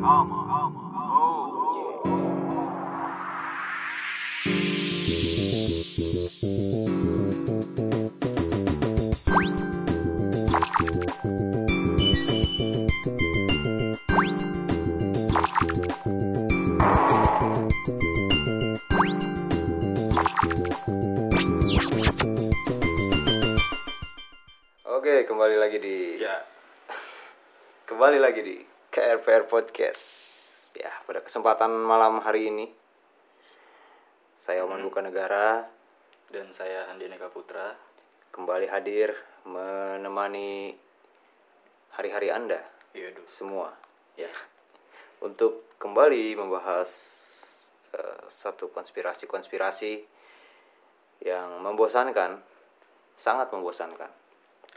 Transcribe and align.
Oke, 0.00 0.08
kembali 25.28 25.60
lagi 25.60 25.76
di 25.76 26.16
Ya, 26.16 26.40
kembali 27.92 28.16
lagi 28.16 28.40
di 28.40 28.69
KRPR 29.10 29.50
Podcast. 29.50 30.06
Ya, 30.70 30.94
pada 31.02 31.18
kesempatan 31.18 31.66
malam 31.82 32.22
hari 32.22 32.46
ini 32.46 32.70
saya 34.46 34.62
Oman 34.62 34.86
Buka 34.86 35.02
Negara 35.02 35.66
dan 36.30 36.46
saya 36.54 36.86
Andi 36.94 37.10
Neka 37.10 37.26
Putra. 37.34 37.74
kembali 38.30 38.70
hadir 38.70 39.10
menemani 39.50 40.78
hari-hari 41.98 42.30
Anda 42.30 42.62
Iya, 42.94 43.10
semua 43.26 43.74
ya 44.14 44.30
untuk 45.26 45.74
kembali 45.82 46.38
membahas 46.38 46.94
eh, 47.90 48.22
satu 48.30 48.70
konspirasi-konspirasi 48.70 50.06
yang 51.26 51.58
membosankan, 51.66 52.38
sangat 53.18 53.50
membosankan. 53.50 54.14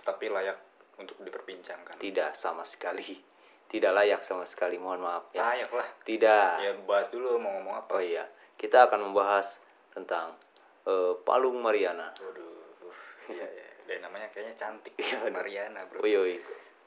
Tapi 0.02 0.26
layak 0.26 0.58
untuk 0.98 1.22
diperbincangkan. 1.22 2.02
Tidak 2.02 2.34
sama 2.34 2.66
sekali. 2.66 3.33
Tidak 3.74 3.90
layak 3.90 4.22
sama 4.22 4.46
sekali, 4.46 4.78
mohon 4.78 5.02
maaf 5.02 5.34
ya. 5.34 5.42
Layak 5.42 5.74
lah. 5.74 5.88
Tidak. 6.06 6.52
Ya, 6.62 6.72
bahas 6.86 7.10
dulu 7.10 7.42
mau 7.42 7.58
ngomong 7.58 7.74
apa. 7.82 7.98
Oh 7.98 8.04
iya, 8.06 8.30
kita 8.54 8.86
akan 8.86 9.10
membahas 9.10 9.58
tentang 9.98 10.38
eh, 10.86 11.18
Palung 11.26 11.58
Mariana. 11.58 12.14
Waduh. 12.22 13.34
Iya, 13.34 13.48
iya. 13.58 13.68
Dan 13.90 14.06
namanya 14.06 14.30
kayaknya 14.30 14.62
cantik. 14.62 14.94
Iya, 15.02 15.26
aduh. 15.26 15.34
Mariana, 15.34 15.90
bro. 15.90 16.06
Oi. 16.06 16.38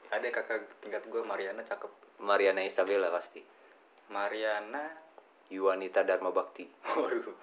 Ada 0.07 0.31
kakak 0.31 0.79
tingkat 0.79 1.03
gue 1.11 1.19
Mariana 1.27 1.67
cakep. 1.67 1.91
Mariana 2.23 2.63
Isabella 2.63 3.11
pasti. 3.11 3.43
Mariana. 4.07 4.87
Yuwanita 5.51 6.07
Dharma 6.07 6.31
Bakti. 6.31 6.67
Waduh. 6.87 7.35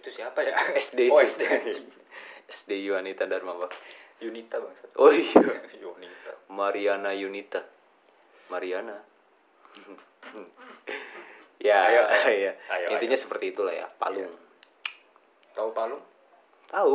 Itu 0.00 0.08
siapa 0.16 0.40
ya? 0.40 0.56
SD. 0.80 1.12
Oh. 1.12 1.20
SD. 1.20 1.44
SD 2.48 2.70
Yuwanita 2.88 3.28
Dharma 3.28 3.52
Bakti. 3.56 4.06
Yunita 4.16 4.56
bang. 4.56 4.76
Oh 4.96 5.12
iya, 5.12 5.44
Yunita. 5.84 6.32
Mariana 6.48 7.12
Yunita. 7.12 7.60
Mariana. 8.48 8.96
ya, 11.66 11.78
Ayo, 11.90 12.02
ayo, 12.14 12.30
ya. 12.50 12.52
Ayo, 12.72 12.86
Intinya 12.96 13.16
ayo. 13.18 13.22
seperti 13.26 13.52
itulah 13.52 13.74
ya, 13.74 13.86
Palung. 13.98 14.32
Tahu 15.56 15.70
Palung? 15.72 16.02
Tahu? 16.68 16.94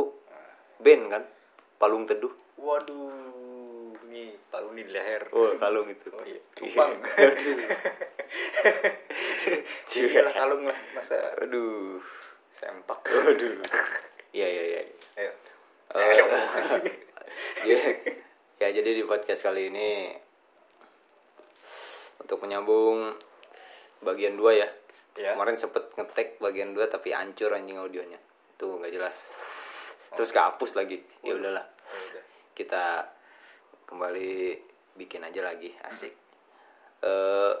Band 0.82 1.04
kan? 1.10 1.22
Palung 1.78 2.04
Teduh. 2.06 2.32
Waduh. 2.58 3.96
Nih, 4.12 4.38
Palung 4.52 4.76
di 4.76 4.84
leher. 4.86 5.26
Oh, 5.34 5.56
kalung 5.58 5.88
itu. 5.90 6.08
Oh 6.12 6.24
iya, 6.24 6.40
cupang. 6.56 6.92
Iya. 9.92 10.08
Iya, 10.08 10.32
kalung 10.32 10.64
lah. 10.64 10.78
Masa 10.96 11.36
Aduh. 11.44 12.00
sempak. 12.56 13.04
Aduh. 13.04 13.60
Iya, 14.32 14.46
iya, 14.48 14.62
iya. 14.64 14.80
Ayo. 15.20 15.32
Ayo. 15.92 16.24
ya, 17.68 17.78
ya, 18.56 18.68
jadi 18.72 18.90
di 18.96 19.04
podcast 19.04 19.44
kali 19.44 19.68
ini 19.68 20.16
untuk 22.22 22.38
menyambung 22.40 23.12
bagian 24.00 24.38
dua 24.38 24.52
ya. 24.56 24.68
Ya. 25.12 25.36
Kemarin 25.36 25.60
sempet 25.60 25.92
ngetek 25.92 26.40
bagian 26.40 26.72
dua 26.72 26.88
tapi 26.88 27.12
hancur 27.12 27.52
anjing 27.52 27.76
audionya. 27.76 28.16
Itu 28.56 28.78
nggak 28.78 28.92
jelas. 28.92 29.16
Terus 30.14 30.30
kehapus 30.30 30.72
lagi. 30.72 31.00
Ya 31.20 31.34
udahlah, 31.34 31.64
Ya 31.64 31.98
udah. 32.12 32.24
kita 32.54 32.84
kembali 33.84 34.56
bikin 34.96 35.20
aja 35.22 35.44
lagi. 35.44 35.72
Asik. 35.84 36.12
Eh 37.02 37.54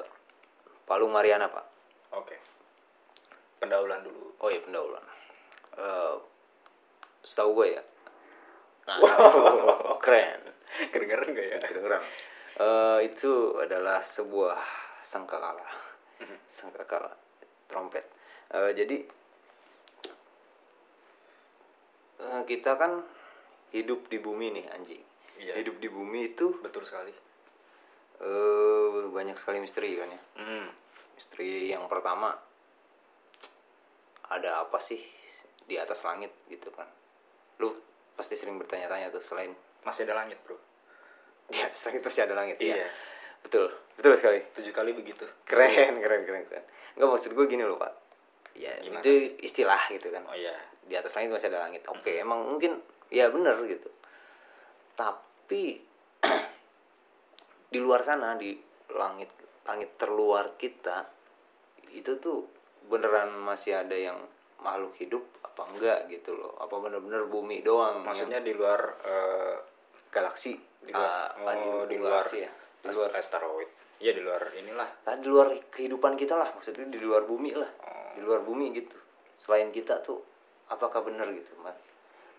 Palung 0.84 1.12
Mariana, 1.12 1.48
Pak. 1.48 1.66
Oke. 2.16 2.36
Pendahuluan 3.58 4.02
dulu. 4.02 4.36
Oh 4.40 4.48
iya 4.48 4.60
pendahuluan. 4.60 5.04
Eh 5.76 6.14
setahu 7.22 7.50
gue 7.54 7.68
ya. 7.76 7.82
Nah, 8.88 8.96
Wow. 8.98 9.98
keren. 10.04 10.40
Kedengeran 10.88 11.36
gak 11.36 11.46
ya? 11.46 11.58
kedengeran 11.60 12.00
Eh, 12.52 12.98
itu 13.08 13.56
adalah 13.56 14.04
sebuah 14.04 14.60
sangkakala 15.08 15.64
sangkakala 16.60 17.12
trompet 17.64 18.04
Eh, 18.52 18.76
jadi 18.76 18.96
eh, 22.20 22.42
kita 22.44 22.76
kan 22.76 23.00
hidup 23.72 24.04
di 24.12 24.20
bumi 24.20 24.52
nih 24.52 24.66
anjing 24.68 25.02
Iya. 25.40 25.56
hidup 25.58 25.80
di 25.80 25.88
bumi 25.88 26.36
itu 26.36 26.60
Betul 26.60 26.84
sekali. 26.84 27.12
eh, 28.20 29.00
banyak 29.08 29.34
sekali 29.34 29.58
misteri 29.58 29.96
kan 29.96 30.12
ya 30.12 30.20
Hmm. 30.36 30.68
misteri 31.16 31.72
yang 31.72 31.88
pertama 31.88 32.36
ada 34.28 34.62
apa 34.62 34.78
sih 34.78 35.00
di 35.64 35.80
atas 35.80 36.04
langit 36.04 36.30
gitu 36.46 36.68
kan 36.70 36.86
lu 37.58 37.72
pasti 38.12 38.36
sering 38.36 38.60
bertanya-tanya 38.60 39.08
tuh 39.08 39.24
selain 39.24 39.56
Masih 39.82 40.06
ada 40.06 40.14
langit, 40.14 40.38
Bro. 40.46 40.54
Di 41.52 41.60
atas 41.60 41.84
langit 41.84 42.00
pasti 42.00 42.20
ada 42.24 42.32
langit 42.32 42.56
ya 42.56 42.80
Iya. 42.80 42.88
betul 43.44 43.68
betul 44.00 44.12
sekali. 44.16 44.40
Tujuh 44.56 44.72
kali 44.72 44.90
begitu. 44.96 45.28
keren 45.44 46.00
keren 46.00 46.24
keren 46.24 46.42
keren. 46.48 46.64
Nggak 46.96 47.08
maksud 47.12 47.30
gue 47.36 47.44
gini 47.44 47.62
loh 47.62 47.76
pak. 47.76 47.92
Ya 48.56 48.72
Gimana 48.80 49.04
itu 49.04 49.36
istilah 49.44 49.82
gitu 49.92 50.08
kan. 50.08 50.24
Oh 50.28 50.36
iya. 50.36 50.56
di 50.82 50.98
atas 50.98 51.14
langit 51.14 51.30
masih 51.30 51.48
ada 51.52 51.68
langit. 51.68 51.84
Oke 51.86 52.16
emang 52.18 52.42
mungkin 52.48 52.80
ya 53.12 53.28
bener 53.28 53.60
gitu. 53.68 53.92
Tapi 54.96 55.78
di 57.72 57.78
luar 57.80 58.00
sana 58.02 58.34
di 58.40 58.56
langit 58.92 59.30
langit 59.68 59.94
terluar 59.96 60.56
kita 60.58 61.06
itu 61.92 62.18
tuh 62.18 62.48
beneran 62.88 63.36
masih 63.40 63.78
ada 63.78 63.94
yang 63.94 64.18
makhluk 64.58 64.94
hidup 64.98 65.22
apa 65.44 65.62
enggak 65.68 65.98
gitu 66.08 66.32
loh. 66.34 66.56
Apa 66.60 66.80
bener-bener 66.80 67.28
bumi 67.28 67.60
doang 67.60 68.00
Maksudnya 68.02 68.40
di 68.40 68.52
luar 68.56 68.80
yang 69.04 69.60
galaksi 70.12 70.60
di 70.82 70.90
luar 70.92 71.30
Ah, 71.38 71.54
oh, 71.58 71.86
di 71.86 71.96
luar 71.96 72.26
galaksi 72.26 72.42
ya? 72.42 72.50
di 72.82 72.90
luar. 72.90 73.10
asteroid. 73.14 73.70
Iya, 74.02 74.12
di 74.18 74.22
luar 74.26 74.42
inilah. 74.58 74.90
nah, 75.06 75.14
di 75.14 75.26
luar 75.30 75.54
kehidupan 75.70 76.18
kita 76.18 76.34
lah. 76.34 76.50
Maksudnya 76.58 76.90
di 76.90 76.98
luar 76.98 77.22
bumi 77.22 77.54
lah. 77.54 77.70
Oh, 77.86 78.18
di 78.18 78.20
luar 78.26 78.42
bumi 78.42 78.74
gitu. 78.74 78.98
Selain 79.38 79.70
kita 79.70 80.02
tuh 80.02 80.18
apakah 80.66 81.06
benar 81.06 81.30
gitu 81.30 81.52
mas 81.62 81.76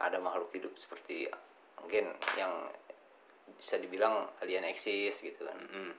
ada 0.01 0.19
makhluk 0.19 0.51
hidup 0.51 0.73
seperti 0.75 1.29
mungkin 1.79 2.11
yang 2.35 2.51
bisa 3.55 3.79
dibilang 3.79 4.27
alien 4.43 4.67
eksis 4.67 5.15
gitu 5.23 5.47
kan. 5.47 5.55
Mm-mm. 5.55 5.93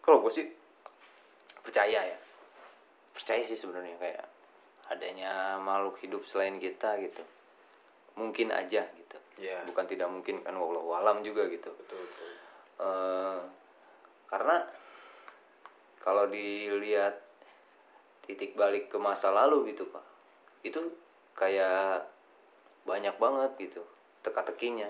kalau 0.00 0.20
gue 0.24 0.32
sih 0.32 0.46
percaya 1.60 2.00
ya. 2.08 2.18
Percaya 3.12 3.44
sih 3.44 3.56
sebenarnya 3.56 3.96
kayak 4.00 4.24
adanya 4.88 5.60
makhluk 5.60 6.00
hidup 6.00 6.24
selain 6.24 6.56
kita 6.56 6.96
gitu. 7.04 7.20
Mungkin 8.16 8.48
aja 8.52 8.88
gitu 8.88 9.03
Iya. 9.34 9.66
bukan 9.66 9.86
tidak 9.90 10.08
mungkin 10.10 10.40
kan 10.46 10.54
wallahu 10.54 10.94
alam 10.94 11.20
juga 11.26 11.46
gitu 11.50 11.70
Betul, 11.74 11.98
betul. 11.98 12.30
Eh, 12.80 13.38
karena 14.30 14.56
kalau 15.98 16.30
dilihat 16.30 17.18
titik 18.24 18.54
balik 18.54 18.88
ke 18.88 18.98
masa 18.98 19.34
lalu 19.34 19.74
gitu 19.74 19.90
pak 19.90 20.04
itu 20.64 20.80
kayak 21.34 22.06
banyak 22.86 23.16
banget 23.18 23.52
gitu 23.58 23.82
teka-tekinya 24.22 24.88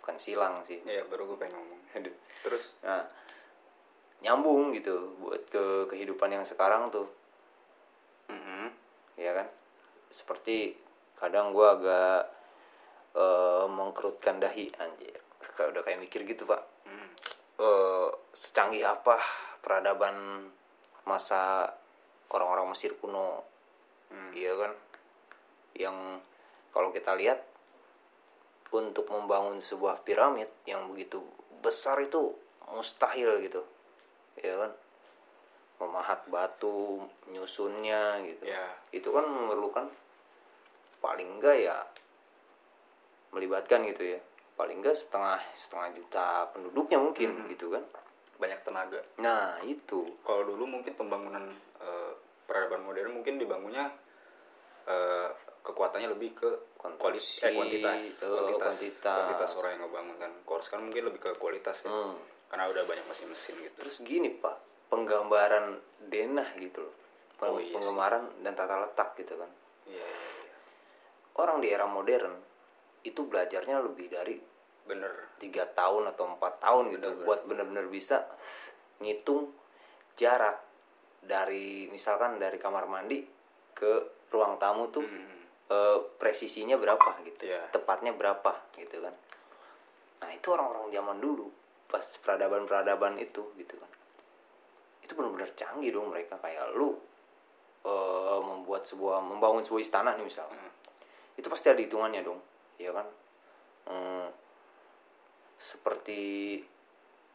bukan 0.00 0.16
silang 0.16 0.64
sih 0.64 0.80
Iya, 0.82 1.04
baru 1.06 1.28
gue 1.34 1.38
pengen 1.38 1.60
ngomong. 1.60 1.80
Aduh. 2.00 2.14
Terus 2.42 2.64
nah 2.80 3.04
nyambung 4.18 4.74
gitu 4.74 5.14
buat 5.22 5.46
ke 5.46 5.86
kehidupan 5.94 6.34
yang 6.34 6.42
sekarang 6.42 6.90
tuh 6.90 7.06
mm-mm. 8.26 8.66
ya 9.14 9.30
kan 9.30 9.46
seperti 10.10 10.74
kadang 11.14 11.54
gua 11.54 11.78
agak 11.78 12.20
eh, 13.16 13.66
mengkerutkan 13.68 14.40
dahi 14.42 14.68
anjir. 14.80 15.20
Kayak 15.56 15.68
udah 15.74 15.82
kayak 15.86 16.00
mikir 16.02 16.20
gitu 16.28 16.44
pak. 16.44 16.62
Mm. 16.88 17.10
eh, 17.58 18.08
secanggih 18.34 18.86
apa 18.86 19.18
peradaban 19.64 20.46
masa 21.08 21.72
orang-orang 22.32 22.72
Mesir 22.76 22.94
kuno? 23.00 23.42
Hmm. 24.08 24.32
iya 24.32 24.52
kan? 24.56 24.72
Yang 25.76 25.96
kalau 26.72 26.88
kita 26.92 27.12
lihat 27.16 27.40
untuk 28.68 29.08
membangun 29.08 29.60
sebuah 29.64 30.04
piramid 30.04 30.48
yang 30.68 30.88
begitu 30.92 31.24
besar 31.64 32.00
itu 32.04 32.36
mustahil 32.72 33.40
gitu. 33.44 33.64
Ya 34.40 34.54
kan? 34.68 34.72
Memahat 35.78 36.26
batu 36.28 37.06
nyusunnya 37.30 38.20
gitu. 38.26 38.42
Ya, 38.44 38.66
itu 38.92 39.08
kan 39.08 39.24
memerlukan 39.24 39.86
paling 40.98 41.38
enggak 41.38 41.56
ya 41.62 41.78
melibatkan 43.30 43.84
gitu 43.86 44.16
ya. 44.16 44.20
Paling 44.54 44.82
enggak 44.82 44.96
setengah 44.96 45.38
setengah 45.56 45.88
juta 45.94 46.26
penduduknya 46.50 46.98
mungkin 46.98 47.30
Mhm. 47.36 47.48
gitu 47.52 47.70
kan. 47.70 47.84
Banyak 48.36 48.60
tenaga. 48.62 49.00
Nah 49.18 49.58
itu. 49.62 50.18
Kalau 50.20 50.42
dulu 50.44 50.64
mungkin 50.66 50.94
pembangunan 50.94 51.44
eh, 51.78 52.12
peradaban 52.44 52.82
modern 52.82 53.14
mungkin 53.14 53.36
dibangunnya 53.36 53.90
eh, 54.84 55.28
kekuatannya 55.60 56.08
lebih 56.10 56.32
ke 56.34 56.48
kualitas 56.96 57.44
eh, 57.44 57.52
kuantitas. 57.52 58.00
Eh, 58.00 58.24
kuantitas. 58.24 58.64
kuantitas. 58.72 59.14
kuantitas 59.14 59.50
orang 59.54 59.70
yang 59.70 59.82
ngebangun 59.84 60.16
kan. 60.18 60.32
Kalau 60.42 60.62
sekarang 60.62 60.84
mungkin 60.88 61.04
lebih 61.06 61.20
ke 61.20 61.30
kualitas 61.36 61.76
ya. 61.80 61.90
Hmm. 61.90 62.16
karena 62.48 62.64
udah 62.64 62.80
banyak 62.82 63.04
mesin-mesin 63.04 63.60
gitu. 63.60 63.76
Terus 63.76 63.96
gini 64.00 64.32
pak 64.32 64.56
penggambaran 64.88 65.76
denah 66.08 66.48
gitu 66.56 66.80
loh. 66.80 66.96
Peng- 67.36 67.52
Oh, 67.52 67.60
iya 67.60 67.68
sih. 67.68 67.74
penggambaran 67.76 68.24
dan 68.40 68.56
tata 68.56 68.88
letak 68.88 69.12
gitu 69.14 69.36
kan. 69.36 69.50
Iya 69.84 70.00
iya 70.00 70.28
iya. 70.42 70.54
Orang 71.36 71.60
di 71.60 71.68
era 71.68 71.84
modern 71.84 72.40
itu 73.02 73.20
belajarnya 73.22 73.78
lebih 73.82 74.08
dari 74.08 74.36
bener 74.84 75.12
tiga 75.36 75.68
tahun 75.68 76.08
atau 76.10 76.24
empat 76.32 76.58
tahun 76.58 76.96
gitu 76.96 77.08
Bener, 77.12 77.24
buat 77.24 77.40
bener-bener 77.44 77.86
bisa 77.86 78.24
ngitung 78.98 79.52
jarak 80.16 80.58
dari 81.20 81.86
misalkan 81.88 82.38
dari 82.38 82.56
kamar 82.56 82.88
mandi 82.88 83.20
ke 83.72 83.92
ruang 84.28 84.56
tamu 84.56 84.88
tuh 84.88 85.04
Hmm. 85.04 85.36
eh, 85.68 85.98
presisinya 86.16 86.74
berapa 86.74 87.20
gitu 87.22 87.44
Iya. 87.44 87.68
tepatnya 87.70 88.10
berapa 88.12 88.72
gitu 88.74 89.04
kan 89.04 89.12
nah 90.18 90.30
itu 90.32 90.48
orang-orang 90.48 90.88
zaman 90.90 91.20
dulu 91.20 91.46
pas 91.86 92.02
peradaban-peradaban 92.24 93.20
itu 93.20 93.44
gitu 93.54 93.74
kan 93.76 93.90
itu 95.04 95.12
benar-benar 95.12 95.52
canggih 95.54 95.92
dong 95.92 96.08
mereka 96.08 96.40
kayak 96.40 96.72
lu 96.72 96.96
eh, 97.84 98.40
membuat 98.40 98.82
sebuah 98.84 99.20
membangun 99.22 99.62
sebuah 99.62 99.82
istana 99.84 100.16
nih 100.16 100.26
misalnya 100.26 100.56
Hmm. 100.58 100.72
itu 101.36 101.46
pasti 101.46 101.68
ada 101.68 101.78
hitungannya 101.78 102.24
dong 102.24 102.40
ya 102.78 102.90
kan? 102.94 103.06
Hmm, 103.88 104.28
seperti 105.58 106.20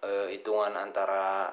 eh, 0.04 0.28
hitungan 0.32 0.74
antara 0.80 1.52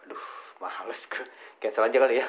aduh 0.00 0.24
males 0.60 1.08
gue 1.08 1.24
cancel 1.60 1.88
aja 1.88 1.98
kali 2.00 2.20
ya. 2.20 2.26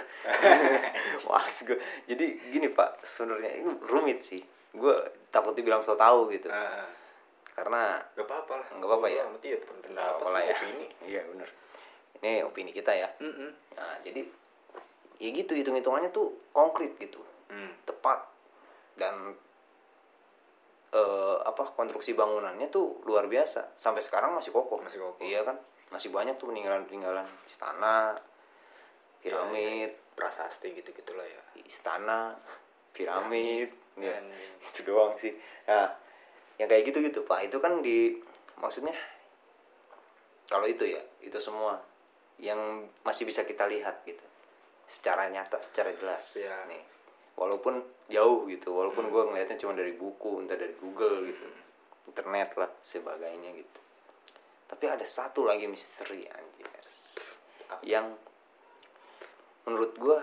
Males 1.27 1.57
gue 1.63 1.79
jadi 2.07 2.25
gini 2.51 2.67
pak 2.71 3.03
sebenarnya 3.03 3.51
ini 3.59 3.71
rumit 3.88 4.23
sih. 4.23 4.39
Gue 4.71 4.95
takut 5.31 5.55
dibilang 5.55 5.83
so 5.83 5.95
tau 5.99 6.27
gitu. 6.31 6.47
Ah, 6.51 6.88
karena 7.55 7.99
gak 8.15 8.27
apa-apa 8.27 8.53
lah. 8.59 8.67
Nggak 8.75 8.89
apa-apa 8.91 9.07
ya? 9.07 9.23
Iya 9.43 9.57
nggak 9.59 9.83
pendapat 9.83 10.15
apa 10.19 10.27
lah 10.31 10.41
ya. 10.43 10.55
opini. 10.59 10.85
Iya 11.07 11.21
bener. 11.27 11.49
Ini 12.21 12.31
opini 12.47 12.71
kita 12.71 12.91
ya. 12.95 13.09
Mm-mm. 13.19 13.49
nah 13.75 13.95
jadi 14.03 14.21
ya 15.21 15.29
gitu 15.31 15.51
hitung 15.55 15.75
hitungannya 15.79 16.11
tuh 16.11 16.35
konkret 16.55 16.95
gitu. 16.99 17.19
Hmm. 17.51 17.75
tepat 17.83 18.31
dan 18.95 19.35
eh, 20.91 21.38
apa 21.47 21.71
konstruksi 21.71 22.11
bangunannya 22.11 22.67
tuh 22.67 23.03
luar 23.07 23.25
biasa. 23.31 23.79
Sampai 23.79 24.03
sekarang 24.03 24.35
masih 24.35 24.51
kokoh. 24.51 24.83
Masih 24.83 24.99
kokoh. 24.99 25.23
Iya 25.23 25.47
kan? 25.47 25.57
Masih 25.91 26.11
banyak 26.11 26.35
tuh 26.39 26.51
peninggalan 26.51 26.88
peninggalan 26.88 27.27
istana 27.47 28.19
piramid. 29.23 29.95
Prasasti 30.15 30.75
gitu 30.75 30.91
gitulah 30.91 31.23
ya. 31.23 31.41
Istana 31.63 32.35
piramid. 32.91 33.71
Ya, 33.99 34.19
Dan 34.19 34.31
itu 34.71 34.88
doang 34.88 35.15
sih. 35.19 35.35
Nah 35.67 35.95
yang 36.59 36.67
kayak 36.67 36.91
gitu 36.91 36.99
gitu 37.03 37.19
pak. 37.23 37.47
Itu 37.47 37.63
kan 37.63 37.79
di 37.79 38.19
maksudnya 38.59 38.93
kalau 40.51 40.67
itu 40.67 40.83
ya 40.83 41.01
itu 41.23 41.39
semua 41.39 41.79
yang 42.39 42.88
masih 43.07 43.23
bisa 43.23 43.47
kita 43.47 43.67
lihat 43.67 44.03
gitu. 44.03 44.23
Secara 44.91 45.31
nyata 45.31 45.63
secara 45.63 45.95
jelas. 45.95 46.35
Iya. 46.35 46.67
nih 46.67 47.00
walaupun 47.35 47.79
jauh 48.07 48.43
gitu 48.45 48.71
walaupun 48.71 49.07
Hmm. 49.07 49.13
gua 49.13 49.23
ngelihatnya 49.27 49.57
cuma 49.57 49.73
dari 49.73 49.93
buku 49.93 50.43
entah 50.43 50.55
dari 50.55 50.75
Google 50.75 51.27
gitu. 51.27 51.47
Internet 52.07 52.49
lah 52.55 52.69
sebagainya 52.81 53.55
gitu. 53.55 53.79
Tapi 54.67 54.83
ada 54.87 55.03
satu 55.03 55.43
lagi 55.43 55.65
misteri 55.65 56.23
anjir. 56.25 56.67
Yang 57.81 58.15
menurut 59.63 59.93
gua 59.95 60.19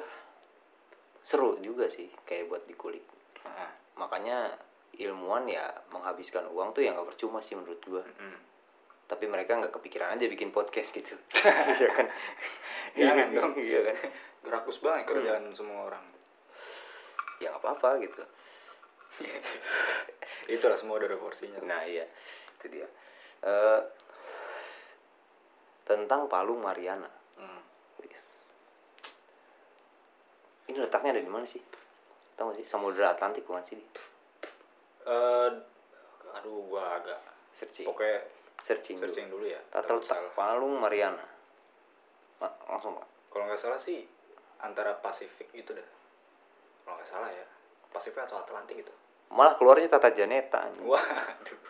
seru 1.23 1.57
juga 1.61 1.87
sih 1.87 2.09
kayak 2.25 2.49
buat 2.49 2.63
dikulik 2.65 3.05
Ah, 3.45 3.71
makanya 3.97 4.57
ilmuwan 4.95 5.47
ya 5.47 5.63
menghabiskan 5.89 6.49
uang 6.49 6.73
tuh 6.73 6.83
yang 6.83 6.97
nggak 6.97 7.09
percuma 7.09 7.39
sih 7.39 7.55
menurut 7.55 7.81
gua. 7.85 8.03
Mm-mm. 8.03 8.37
tapi 9.09 9.25
mereka 9.25 9.57
nggak 9.57 9.73
kepikiran 9.73 10.13
aja 10.13 10.29
bikin 10.29 10.53
podcast 10.53 10.93
gitu. 10.93 11.17
Iya 11.81 11.89
kan? 11.97 12.07
Jangan 12.93 13.29
dong. 13.37 13.53
iya 13.57 13.81
kan? 13.83 13.97
Gerakus 14.45 14.77
banget 14.81 15.09
kerjaan 15.09 15.49
semua 15.55 15.89
orang 15.89 16.05
ya 17.39 17.55
nggak 17.55 17.63
apa-apa 17.63 17.89
gitu. 18.03 18.23
Itulah 20.55 20.79
semua 20.79 20.99
ada 20.99 21.19
porsinya. 21.19 21.59
Nah 21.63 21.83
iya 21.87 22.07
itu 22.59 22.67
dia. 22.71 22.87
Eh, 23.43 23.81
tentang 25.87 26.27
Palung 26.27 26.61
Mariana. 26.63 27.09
Hmm. 27.39 27.63
Ini 30.69 30.77
letaknya 30.85 31.17
ada 31.17 31.23
di 31.25 31.33
mana 31.33 31.49
sih? 31.49 31.65
Tahu 32.37 32.61
sih? 32.61 32.67
Samudra 32.69 33.17
Atlantik 33.17 33.49
bukan 33.49 33.65
sih? 33.65 33.81
Eh, 35.09 35.51
aduh 36.37 36.61
gua 36.69 37.01
agak 37.01 37.21
searching. 37.57 37.89
pokoknya 37.89 38.21
searching, 38.61 39.01
dulu. 39.01 39.09
searching 39.09 39.27
dulu 39.33 39.45
ya. 39.49 39.61
Tata 39.73 39.97
letak. 39.97 40.37
Palung 40.37 40.77
Mariana. 40.77 41.25
Ma- 42.39 42.59
langsung 42.71 42.95
Pak. 42.95 43.09
kalau 43.33 43.45
nggak 43.51 43.61
salah 43.61 43.81
sih 43.83 44.07
antara 44.63 44.95
Pasifik 45.03 45.51
gitu 45.53 45.75
dah 45.75 45.98
kalau 46.89 46.97
nggak 46.97 47.11
salah 47.13 47.29
ya. 47.29 47.45
Pasifik 47.93 48.25
atau 48.25 48.41
Atlantik 48.41 48.81
gitu. 48.81 48.93
Malah 49.29 49.61
keluarnya 49.61 49.93
Tata 49.93 50.09
Janeta 50.09 50.65
anjing. 50.65 50.89
waduh. 50.89 51.61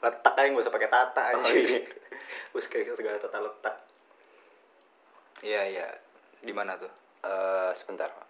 Letak 0.00 0.32
aja 0.38 0.46
nggak 0.46 0.62
usah 0.64 0.72
pakai 0.72 0.88
tata 0.88 1.22
aja 1.34 1.42
Oh, 1.42 1.52
iya. 1.52 1.82
terus 2.54 2.66
kayak 2.70 2.94
segala 2.94 3.18
tata 3.18 3.38
letak. 3.42 3.76
Iya 5.42 5.62
iya. 5.66 5.86
Di 6.40 6.52
mana 6.54 6.78
tuh? 6.78 6.88
Eh, 7.20 7.70
sebentar 7.76 8.08
Pak. 8.08 8.26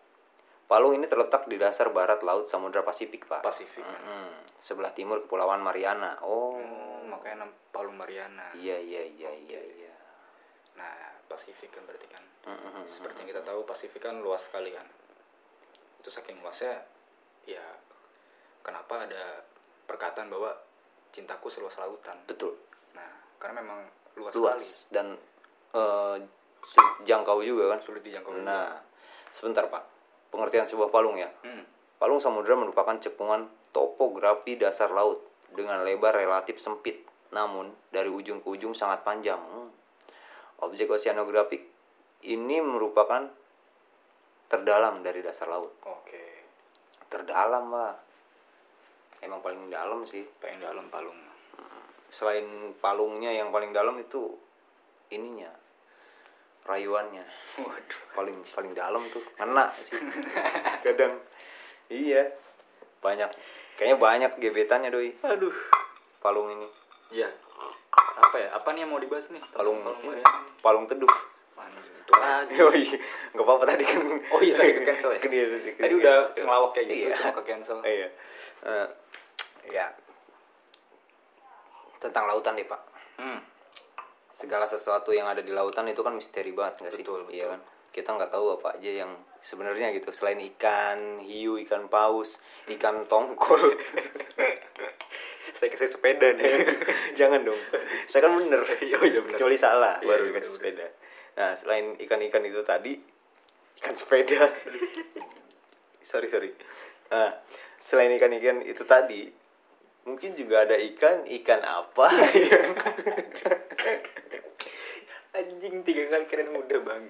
Palung 0.67 0.95
ini 0.95 1.07
terletak 1.07 1.47
di 1.47 1.59
dasar 1.59 1.91
barat 1.91 2.23
laut 2.23 2.51
Samudra 2.51 2.83
Pasifik 2.83 3.29
Pak. 3.29 3.43
Pasifik. 3.43 3.83
Kan 3.83 4.01
Mm-mm. 4.03 4.31
sebelah 4.59 4.91
timur 4.95 5.23
Kepulauan 5.23 5.63
Mariana. 5.63 6.19
Oh. 6.23 6.59
Hmm, 6.59 7.07
makanya 7.11 7.47
nam 7.47 7.51
Palung 7.71 7.95
Mariana. 7.95 8.51
Iya 8.57 8.79
iya 8.81 9.03
iya 9.07 9.31
iya 9.31 9.61
iya. 9.61 9.95
Nah 10.75 10.91
Pasifik 11.31 11.71
kan 11.71 11.87
berarti 11.87 12.07
kan. 12.11 12.25
Mm-mm. 12.51 12.89
seperti 12.89 13.21
yang 13.21 13.31
kita 13.31 13.43
tahu 13.45 13.63
Pasifik 13.63 14.01
kan 14.01 14.17
luas 14.25 14.41
sekali 14.43 14.73
kan 14.73 14.89
itu 16.01 16.09
saking 16.09 16.41
luasnya 16.41 16.81
ya 17.45 17.63
kenapa 18.65 19.05
ada 19.05 19.45
perkataan 19.85 20.33
bahwa 20.33 20.57
cintaku 21.13 21.53
seluas 21.53 21.77
lautan 21.77 22.17
betul 22.25 22.57
nah 22.97 23.11
karena 23.37 23.61
memang 23.61 23.81
luas, 24.17 24.33
luas 24.35 24.61
sekali 24.61 24.95
dan 24.97 25.07
sulit 26.61 26.95
jangkau 27.07 27.41
juga 27.45 27.77
kan 27.77 27.81
sulit 27.87 28.03
dijangkau 28.03 28.33
juga. 28.37 28.45
nah 28.49 28.67
sebentar 29.37 29.69
Pak 29.69 29.85
pengertian 30.35 30.67
sebuah 30.67 30.89
palung 30.91 31.17
ya 31.21 31.31
hmm. 31.45 31.81
Palung 32.01 32.17
samudera 32.17 32.57
merupakan 32.57 32.97
cekungan 32.97 33.45
topografi 33.77 34.57
dasar 34.57 34.89
laut 34.89 35.21
dengan 35.53 35.85
lebar 35.85 36.17
relatif 36.17 36.57
sempit, 36.57 37.05
namun 37.29 37.77
dari 37.93 38.09
ujung 38.09 38.41
ke 38.41 38.49
ujung 38.49 38.73
sangat 38.73 39.05
panjang. 39.05 39.37
Hmm. 39.37 39.69
Objek 40.65 40.89
oceanografik 40.89 41.61
ini 42.25 42.57
merupakan 42.65 43.29
terdalam 44.51 45.01
dari 45.01 45.23
dasar 45.23 45.47
laut. 45.47 45.79
oke. 45.87 46.25
Terdalam, 47.07 47.71
Pak. 47.71 47.95
Emang 49.23 49.41
paling 49.41 49.71
dalam 49.71 50.03
sih. 50.11 50.27
pengen 50.43 50.67
dalam 50.67 50.91
Palung. 50.91 51.17
Selain 52.11 52.75
palungnya 52.83 53.31
yang 53.31 53.55
paling 53.55 53.71
dalam 53.71 53.95
itu 54.03 54.35
ininya 55.15 55.51
rayuannya. 56.67 57.23
Waduh. 57.63 58.01
Paling 58.19 58.37
paling 58.51 58.73
dalam 58.75 59.03
tuh 59.15 59.23
kena 59.39 59.71
sih. 59.87 59.95
Kadang 60.85 61.23
iya 61.87 62.35
banyak. 62.99 63.31
Kayaknya 63.79 63.97
banyak 63.97 64.33
gebetannya 64.43 64.91
doi. 64.91 65.15
Aduh. 65.23 65.55
Palung 66.19 66.51
ini. 66.51 66.69
Ya 67.15 67.31
apa 68.21 68.37
ya? 68.37 68.49
Apa 68.55 68.69
nih 68.77 68.87
yang 68.87 68.91
mau 68.93 69.01
dibahas 69.01 69.27
nih? 69.33 69.43
Palung 69.51 69.83
Palung 69.83 70.01
Mariana. 70.05 70.41
palung 70.63 70.87
teduh. 70.87 71.11
Anjing, 71.59 72.00
itu 72.11 72.25
lagi 72.27 72.57
oh 72.61 72.75
iya 72.75 72.97
nggak 73.31 73.47
apa-apa 73.47 73.65
tadi 73.71 73.85
kan. 73.87 74.01
Oh 74.35 74.41
iya, 74.43 74.55
tadi 74.59 74.71
ke 74.75 74.83
cancel 74.83 75.11
ya? 75.15 75.21
Dia- 75.23 75.31
tadi 75.31 75.71
dia 75.79 75.99
udah 76.03 76.17
cancel. 76.27 76.45
ngelawak 76.45 76.71
kayak 76.75 76.87
gitu 76.91 76.99
iya. 77.07 77.17
cuma 77.17 77.33
ke 77.39 77.43
cancel. 77.47 77.79
Iya. 77.87 78.09
Eh, 78.67 78.87
ya. 79.71 79.87
Tentang 82.01 82.25
lautan 82.27 82.57
deh 82.59 82.67
pak. 82.67 82.83
Hmm. 83.21 83.41
segala 84.41 84.65
sesuatu 84.65 85.13
yang 85.13 85.29
ada 85.29 85.45
di 85.45 85.53
lautan 85.53 85.85
itu 85.93 86.01
kan 86.01 86.17
misteri 86.17 86.49
banget 86.57 86.81
nggak 86.81 86.93
sih? 86.97 87.05
Betul, 87.05 87.29
betul. 87.29 87.37
iya 87.37 87.53
kan? 87.53 87.61
Kita 87.93 88.09
nggak 88.17 88.33
tahu 88.33 88.47
apa 88.57 88.81
aja 88.81 88.91
yang 89.05 89.13
sebenarnya 89.45 89.93
gitu. 89.93 90.09
Selain 90.17 90.41
ikan 90.41 91.21
hiu 91.21 91.61
ikan 91.69 91.93
paus 91.93 92.41
ikan 92.73 93.05
tongkol. 93.05 93.61
Saya 95.61 95.69
kasih 95.77 95.93
sepeda 95.93 96.33
nih. 96.41 96.57
Jangan 97.21 97.45
dong. 97.45 97.61
Saya 98.09 98.25
kan 98.25 98.33
bener. 98.41 98.65
Oh 98.65 99.05
iya 99.13 99.21
benar 99.21 99.37
kecuali 99.37 99.57
salah 99.61 100.01
Iya, 100.01 100.09
baru 100.09 100.23
iya, 100.25 100.29
dikasih 100.33 100.41
bener, 100.41 100.57
sepeda 100.57 100.87
nah 101.39 101.55
selain 101.55 101.95
ikan-ikan 102.01 102.43
itu 102.47 102.63
tadi 102.67 102.99
ikan 103.81 103.95
sepeda. 103.97 104.51
Sorry 106.11 106.29
sorry. 106.33 106.51
Nah 107.13 107.39
selain 107.85 108.13
ikan-ikan 108.17 108.65
itu 108.65 108.83
tadi 108.89 109.29
mungkin 110.09 110.33
juga 110.33 110.65
ada 110.65 110.77
ikan 110.81 111.29
ikan 111.29 111.61
apa? 111.61 112.07
Anjing 115.31 115.87
tiga 115.87 116.11
kali 116.11 116.27
keren 116.27 116.51
muda 116.51 116.77
bang. 116.83 117.05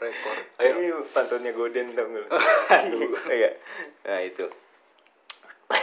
Rekor. 0.00 0.36
Ayo. 0.62 0.72
Ini 0.80 0.88
pantunnya 1.12 1.52
goden 1.52 1.92
lu? 1.92 2.24
Aduh. 2.80 3.12
Iya. 3.28 3.50
nah 4.08 4.20
itu. 4.24 4.48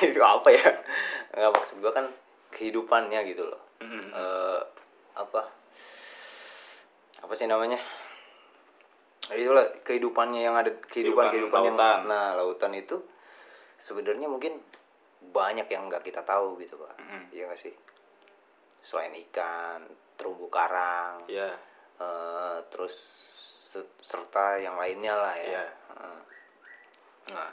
Itu 0.01 0.19
apa 0.25 0.49
ya? 0.49 0.81
Nggak 1.35 1.51
maksud 1.53 1.75
gua 1.85 1.93
kan 1.93 2.09
kehidupannya 2.55 3.21
gitu 3.29 3.45
loh. 3.45 3.61
Mm-mm. 3.79 4.11
eh 4.11 4.61
apa 5.15 5.58
apa 7.19 7.33
sih 7.33 7.45
namanya 7.45 7.79
Nah, 9.19 9.37
itulah 9.37 9.61
kehidupannya 9.85 10.41
yang 10.41 10.57
ada 10.57 10.73
kehidupan 10.89 11.29
kehidupan 11.29 11.61
yang 11.61 11.77
lautan. 11.77 12.09
nah 12.09 12.33
lautan 12.33 12.73
itu 12.73 12.97
sebenarnya 13.77 14.25
mungkin 14.25 14.57
banyak 15.21 15.69
yang 15.69 15.85
nggak 15.85 16.01
kita 16.01 16.25
tahu 16.25 16.57
gitu 16.57 16.73
pak 16.75 16.97
Mm-mm. 16.97 17.29
iya 17.29 17.45
nggak 17.45 17.61
sih 17.61 17.75
selain 18.81 19.13
ikan 19.29 19.85
terumbu 20.17 20.49
karang 20.49 21.29
ya 21.29 21.53
eh, 21.99 22.57
terus 22.73 22.95
se- 23.69 23.93
serta 24.01 24.57
yang 24.57 24.81
lainnya 24.81 25.13
lah 25.13 25.35
ya 25.37 25.45
Iya. 25.45 25.65
Eh, 25.93 26.19
nah 27.29 27.49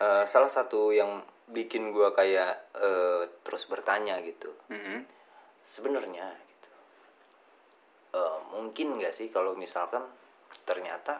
eh, 0.00 0.24
salah 0.24 0.48
satu 0.48 0.88
yang 0.88 1.20
bikin 1.46 1.92
gua 1.92 2.16
kayak 2.16 2.64
eh, 2.72 3.28
terus 3.44 3.68
bertanya 3.68 4.24
gitu 4.24 4.56
Mm-mm. 4.72 5.04
sebenarnya 5.68 6.32
eh, 8.14 8.38
mungkin 8.54 9.02
nggak 9.02 9.10
sih 9.10 9.28
kalau 9.34 9.58
misalkan 9.58 10.06
ternyata 10.62 11.18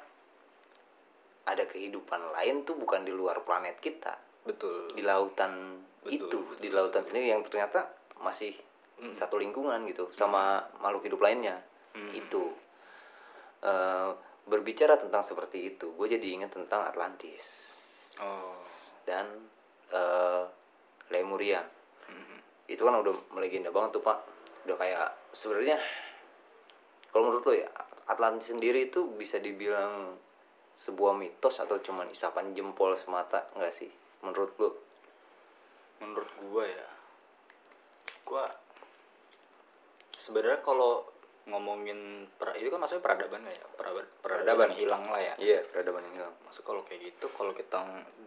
ada 1.44 1.64
kehidupan 1.68 2.32
lain 2.32 2.64
tuh 2.64 2.78
bukan 2.78 3.04
di 3.04 3.12
luar 3.12 3.44
planet 3.44 3.76
kita. 3.82 4.16
Betul. 4.46 4.94
Di 4.96 5.02
lautan 5.04 5.82
Betul, 6.00 6.14
itu 6.14 6.38
betul, 6.40 6.60
di 6.62 6.68
lautan 6.72 7.02
sendiri 7.04 7.34
yang 7.34 7.42
ternyata 7.44 7.90
masih 8.22 8.54
Mm. 8.94 9.10
satu 9.18 9.42
lingkungan 9.42 9.82
gitu 9.90 10.06
sama 10.14 10.62
makhluk 10.78 11.02
hidup 11.10 11.18
lainnya. 11.18 11.58
Mm. 11.98 12.14
itu. 12.14 12.54
Eh, 13.58 14.10
berbicara 14.44 15.00
tentang 15.00 15.24
seperti 15.24 15.72
itu 15.72 15.96
gue 15.96 16.06
jadi 16.06 16.26
ingat 16.36 16.52
tentang 16.54 16.86
Atlantis. 16.86 17.74
Oh. 18.22 18.54
Dan 19.02 19.50
eh, 19.90 20.44
Lemurian 21.10 21.64
Mm-mm. 22.06 22.38
itu 22.70 22.80
kan 22.80 22.94
udah 23.02 23.14
melegenda 23.34 23.74
banget 23.74 23.98
tuh 23.98 24.02
pak. 24.06 24.22
Udah 24.68 24.76
kayak 24.78 25.10
sebenarnya 25.34 25.80
kalau 27.14 27.30
menurut 27.30 27.46
lo 27.46 27.54
ya 27.54 27.70
Atlantis 28.10 28.50
sendiri 28.50 28.90
itu 28.90 29.06
bisa 29.14 29.38
dibilang 29.38 30.18
sebuah 30.74 31.14
mitos 31.14 31.62
atau 31.62 31.78
cuman 31.78 32.10
isapan 32.10 32.50
jempol 32.58 32.98
semata 32.98 33.46
nggak 33.54 33.70
sih 33.70 33.86
menurut 34.26 34.50
lo? 34.58 34.70
Menurut 36.02 36.30
gua 36.50 36.66
ya 36.66 36.86
gua 38.26 38.50
sebenarnya 40.18 40.58
kalau 40.66 41.06
ngomongin 41.44 42.24
per, 42.34 42.56
itu 42.56 42.72
kan 42.72 42.80
maksudnya 42.82 43.04
peradaban 43.04 43.46
ya? 43.46 43.62
Peradaban, 43.78 44.06
Peradaban. 44.18 44.70
hilang 44.74 45.04
lah 45.12 45.20
ya. 45.20 45.34
Iya 45.38 45.60
peradaban 45.70 46.02
yang 46.10 46.14
hilang. 46.18 46.34
Maksud 46.50 46.66
kalau 46.66 46.82
kayak 46.82 47.14
gitu 47.14 47.30
kalau 47.36 47.54
kita 47.54 47.78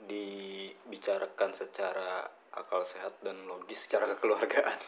dibicarakan 0.07 1.51
secara 1.57 2.29
akal 2.53 2.85
sehat 2.85 3.17
dan 3.25 3.45
logis 3.49 3.77
secara 3.85 4.09
kekeluargaan. 4.15 4.79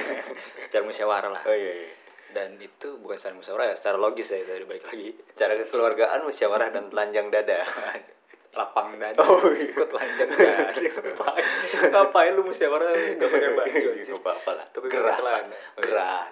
Secara 0.64 0.82
musyawarah 0.88 1.30
lah. 1.36 1.42
Oh 1.44 1.52
iya, 1.52 1.72
iya. 1.84 1.92
Dan 2.32 2.56
itu 2.58 2.98
bukan 2.98 3.16
secara 3.20 3.34
musyawarah 3.36 3.66
ya 3.72 3.74
secara 3.78 3.96
logis 4.00 4.28
ya 4.28 4.42
dari 4.44 4.64
baik 4.64 4.84
lagi. 4.88 5.08
Secara 5.36 5.52
kekeluargaan 5.64 6.20
musyawarah 6.26 6.68
dan 6.72 6.88
telanjang 6.88 7.28
dada. 7.28 7.62
Lapang 8.58 9.00
dada. 9.00 9.16
Oh, 9.24 9.48
iya. 9.56 9.72
ikut 9.72 9.88
lanjut 9.88 10.28
dada. 10.28 10.76
Ngapain? 11.16 11.44
Ngapain 11.88 12.32
lu 12.36 12.42
musyawarah? 12.44 12.92
Nggak 13.16 13.30
pakai 13.32 13.50
baju 13.56 13.86
anjing? 13.96 14.08
Gak 14.12 14.20
apa-apa 14.20 14.50
lah. 14.56 14.66
Tapi 14.72 14.86
gerah 14.92 15.14
celana. 15.16 15.40
Oh, 15.40 15.56
iya. 15.56 15.80
gerah. 15.80 16.22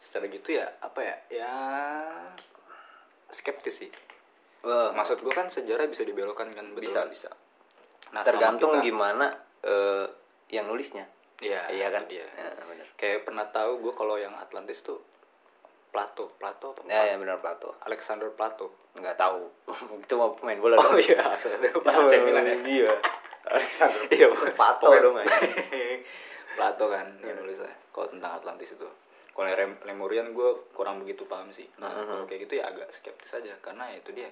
Secara 0.00 0.24
gitu 0.32 0.48
ya 0.56 0.66
apa 0.80 1.00
ya? 1.04 1.16
Ya 1.28 1.54
skeptis 3.36 3.76
sih. 3.76 3.90
Wah, 4.64 4.90
maksud 4.96 5.20
gua 5.20 5.34
kan 5.36 5.52
sejarah 5.52 5.86
bisa 5.86 6.02
dibelokkan 6.02 6.50
kan 6.56 6.72
betul 6.72 6.88
bisa 6.88 7.00
kan? 7.04 7.08
bisa. 7.12 7.30
Nah, 8.16 8.22
tergantung 8.24 8.80
kita- 8.80 8.84
gimana 8.88 9.26
eh, 9.62 10.06
yang 10.50 10.70
nulisnya 10.70 11.06
iya 11.38 11.68
iya 11.68 11.88
kan? 11.88 12.04
iya. 12.06 12.24
Ya, 12.26 12.48
benar 12.62 12.86
kayak 12.94 13.22
pernah 13.22 13.46
tahu 13.46 13.78
gue 13.78 13.92
kalau 13.92 14.16
yang 14.16 14.32
Atlantis 14.34 14.80
tuh 14.80 15.00
Plato 15.86 16.28
Plato 16.34 16.72
apa 16.72 16.80
ya, 16.84 17.08
ya 17.08 17.16
benar 17.16 17.38
Plato. 17.38 17.72
Alexander 17.82 18.28
Plato. 18.30 18.68
Nggak 18.94 19.16
tahu. 19.16 19.48
Itu 20.04 20.14
mau 20.14 20.32
pemain 20.32 20.56
bola 20.56 20.76
oh 20.76 20.82
dong. 20.86 20.96
iya 20.98 21.20
Alexander 21.26 21.72
Plato. 21.74 22.08
Ya? 22.08 22.56
Iya. 22.62 22.92
Alexander 23.46 24.00
iya 24.12 24.26
Plato 24.52 24.84
pokoknya- 24.86 25.02
dong 25.02 25.16
aja 25.18 25.36
Plato 26.56 26.84
kan 26.86 27.06
Iya. 27.16 27.26
yang 27.26 27.36
nulisnya 27.38 27.72
kalau 27.90 28.08
tentang 28.08 28.32
Atlantis 28.34 28.70
itu. 28.70 28.88
Kalau 29.30 29.52
Lemurian 29.84 30.32
gue 30.32 30.48
kurang 30.72 31.00
begitu 31.00 31.24
paham 31.24 31.48
sih. 31.50 31.68
Nah 31.76 31.92
Mhm. 31.92 32.06
kalau 32.06 32.24
kayak 32.24 32.40
gitu 32.44 32.54
ya 32.56 32.64
agak 32.66 32.88
skeptis 32.92 33.32
aja 33.32 33.52
karena 33.60 33.92
itu 33.92 34.12
dia. 34.12 34.28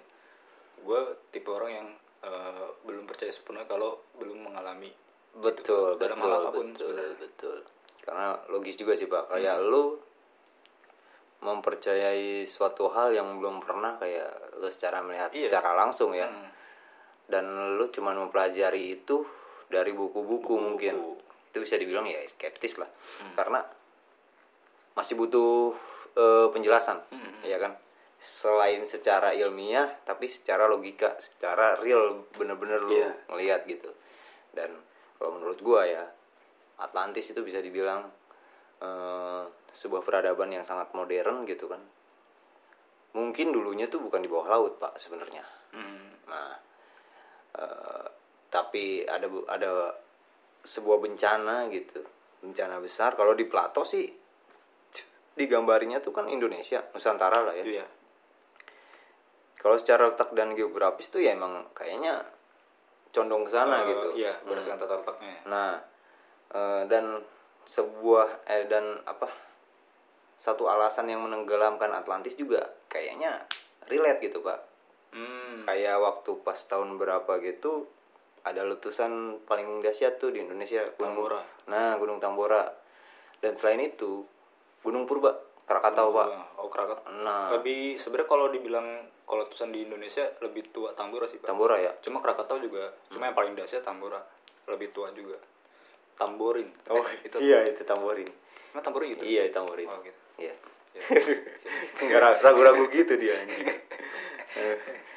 Gue 0.80 1.00
tipe 1.30 1.48
orang 1.48 1.70
yang 1.70 1.88
eh, 2.20 2.68
belum 2.82 3.04
percaya 3.04 3.28
sepenuhnya 3.30 3.68
kalau 3.68 4.00
belum 4.16 4.48
mengalami 4.48 4.88
betul 5.36 5.96
Dalam 5.96 6.14
betul 6.14 6.30
hal 6.30 6.40
apa 6.40 6.50
pun 6.50 6.66
betul 6.70 6.88
sebenarnya. 6.88 7.16
betul 7.18 7.56
karena 8.00 8.26
logis 8.48 8.76
juga 8.76 8.92
sih 8.94 9.06
pak 9.06 9.24
kayak 9.28 9.56
lu 9.60 9.96
mempercayai 11.40 12.46
suatu 12.46 12.88
hal 12.88 13.12
yang 13.12 13.36
belum 13.36 13.60
pernah 13.60 13.96
kayak 13.96 14.30
lu 14.56 14.68
secara 14.68 15.00
melihat 15.00 15.28
Iya. 15.30 15.48
secara 15.48 15.74
langsung 15.74 16.12
ya 16.12 16.24
Hmm. 16.24 16.48
dan 17.26 17.44
lu 17.76 17.88
cuma 17.90 18.12
mempelajari 18.12 18.94
itu 18.94 19.24
dari 19.66 19.90
buku-buku 19.90 20.54
mungkin 20.54 20.94
itu 21.46 21.58
bisa 21.58 21.76
dibilang 21.76 22.04
ya 22.04 22.20
skeptis 22.26 22.76
lah 22.76 22.88
Hmm. 23.20 23.34
karena 23.34 23.60
masih 24.94 25.14
butuh 25.14 25.74
eh, 26.14 26.46
penjelasan 26.48 27.02
Hmm. 27.10 27.42
ya 27.42 27.58
kan 27.58 27.74
selain 28.16 28.86
secara 28.86 29.34
ilmiah 29.34 29.98
tapi 30.02 30.24
secara 30.26 30.64
logika 30.64 31.18
secara 31.18 31.74
real 31.76 32.24
bener-bener 32.30 32.78
lu 32.78 32.94
Iya. 32.94 33.10
ngelihat 33.28 33.60
gitu 33.66 33.90
dan 34.52 34.70
kalau 35.18 35.38
menurut 35.38 35.58
gua 35.62 35.86
ya 35.86 36.04
Atlantis 36.80 37.30
itu 37.30 37.40
bisa 37.42 37.62
dibilang 37.62 38.10
eh, 38.82 39.42
sebuah 39.74 40.02
peradaban 40.02 40.50
yang 40.50 40.66
sangat 40.66 40.90
modern 40.94 41.46
gitu 41.46 41.70
kan. 41.70 41.82
Mungkin 43.14 43.54
dulunya 43.54 43.86
tuh 43.86 44.02
bukan 44.02 44.18
di 44.22 44.28
bawah 44.30 44.48
laut 44.50 44.82
pak 44.82 44.98
sebenarnya. 44.98 45.44
Hmm. 45.74 46.06
nah 46.30 46.54
eh, 47.58 48.06
tapi 48.50 49.02
ada 49.02 49.26
ada 49.50 49.72
sebuah 50.62 50.98
bencana 51.02 51.66
gitu 51.70 52.02
bencana 52.42 52.78
besar. 52.78 53.14
Kalau 53.18 53.34
di 53.34 53.46
Plato 53.46 53.82
sih 53.82 54.06
digambarinya 55.34 55.98
tuh 55.98 56.14
kan 56.14 56.30
Indonesia 56.30 56.82
Nusantara 56.94 57.42
lah 57.42 57.54
ya. 57.54 57.62
Itu 57.62 57.72
ya 57.74 57.86
kalau 59.64 59.80
secara 59.80 60.12
letak 60.12 60.36
dan 60.36 60.52
geografis 60.52 61.08
tuh 61.08 61.24
ya 61.24 61.32
emang 61.32 61.72
kayaknya 61.72 62.20
condong 63.14 63.46
ke 63.46 63.50
sana 63.54 63.86
Eh, 63.86 63.94
gitu 63.94 64.08
iya 64.18 64.34
Hmm. 64.34 64.50
berdasarkan 64.50 64.78
tata 64.82 64.94
letaknya. 65.00 65.36
Nah 65.46 65.70
eh, 66.50 66.82
dan 66.90 67.22
sebuah 67.64 68.44
eh 68.44 68.66
dan 68.66 68.98
apa 69.06 69.30
satu 70.36 70.68
alasan 70.68 71.08
yang 71.08 71.24
menenggelamkan 71.24 71.88
Atlantis 71.94 72.36
juga 72.36 72.60
kayaknya 72.90 73.46
relate 73.88 74.20
gitu 74.28 74.42
pak. 74.42 74.60
Hmm. 75.14 75.62
kayak 75.62 76.02
waktu 76.02 76.42
pas 76.42 76.58
tahun 76.66 76.98
berapa 76.98 77.38
gitu 77.38 77.86
ada 78.42 78.66
letusan 78.66 79.38
paling 79.46 79.78
dahsyat 79.78 80.18
tuh 80.18 80.34
di 80.34 80.42
Indonesia 80.42 80.82
Gunung 80.98 81.14
Tambora. 81.22 81.40
Nah 81.70 81.94
Gunung 81.96 82.18
Tambora. 82.18 82.66
Dan 83.38 83.54
selain 83.54 83.78
itu 83.78 84.26
Gunung 84.82 85.06
Purba 85.06 85.38
Krakatau 85.64 86.10
pak. 86.12 86.28
Oh 86.60 86.68
Krakatau. 86.68 87.08
Nah. 87.24 87.54
Lebih 87.56 87.96
sebenarnya 88.02 88.28
kalau 88.28 88.46
dibilang 88.50 89.06
kalau 89.24 89.48
letusan 89.48 89.72
di 89.72 89.82
Indonesia 89.82 90.24
lebih 90.40 90.68
tua 90.70 90.92
Tambora 90.92 91.24
sih 91.26 91.40
pak. 91.40 91.48
Tambora 91.48 91.76
ya? 91.80 91.92
Cuma 92.00 92.20
Krakatau 92.20 92.60
juga 92.60 92.92
cuma 93.08 93.26
yang 93.26 93.36
paling 93.36 93.56
dahsyat 93.56 93.82
Tambora. 93.82 94.20
Lebih 94.68 94.92
tua 94.92 95.12
juga. 95.12 95.36
Tamborin. 96.14 96.70
Oh 96.88 97.02
Eh, 97.02 97.26
itu 97.26 97.36
iya 97.42 97.66
itu 97.66 97.82
Tamborin. 97.82 98.30
Emang 98.70 98.84
Tamborin 98.86 99.18
gitu? 99.18 99.24
Iya 99.26 99.50
Tamborin. 99.50 99.88
Oh 99.90 99.98
gitu. 100.00 100.20
Iya. 100.38 100.54
Ya. 100.94 101.02
nggak 102.06 102.20
ra- 102.22 102.38
ragu-ragu 102.38 102.86
gitu 102.86 103.18
dia 103.18 103.42
anjing. 103.42 103.66
Eh, 104.54 104.76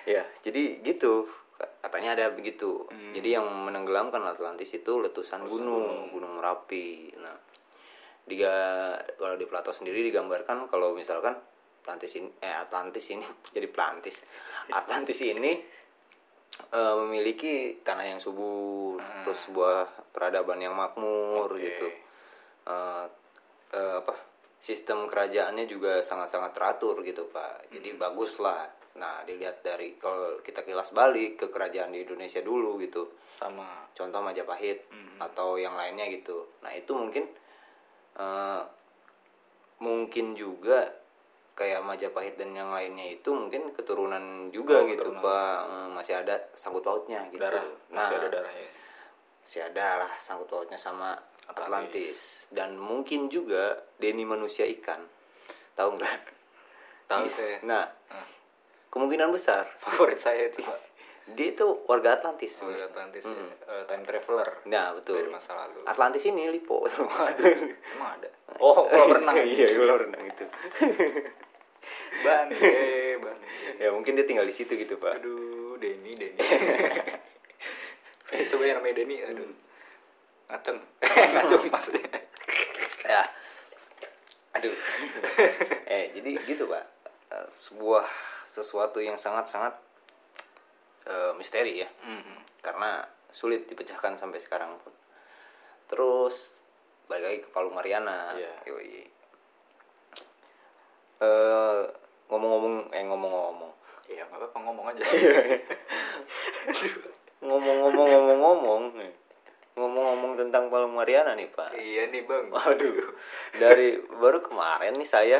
ya 0.10 0.24
jadi 0.42 0.82
gitu. 0.82 1.30
Katanya 1.58 2.18
ada 2.18 2.26
begitu. 2.34 2.86
Hmm. 2.90 3.14
jadi 3.14 3.42
yang 3.42 3.46
menenggelamkan 3.46 4.22
Atlantis 4.26 4.70
itu 4.74 4.98
letusan 4.98 5.46
Letusan 5.46 5.50
gunung 5.50 5.86
gunung. 5.86 6.02
gunung 6.12 6.34
merapi. 6.42 7.14
Nah 7.18 7.38
diga 8.28 8.54
kalau 9.16 9.40
di 9.40 9.48
Plato 9.48 9.72
sendiri 9.72 10.04
digambarkan 10.04 10.68
kalau 10.68 10.92
misalkan 10.92 11.38
Atlantis 11.88 12.20
ini 12.20 12.28
eh 12.44 12.52
Atlantis 12.52 13.08
ini 13.08 13.24
jadi 13.56 13.68
Atlantis 13.72 14.20
Atlantis 14.68 15.20
ini 15.24 15.52
eh, 16.68 16.96
memiliki 17.00 17.80
tanah 17.80 18.12
yang 18.12 18.20
subur 18.20 19.00
Hmm. 19.00 19.24
terus 19.24 19.40
sebuah 19.48 20.12
peradaban 20.12 20.60
yang 20.60 20.76
makmur 20.76 21.48
Oke. 21.48 21.64
gitu. 21.64 21.88
Eh, 22.68 23.06
eh, 23.72 23.94
apa 24.04 24.14
sistem 24.60 25.08
kerajaannya 25.08 25.64
juga 25.64 26.02
sangat-sangat 26.02 26.52
teratur 26.52 27.00
gitu 27.06 27.30
pak. 27.32 27.72
Jadi 27.72 27.96
bagus 27.96 28.36
lah 28.38 28.68
nah 28.98 29.22
dilihat 29.22 29.62
dari 29.62 29.94
kalau 29.96 30.42
kita 30.42 30.66
kilas 30.66 30.90
balik 30.90 31.38
ke 31.38 31.48
kerajaan 31.48 31.94
di 31.94 32.02
Indonesia 32.02 32.42
dulu 32.42 32.82
gitu. 32.82 33.06
Sama. 33.38 33.86
Contoh 33.94 34.20
Majapahit 34.20 34.90
Mhm. 34.90 35.22
atau 35.22 35.56
yang 35.56 35.78
lainnya 35.78 36.10
gitu. 36.10 36.52
Nah 36.66 36.74
itu 36.74 36.92
mungkin 36.92 37.24
eh, 38.18 38.62
mungkin 39.78 40.34
juga 40.34 40.90
kayak 41.58 41.82
Majapahit 41.82 42.38
dan 42.38 42.54
yang 42.54 42.70
lainnya 42.70 43.12
itu 43.12 43.30
mungkin 43.30 43.74
keturunan 43.74 44.22
juga 44.50 44.78
Oh, 44.78 44.86
gitu 44.86 45.10
keturunan. 45.10 45.26
pak. 45.26 45.58
Eh, 45.66 45.88
masih 45.92 46.14
ada 46.16 46.36
sangkut 46.54 46.86
pautnya 46.86 47.26
gitu. 47.28 47.42
Darah 47.42 47.66
nah 47.90 48.06
masih 48.06 48.16
ada 48.16 48.28
darahnya. 48.32 48.70
masih 49.42 49.62
ada 49.66 49.88
lah 50.00 50.12
sangkut 50.20 50.46
pautnya 50.46 50.78
sama 50.78 51.18
Atlantis. 51.48 51.58
Atlantis. 51.58 52.20
Dan 52.50 52.78
mungkin 52.78 53.26
juga 53.28 53.74
Denny 53.98 54.22
manusia 54.22 54.70
ikan. 54.70 55.02
Tahu 55.74 55.90
nggak? 55.94 56.20
Tahu 57.08 57.24
Iya. 57.24 57.34
saya. 57.34 57.58
Nah 57.64 57.84
Ah. 58.08 58.28
kemungkinan 58.90 59.32
besar. 59.32 59.66
Favorit 59.80 60.20
saya 60.20 60.48
itu 60.48 60.62
pak. 60.62 60.78
Dia 61.28 61.52
itu 61.52 61.66
warga 61.84 62.16
Atlantis 62.16 62.56
oh, 62.56 62.58
sebenarnya. 62.64 62.88
Atlantis 62.88 63.24
Hmm. 63.24 63.36
ya. 63.36 63.56
Eh, 63.68 63.84
time 63.86 64.04
traveler 64.04 64.50
nah 64.64 64.94
betul. 64.94 65.18
dari 65.18 65.28
masa 65.30 65.52
lalu. 65.58 65.82
Atlantis 65.84 66.24
ini 66.24 66.48
lipo. 66.50 66.86
Emang 66.86 67.34
ada? 68.14 68.30
Oh 68.60 68.86
kolam 68.86 69.12
renang. 69.16 69.36
Iya 69.50 69.74
kolam 69.76 69.98
renang 70.04 70.24
itu 70.24 70.46
bang 72.24 72.48
eh 72.54 73.14
bang 73.24 73.40
ya 73.78 73.90
mungkin 73.94 74.18
dia 74.18 74.26
tinggal 74.26 74.48
di 74.48 74.56
situ 74.56 74.74
gitu 74.74 74.98
pak. 74.98 75.22
Aduh 75.22 75.78
Denny 75.78 76.18
Denny. 76.18 76.40
Sebenarnya 78.50 78.80
namanya 78.80 78.96
Denny 79.04 79.18
aduh. 79.24 79.48
Ngaceng. 80.52 80.80
Ngaceng 81.04 81.64
maksudnya. 81.68 82.08
ya. 83.04 83.24
Aduh. 84.56 84.76
Eh 85.88 86.16
jadi 86.16 86.30
gitu 86.48 86.66
pak. 86.68 86.86
Eh, 87.28 87.48
sebuah 87.68 88.08
sesuatu 88.48 89.04
yang 89.04 89.20
sangat 89.20 89.52
sangat 89.52 89.74
eh, 91.08 91.32
misteri 91.36 91.84
ya. 91.84 91.90
Mhm. 92.04 92.48
karena 92.58 93.00
sulit 93.32 93.64
dipecahkan 93.72 94.20
sampai 94.20 94.44
sekarang 94.44 94.76
pun. 94.84 94.92
Terus 95.88 96.52
balik 97.08 97.24
lagi 97.24 97.40
ke 97.48 97.50
Palu 97.56 97.72
Mariana. 97.72 98.36
Yoi. 98.68 99.17
Eh, 101.18 101.82
ngomong-ngomong 102.30 102.94
eh 102.94 103.02
ngomong-ngomong 103.10 103.74
Iya 104.08 104.24
nggak 104.24 104.40
apa-apa 104.40 104.58
ngomong 104.64 104.86
aja. 104.96 105.04
ngomong-ngomong 107.44 108.08
ngomong-ngomong 108.08 108.84
nih. 108.96 109.12
ngomong-ngomong 109.78 110.42
tentang 110.42 110.74
Palu 110.74 110.90
Mariana 110.90 111.38
nih 111.38 111.54
pak 111.54 111.70
iya 111.78 112.10
nih 112.10 112.26
bang. 112.26 112.50
Waduh, 112.50 113.14
dari 113.62 114.02
baru 114.10 114.42
kemarin 114.42 114.98
nih 114.98 115.06
saya, 115.06 115.38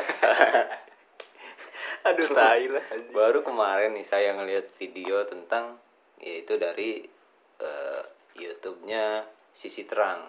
Aduh 2.06 2.30
tai 2.30 2.70
lah. 2.70 2.86
baru 3.10 3.42
kemarin 3.42 3.98
nih 3.98 4.06
saya 4.06 4.38
ngelihat 4.38 4.70
video 4.78 5.26
tentang 5.26 5.82
yaitu 6.22 6.54
dari 6.54 7.02
eh, 7.58 8.02
YouTube-nya 8.38 9.26
Sisi 9.58 9.82
Terang, 9.90 10.22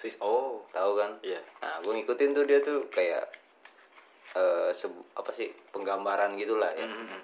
Sis 0.00 0.16
oh 0.24 0.64
tahu 0.72 0.96
kan? 0.96 1.20
iya. 1.20 1.44
Nah, 1.60 1.84
gue 1.84 1.92
ngikutin 1.92 2.32
tuh 2.32 2.48
dia 2.48 2.64
tuh 2.64 2.88
kayak 2.88 3.28
sebu- 4.72 5.08
apa 5.12 5.30
sih 5.32 5.50
penggambaran 5.68 6.34
gitulah 6.34 6.70
ya. 6.70 6.82
Mhm. 6.82 7.20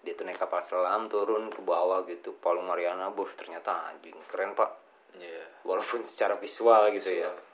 Dia 0.00 0.12
tuh 0.12 0.24
naik 0.24 0.38
kapal 0.38 0.60
selam 0.62 1.06
turun 1.06 1.48
ke 1.48 1.60
bawah 1.60 2.02
gitu, 2.04 2.32
Palu 2.34 2.60
Mariana, 2.60 3.08
bos 3.08 3.28
ternyata 3.34 3.86
anjing 3.86 4.16
keren 4.26 4.52
pak, 4.52 4.72
Iya. 5.12 5.44
walaupun 5.62 6.00
secara 6.02 6.36
visual 6.36 6.90
gitu 6.92 7.10
ya. 7.10 7.28
Visual. 7.28 7.48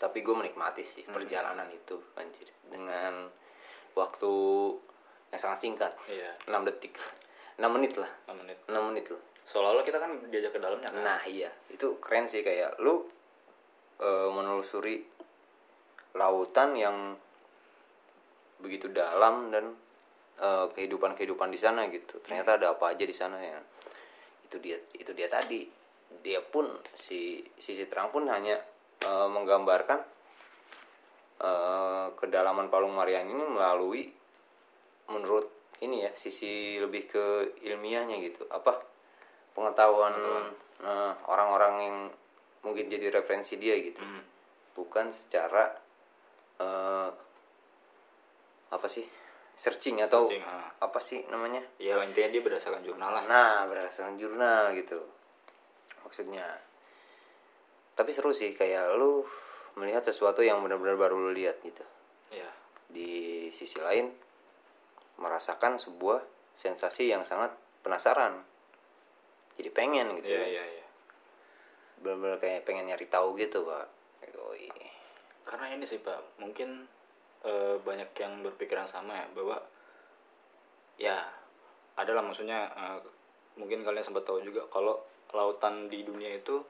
tapi 0.00 0.24
gue 0.24 0.32
menikmati 0.32 0.80
sih 0.80 1.04
Hmm. 1.04 1.12
perjalanan 1.12 1.68
itu 1.68 1.92
anjir 2.16 2.48
dengan 2.64 3.28
waktu 3.92 4.32
yang 5.28 5.36
sangat 5.38 5.60
singkat 5.60 5.92
Iya. 6.08 6.40
6 6.48 6.64
detik 6.64 6.96
6 7.54 7.68
menit 7.68 7.92
lah 7.94 8.08
6 8.24 8.32
menit. 8.38 8.56
6 8.64 8.80
menit 8.82 9.04
lah 9.06 9.20
Seolah-olah 9.44 9.84
kita 9.84 10.00
kan 10.00 10.16
diajak 10.26 10.56
ke 10.56 10.58
dalamnya 10.58 10.88
kan. 10.88 11.04
nah 11.04 11.20
iya 11.22 11.52
itu 11.68 12.00
keren 12.00 12.24
sih 12.24 12.40
kayak 12.40 12.80
lu 12.80 13.12
eh, 14.00 14.28
menelusuri 14.30 15.04
lautan 16.12 16.72
yang 16.74 16.96
begitu 18.60 18.92
dalam 18.92 19.50
dan 19.50 19.74
eh, 20.40 20.66
kehidupan-kehidupan 20.76 21.48
di 21.50 21.58
sana 21.58 21.88
gitu. 21.88 22.20
Ternyata 22.22 22.60
ada 22.60 22.66
apa 22.76 22.94
aja 22.94 23.04
di 23.04 23.16
sana 23.16 23.36
ya. 23.40 23.58
Itu 24.46 24.60
dia 24.60 24.78
itu 24.94 25.10
dia 25.16 25.26
tadi. 25.26 25.66
Dia 26.20 26.42
pun 26.42 26.66
si 26.94 27.40
sisi 27.56 27.86
terang 27.88 28.12
pun 28.12 28.28
hanya 28.28 28.60
eh, 29.02 29.28
menggambarkan 29.28 30.00
eh, 31.40 32.06
kedalaman 32.16 32.68
Palung 32.68 32.94
Marian 32.94 33.26
ini 33.26 33.44
melalui 33.44 34.02
menurut 35.10 35.50
ini 35.80 36.04
ya 36.06 36.12
sisi 36.14 36.76
lebih 36.78 37.08
ke 37.08 37.24
ilmiahnya 37.64 38.20
gitu. 38.20 38.44
Apa? 38.52 38.84
Pengetahuan 39.56 40.14
orang-orang 41.26 41.74
yang 41.84 41.96
mungkin 42.64 42.88
jadi 42.92 43.12
referensi 43.12 43.56
dia 43.56 43.76
gitu. 43.80 44.00
Hmm. 44.00 44.24
bukan 44.70 45.12
secara 45.12 45.76
eh, 46.60 47.10
apa 48.70 48.86
sih 48.86 49.04
searching 49.58 50.00
atau 50.00 50.26
Searching, 50.30 50.42
ah. 50.46 50.70
apa 50.80 50.98
sih 50.98 51.20
namanya 51.28 51.60
Ya 51.76 52.00
intinya 52.00 52.30
dia 52.30 52.42
berdasarkan 52.42 52.82
jurnal 52.82 53.10
lah. 53.12 53.24
nah 53.28 53.66
berdasarkan 53.66 54.16
jurnal 54.16 54.72
gitu 54.74 54.98
maksudnya 56.02 56.46
tapi 57.94 58.16
seru 58.16 58.32
sih 58.32 58.56
kayak 58.56 58.96
lu 58.96 59.26
melihat 59.76 60.00
sesuatu 60.00 60.40
yang 60.40 60.64
benar-benar 60.64 60.96
baru 60.96 61.18
lu 61.18 61.30
lihat 61.36 61.60
gitu 61.60 61.84
Iya. 62.30 62.48
di 62.88 63.10
sisi 63.52 63.76
lain 63.78 64.08
merasakan 65.18 65.76
sebuah 65.76 66.22
sensasi 66.56 67.10
yang 67.10 67.26
sangat 67.26 67.52
penasaran 67.82 68.40
jadi 69.60 69.68
pengen 69.74 70.16
gitu 70.16 70.30
Iya 70.30 70.40
kan. 70.40 70.48
iya 70.48 70.64
iya. 70.78 70.86
benar-benar 72.00 72.38
kayak 72.40 72.64
pengen 72.64 72.88
nyari 72.88 73.04
tahu 73.06 73.36
gitu 73.36 73.66
pak. 73.66 73.86
Karena 75.40 75.66
ini 75.74 75.82
sih 75.82 75.98
Pak, 75.98 76.38
mungkin 76.38 76.86
eh, 77.42 77.76
banyak 77.78 78.10
yang 78.14 78.32
berpikiran 78.42 78.86
sama 78.86 79.14
ya 79.14 79.26
bahwa 79.32 79.56
ya 80.96 81.16
adalah 81.96 82.22
maksudnya 82.22 82.68
eh, 82.68 82.98
mungkin 83.56 83.82
kalian 83.82 84.04
sempat 84.04 84.24
tahu 84.24 84.40
juga 84.40 84.68
kalau 84.68 85.00
lautan 85.32 85.86
di 85.86 86.02
dunia 86.02 86.36
itu 86.36 86.60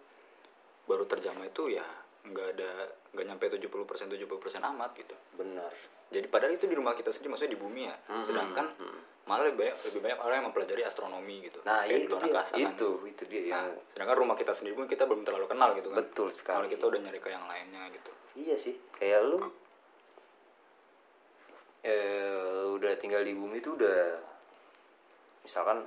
baru 0.84 1.06
terjamah 1.06 1.46
itu 1.46 1.70
ya 1.70 1.86
nggak 2.20 2.46
ada 2.54 2.70
nggak 3.16 3.26
nyampe 3.26 3.44
70% 3.48 3.64
70% 4.12 4.60
amat 4.60 4.90
gitu. 4.94 5.16
benar 5.34 5.72
Jadi 6.10 6.26
padahal 6.26 6.58
itu 6.58 6.66
di 6.66 6.74
rumah 6.74 6.92
kita 6.92 7.14
sendiri 7.14 7.30
maksudnya 7.30 7.54
di 7.54 7.60
bumi 7.62 7.86
ya. 7.86 7.94
Mhm, 8.10 8.24
Sedangkan 8.26 8.66
mhm. 8.74 8.98
malah 9.30 9.46
lebih 9.46 9.62
banyak 9.62 9.76
lebih 9.86 10.00
banyak 10.02 10.18
orang 10.18 10.36
yang 10.36 10.46
mempelajari 10.50 10.82
astronomi 10.82 11.36
gitu. 11.46 11.62
nah 11.62 11.86
Kayak 11.86 12.02
itu 12.02 12.14
dia 12.18 12.24
angkasa 12.26 12.54
kan. 12.58 12.72
itu 12.74 12.88
itu 13.06 13.22
dia 13.30 13.40
Nah, 13.40 13.46
yang 13.46 13.66
sedangkan 13.94 14.16
rumah 14.18 14.34
kita 14.34 14.52
sendiri 14.52 14.74
pun 14.74 14.86
kita 14.90 15.06
belum 15.06 15.22
terlalu 15.22 15.46
kenal 15.46 15.70
gitu 15.78 15.88
kan. 15.88 16.02
betul 16.02 16.28
Kalau 16.28 16.66
sekali 16.66 16.66
kita 16.68 16.84
udah 16.84 17.00
nyari 17.00 17.18
ke 17.22 17.28
yang 17.30 17.46
lainnya 17.46 17.82
gitu. 17.94 18.10
Iya 18.36 18.56
sih, 18.58 18.74
kayak 18.92 19.20
lu 19.24 19.38
eh 21.80 22.64
udah 22.70 22.92
tinggal 22.96 23.20
di 23.20 23.32
bumi 23.32 23.58
itu 23.58 23.72
udah 23.72 24.20
misalkan 25.40 25.80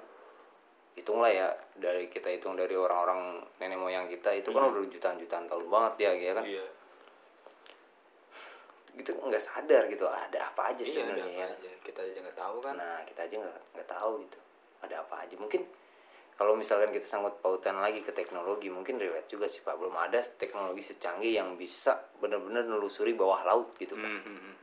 hitunglah 0.94 1.30
ya 1.30 1.48
dari 1.74 2.06
kita 2.08 2.30
hitung 2.30 2.54
dari 2.54 2.74
orang-orang 2.74 3.42
nenek 3.58 3.78
moyang 3.78 4.06
kita 4.08 4.30
itu 4.32 4.50
kan 4.50 4.62
Hmm. 4.64 4.74
udah 4.74 4.90
jutaan-jutaan 4.90 5.46
tahun 5.46 5.66
banget 5.66 5.94
ya, 6.00 6.12
ya 6.14 6.32
kan? 6.34 6.46
Iya. 6.46 6.66
Gitu 8.94 9.10
nggak 9.10 9.42
sadar 9.42 9.90
gitu 9.90 10.06
ada 10.06 10.40
apa 10.46 10.70
aja 10.70 10.86
Iya, 10.86 11.02
ada 11.02 11.18
sebenarnya 11.18 11.26
ya. 11.34 11.48
aja. 11.50 11.72
Kita 11.82 12.00
aja 12.00 12.18
nggak 12.22 12.38
tahu 12.38 12.56
kan. 12.62 12.76
Nah 12.78 13.02
kita 13.06 13.20
aja 13.26 13.36
nggak 13.42 13.60
nggak 13.74 13.90
tahu 13.90 14.12
gitu 14.22 14.38
ada 14.84 14.96
apa 15.00 15.16
aja 15.24 15.36
mungkin 15.40 15.64
kalau 16.34 16.54
misalkan 16.54 16.92
kita 16.92 17.08
sangkut 17.08 17.40
pautan 17.40 17.80
lagi 17.80 18.04
ke 18.04 18.12
teknologi 18.12 18.68
mungkin 18.68 19.00
relate 19.00 19.30
juga 19.30 19.48
sih 19.48 19.62
pak 19.62 19.80
belum 19.80 19.96
ada 19.96 20.20
teknologi 20.36 20.84
secanggih 20.84 21.40
yang 21.40 21.56
bisa 21.56 21.96
benar-benar 22.20 22.66
nelusuri 22.66 23.14
bawah 23.14 23.42
laut 23.44 23.72
gitu 23.78 23.96
pak. 23.96 24.04
Hmm, 24.04 24.22
hmm, 24.22 24.40
hmm. 24.44 24.56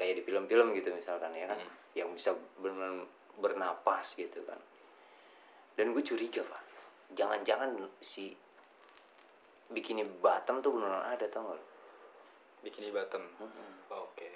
Kayak 0.00 0.16
di 0.16 0.22
film-film 0.24 0.72
gitu 0.72 0.88
misalkan 0.90 1.36
ya 1.36 1.44
kan 1.44 1.60
Hmm. 1.60 1.72
yang 1.92 2.08
bisa 2.16 2.32
benar 2.56 3.04
bernapas 3.36 4.16
gitu 4.16 4.40
kan 4.48 4.56
dan 5.76 5.92
gue 5.92 6.00
curiga 6.00 6.40
pak 6.40 6.62
jangan-jangan 7.12 7.76
si 8.00 8.32
bikini 9.68 10.02
Batam 10.18 10.64
tuh 10.64 10.72
beneran 10.72 11.04
ada 11.04 11.28
tau 11.28 11.44
gak 11.44 11.60
lo 11.60 11.64
Bikini 12.60 12.92
bottom. 12.92 13.24
Oh, 13.40 14.04
Oke. 14.04 14.28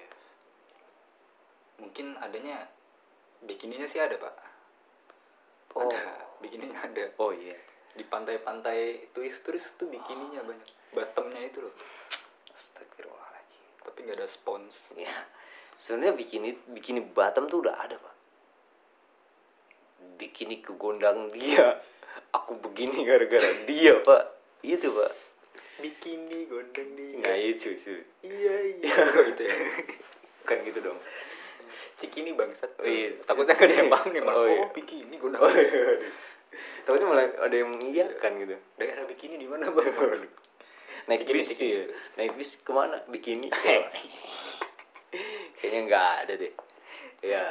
Mungkin 1.76 2.16
adanya 2.16 2.64
bikininya 3.44 3.84
sih 3.84 4.00
ada, 4.00 4.16
Pak. 4.16 4.34
Oh. 5.76 5.84
Ada. 5.84 6.24
Bikininya 6.40 6.88
ada. 6.88 7.04
oh 7.20 7.36
iya 7.36 7.52
Di 7.92 8.00
pantai-pantai 8.00 9.12
turis-turis 9.12 9.76
tuh 9.76 9.92
bikininya 9.92 10.40
banyak. 10.40 10.68
Bottomnya 10.96 11.52
itu 11.52 11.68
loh. 11.68 11.74
Astagfirullahaladzim 12.56 13.64
Tapi 13.84 13.98
nggak 14.08 14.18
ada 14.24 14.28
spons. 14.32 14.72
ya 14.96 15.12
sebenarnya 15.80 16.14
bikini 16.18 16.50
bikini 16.70 17.00
Batam 17.14 17.50
tuh 17.50 17.64
udah 17.64 17.74
ada 17.74 17.96
pak. 17.98 18.14
Bikini 20.20 20.62
kegondang 20.62 21.32
dia. 21.34 21.80
Aku 22.34 22.58
begini 22.58 23.02
gara-gara 23.06 23.66
dia 23.66 23.98
pak. 24.02 24.22
Itu 24.62 24.90
pak. 24.94 25.12
Bikini 25.82 26.46
gondeng 26.46 26.88
nih 26.94 27.18
nah 27.18 27.34
itu 27.34 27.74
sih 27.74 27.98
iya 28.22 28.78
iya. 28.78 28.94
Gitu 29.34 29.42
ya? 29.42 29.56
Kan 30.46 30.62
gitu 30.62 30.78
dong. 30.80 30.98
Cikini 31.98 32.30
bangsat. 32.34 32.70
Oh, 32.78 32.86
iya. 32.86 33.18
takutnya 33.26 33.58
nggak 33.58 33.66
ada 33.70 33.74
yang 33.82 33.90
paham 33.90 34.08
nih 34.14 34.22
malah 34.22 34.38
Oh, 34.38 34.46
oh, 34.46 34.50
iya. 34.50 34.66
bikini 34.70 35.14
gondeng 35.18 35.42
oh 35.42 35.50
iya. 35.50 35.98
Takutnya 36.86 37.06
malah 37.10 37.26
ada 37.42 37.54
yang 37.54 37.74
mengiyakan 37.74 38.32
gitu. 38.46 38.54
Daerah 38.78 39.04
bikini 39.10 39.34
di 39.34 39.48
mana 39.50 39.70
bang 39.74 39.90
naik 41.04 41.20
Cikini, 41.26 41.36
bis 41.36 41.48
cikini. 41.52 41.72
ya 41.74 41.82
naik 42.16 42.32
bis 42.38 42.50
ke 42.64 42.70
mana? 42.72 42.96
Bikini 43.10 43.48
kayaknya 45.64 45.80
nggak 45.88 46.12
ada 46.28 46.34
deh. 46.36 46.52
Ya 47.24 47.44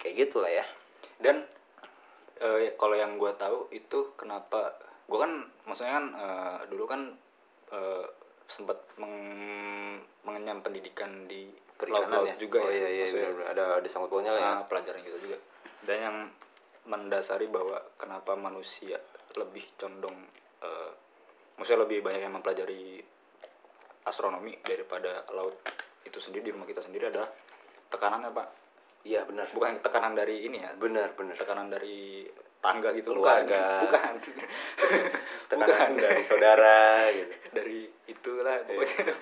kayak 0.00 0.14
gitulah 0.24 0.48
ya. 0.48 0.64
Dan 1.20 1.44
eh, 2.40 2.72
kalau 2.80 2.96
yang 2.96 3.20
gue 3.20 3.28
tahu 3.36 3.68
itu 3.76 4.16
kenapa 4.16 4.72
gue 5.04 5.18
kan 5.20 5.44
maksudnya 5.68 5.92
kan 6.00 6.06
eh, 6.16 6.58
dulu 6.72 6.84
kan 6.88 7.12
eh, 7.76 8.06
sempat 8.48 8.80
meng- 8.96 10.00
mengenyam 10.24 10.64
pendidikan 10.64 11.28
di 11.28 11.52
perikanan 11.76 12.24
laut-laut 12.24 12.32
ya? 12.32 12.36
juga 12.40 12.58
oh 12.64 12.72
ya 12.72 12.88
iya 12.88 12.88
iya 12.88 13.04
Maksudnya, 13.12 13.48
ada 13.52 13.64
ada 13.84 13.88
sangkut 13.92 14.08
pautnya 14.08 14.32
lah 14.32 14.40
ya. 14.40 14.52
Ah, 14.56 14.64
pelajaran 14.64 15.04
gitu 15.04 15.18
juga. 15.28 15.38
Dan 15.84 15.96
yang 16.00 16.16
mendasari 16.88 17.52
bahwa 17.52 17.84
kenapa 18.00 18.32
manusia 18.32 18.96
lebih 19.36 19.68
condong 19.76 20.16
eh, 20.64 20.90
maksudnya 21.60 21.84
lebih 21.84 22.00
banyak 22.00 22.24
yang 22.24 22.32
mempelajari 22.32 23.04
astronomi 24.08 24.56
daripada 24.64 25.28
laut 25.36 25.60
itu 26.08 26.16
sendiri 26.24 26.48
di 26.48 26.52
rumah 26.56 26.64
kita 26.64 26.80
sendiri 26.80 27.12
adalah 27.12 27.28
tekanannya 27.88 28.30
pak 28.30 28.48
iya 29.02 29.24
benar. 29.24 29.46
Bukan 29.56 29.80
tekanan 29.80 30.12
dari 30.12 30.44
ini 30.44 30.60
ya. 30.60 30.74
Benar 30.74 31.14
benar. 31.14 31.34
Tekanan 31.34 31.68
dari 31.68 32.26
tangga 32.58 32.90
gitu 32.92 33.14
Keluarga. 33.14 33.78
bukan. 33.86 34.14
Tekanan 35.48 35.66
Bukan. 35.66 35.90
dari 35.96 36.22
saudara 36.22 36.78
gitu. 37.10 37.32
Dari 37.56 37.80
itulah 38.06 38.60
pokoknya. 38.62 39.14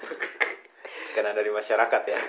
Karena 1.13 1.31
dari 1.33 1.49
masyarakat 1.49 2.03
ya. 2.07 2.21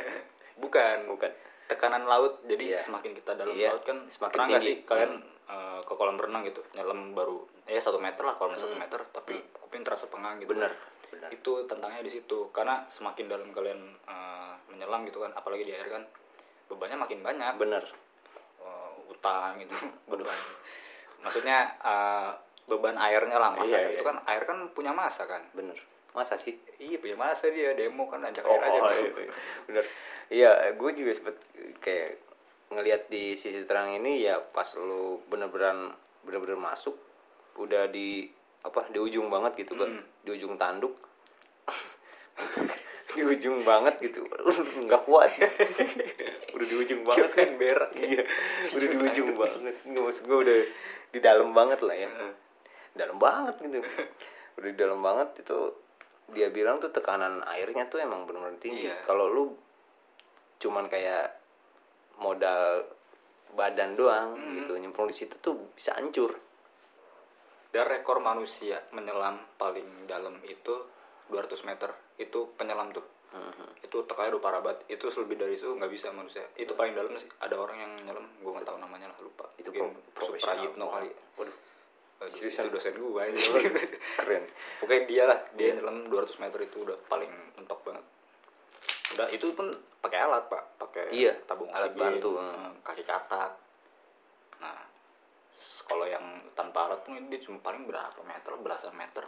Bukan. 0.56 0.98
Bukan. 1.08 1.32
Tekanan 1.68 2.04
laut. 2.06 2.44
Jadi 2.44 2.72
Iya. 2.72 2.84
semakin 2.84 3.12
kita 3.14 3.32
dalam 3.34 3.52
Iya, 3.52 3.74
laut 3.74 3.84
kan 3.84 3.98
semakin 4.08 4.36
pernah 4.36 4.48
tinggi. 4.56 4.68
sih 4.68 4.76
kalian 4.84 5.14
eh, 5.48 5.80
ke 5.82 5.94
kolam 5.96 6.16
renang 6.16 6.44
gitu? 6.44 6.60
Nyelam 6.72 7.12
baru 7.12 7.40
ya 7.66 7.80
satu 7.80 7.98
meter 7.98 8.20
lah 8.20 8.36
kolam 8.36 8.56
satu 8.56 8.76
Hmm. 8.76 8.84
meter 8.84 9.00
tapi 9.10 9.36
kuping 9.58 9.82
terasa 9.82 10.08
pengang 10.08 10.38
gitu. 10.38 10.52
Benar 10.52 10.72
benar. 11.08 11.30
Itu 11.32 11.64
tentangnya 11.66 12.04
di 12.04 12.12
situ. 12.12 12.52
Karena 12.52 12.84
semakin 12.90 13.26
dalam 13.26 13.50
kalian 13.50 13.80
eh, 14.04 14.54
menyelam 14.68 15.08
gitu 15.08 15.20
kan 15.20 15.32
apalagi 15.32 15.64
di 15.64 15.72
air 15.72 15.88
kan 15.88 16.04
bebannya 16.68 16.98
makin 17.00 17.20
banyak. 17.24 17.54
Benar 17.60 17.84
eh, 18.64 18.92
utang 19.12 19.60
gitu. 19.64 19.74
Beban 20.12 20.40
maksudnya 21.18 21.74
eh, 21.82 22.30
beban 22.68 23.00
airnya 23.00 23.40
lah 23.40 23.56
masa 23.56 23.80
Iya, 23.80 23.96
itu 23.96 24.04
iya. 24.04 24.08
kan. 24.08 24.18
Air 24.28 24.44
kan 24.44 24.58
punya 24.76 24.92
masa 24.92 25.24
kan? 25.24 25.44
Benar 25.56 25.80
masa 26.12 26.36
sih? 26.36 26.56
Iya 26.78 27.00
punya 27.00 27.16
masa 27.16 27.48
dia. 27.50 27.74
Demo 27.74 28.12
kan 28.12 28.24
ajak 28.28 28.44
oh, 28.44 28.58
air 28.58 28.64
aja. 28.68 28.80
oh, 28.80 28.92
iya, 28.92 29.10
iya. 29.12 29.34
benar 29.70 29.86
iya 30.28 30.52
gue 30.76 30.92
juga 30.92 31.12
sempet 31.16 31.40
kayak 31.80 32.20
ngelihat 32.68 33.08
di 33.08 33.40
sisi 33.40 33.64
terang 33.64 33.96
ini 33.96 34.28
ya 34.28 34.44
pas 34.44 34.68
lu 34.76 35.24
bener-bener 35.32 35.96
bener-bener 36.28 36.60
masuk 36.60 37.00
udah 37.56 37.88
di 37.88 38.28
apa 38.68 38.92
di 38.92 39.00
ujung 39.00 39.32
banget 39.32 39.64
gitu 39.64 39.80
kan. 39.80 39.88
Hmm. 39.88 40.04
di 40.28 40.30
ujung 40.36 40.60
tanduk 40.60 41.00
di 43.18 43.24
ujung 43.26 43.66
banget 43.66 43.98
gitu. 43.98 44.22
Nggak 44.86 45.02
kuat. 45.10 45.34
Udah 46.54 46.68
di 46.70 46.76
ujung 46.78 47.02
banget 47.02 47.30
kan 47.34 47.50
berak 47.58 47.92
iya. 47.98 48.22
Udah 48.78 48.88
di 48.88 48.98
ujung 49.02 49.30
banget. 49.34 49.74
Nggak 49.82 50.04
maksud 50.06 50.24
gue 50.30 50.38
udah 50.38 50.58
di 51.10 51.20
dalam 51.20 51.50
banget 51.52 51.82
lah 51.82 51.98
ya. 51.98 52.10
Dalam 52.94 53.18
banget 53.18 53.56
gitu. 53.66 53.82
Udah 54.58 54.70
di 54.70 54.78
dalam 54.78 55.02
banget 55.02 55.42
itu 55.42 55.58
dia 56.34 56.52
bilang 56.52 56.78
tuh 56.78 56.92
tekanan 56.92 57.40
airnya 57.46 57.88
tuh 57.88 58.04
emang 58.04 58.28
benar-benar 58.28 58.60
tinggi. 58.60 58.86
Iya. 58.90 59.00
kalau 59.08 59.32
lu 59.32 59.44
cuman 60.58 60.90
kayak 60.90 61.38
modal 62.18 62.84
badan 63.54 63.96
doang 63.96 64.36
Hmm. 64.36 64.54
gitu 64.60 64.74
nyemplung 64.76 65.08
di 65.08 65.16
situ 65.16 65.38
tuh 65.40 65.56
bisa 65.72 65.96
hancur. 65.96 66.36
Dan 67.72 67.84
rekor 67.86 68.20
manusia 68.20 68.82
menyelam 68.92 69.38
paling 69.56 70.10
dalam 70.10 70.42
itu 70.44 70.76
200 71.30 71.62
meter 71.64 71.90
itu 72.18 72.40
penyelam 72.56 72.92
tuh. 72.92 73.06
Mhm. 73.28 73.84
itu 73.84 73.98
tekannya 74.04 74.32
udah 74.32 74.42
parah 74.42 74.62
banget. 74.62 74.88
Itu 74.90 75.12
lebih 75.14 75.36
dari 75.36 75.54
itu 75.54 75.68
nggak 75.70 75.92
bisa 75.92 76.08
manusia. 76.10 76.48
Itu 76.56 76.74
paling 76.74 76.92
dalam 76.92 77.12
sih 77.14 77.28
ada 77.38 77.56
orang 77.56 77.78
yang 77.78 77.92
nyelam 78.02 78.26
gue 78.38 78.48
nggak 78.50 78.64
tahu 78.66 78.78
namanya 78.78 79.08
lah 79.08 79.20
lupa. 79.20 79.52
Itu 79.56 79.70
pro- 79.70 79.92
profesional. 80.14 80.56
Suprayitno 80.64 80.86
kali 80.88 81.10
waduh. 81.36 81.58
Aduh, 82.18 82.34
Seriusan? 82.34 82.66
itu 82.66 82.74
dosen 82.74 82.96
gue 82.96 83.22
aja 83.22 83.38
keren. 84.18 84.44
Pokoknya 84.80 85.02
dia 85.06 85.24
lah 85.26 85.40
dia 85.54 85.66
Iya. 85.66 85.74
nyelam 85.78 86.08
200 86.08 86.40
meter 86.40 86.60
itu 86.62 86.78
udah 86.82 86.98
paling 87.06 87.30
mentok 87.54 87.80
banget. 87.84 88.06
Udah 89.14 89.28
itu 89.30 89.46
pun 89.54 89.68
pakai 90.00 90.20
alat 90.20 90.44
pak. 90.48 90.64
Pakai 90.78 91.04
Iya, 91.12 91.34
tabung 91.46 91.70
alat 91.70 91.92
oksigen, 91.92 92.04
bantu, 92.18 92.30
eh, 92.38 92.72
kaki 92.82 93.04
katak. 93.04 93.52
Nah 94.58 94.78
kalau 95.86 96.04
yang 96.04 96.26
tanpa 96.54 96.88
alat 96.88 97.04
pun 97.04 97.16
dia 97.22 97.40
cuma 97.40 97.60
paling 97.62 97.84
berapa 97.84 98.20
meter 98.22 98.52
belasan 98.58 98.92
meter 98.94 99.24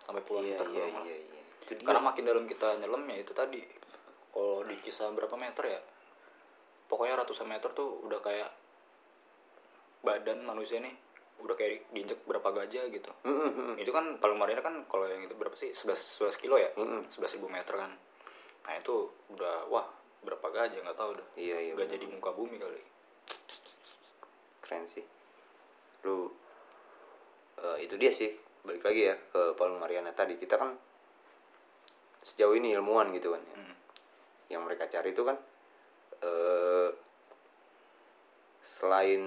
sampai 0.00 0.22
puluhan 0.22 0.44
iya 0.44 0.54
meter 0.54 0.66
iya 0.68 0.76
doang 0.76 0.92
lah. 0.92 1.04
iya 1.04 1.16
iya 1.18 1.42
itu 1.64 1.80
dia 1.80 1.84
karena 1.88 2.02
makin 2.04 2.28
dalam 2.28 2.44
kita 2.44 2.76
nyelam 2.76 3.08
ya 3.08 3.16
itu 3.24 3.32
tadi 3.32 3.64
kalau 4.30 4.66
di 4.68 4.76
kisah 4.84 5.08
berapa 5.16 5.32
meter 5.40 5.64
ya 5.64 5.80
pokoknya 6.92 7.24
ratusan 7.24 7.48
meter 7.48 7.72
tuh 7.72 8.04
udah 8.04 8.20
kayak 8.20 8.50
badan 10.04 10.44
manusia 10.44 10.78
nih 10.84 10.92
udah 11.42 11.56
kayak 11.58 11.90
diinjek 11.90 12.22
berapa 12.28 12.46
gajah 12.46 12.84
gitu. 12.94 13.10
Mhm, 13.26 13.50
mhm. 13.50 13.74
itu 13.82 13.90
kan 13.90 14.20
paling 14.22 14.38
marina 14.38 14.62
kan 14.62 14.86
kalau 14.86 15.10
yang 15.10 15.26
itu 15.26 15.34
berapa 15.34 15.56
sih? 15.58 15.74
11 15.74 15.98
11 16.20 16.38
kilo 16.38 16.60
ya? 16.60 16.70
Mhm. 16.78 17.10
11 17.10 17.34
ribu 17.34 17.50
meter 17.50 17.74
kan. 17.74 17.90
Nah 18.64 18.74
itu 18.78 19.10
udah 19.34 19.66
wah 19.66 19.88
berapa 20.22 20.46
gajah 20.46 20.78
nggak 20.80 20.96
tahu 20.96 21.18
udah 21.18 21.26
iya 21.36 21.58
iya 21.58 21.72
gajah 21.74 21.98
di 21.98 22.06
muka 22.06 22.30
bumi 22.32 22.56
kali. 22.56 22.80
Keren 24.62 24.86
sih. 24.94 25.04
Lu 26.06 26.30
eh, 27.60 27.76
itu 27.82 27.94
dia 27.98 28.14
sih 28.14 28.30
balik 28.64 28.86
lagi 28.86 29.02
ya 29.10 29.14
ke 29.34 29.58
Palung 29.58 29.82
Mariana 29.82 30.14
tadi. 30.14 30.38
Kita 30.38 30.54
kan 30.54 30.78
sejauh 32.24 32.52
ini 32.52 32.72
ilmuwan 32.72 33.12
gitu 33.12 33.32
kan 33.32 33.42
ya. 33.42 33.54
Hmm. 33.54 33.74
yang 34.48 34.62
mereka 34.64 34.88
cari 34.88 35.12
itu 35.12 35.22
kan 35.22 35.36
eh 36.20 36.88
selain 38.64 39.22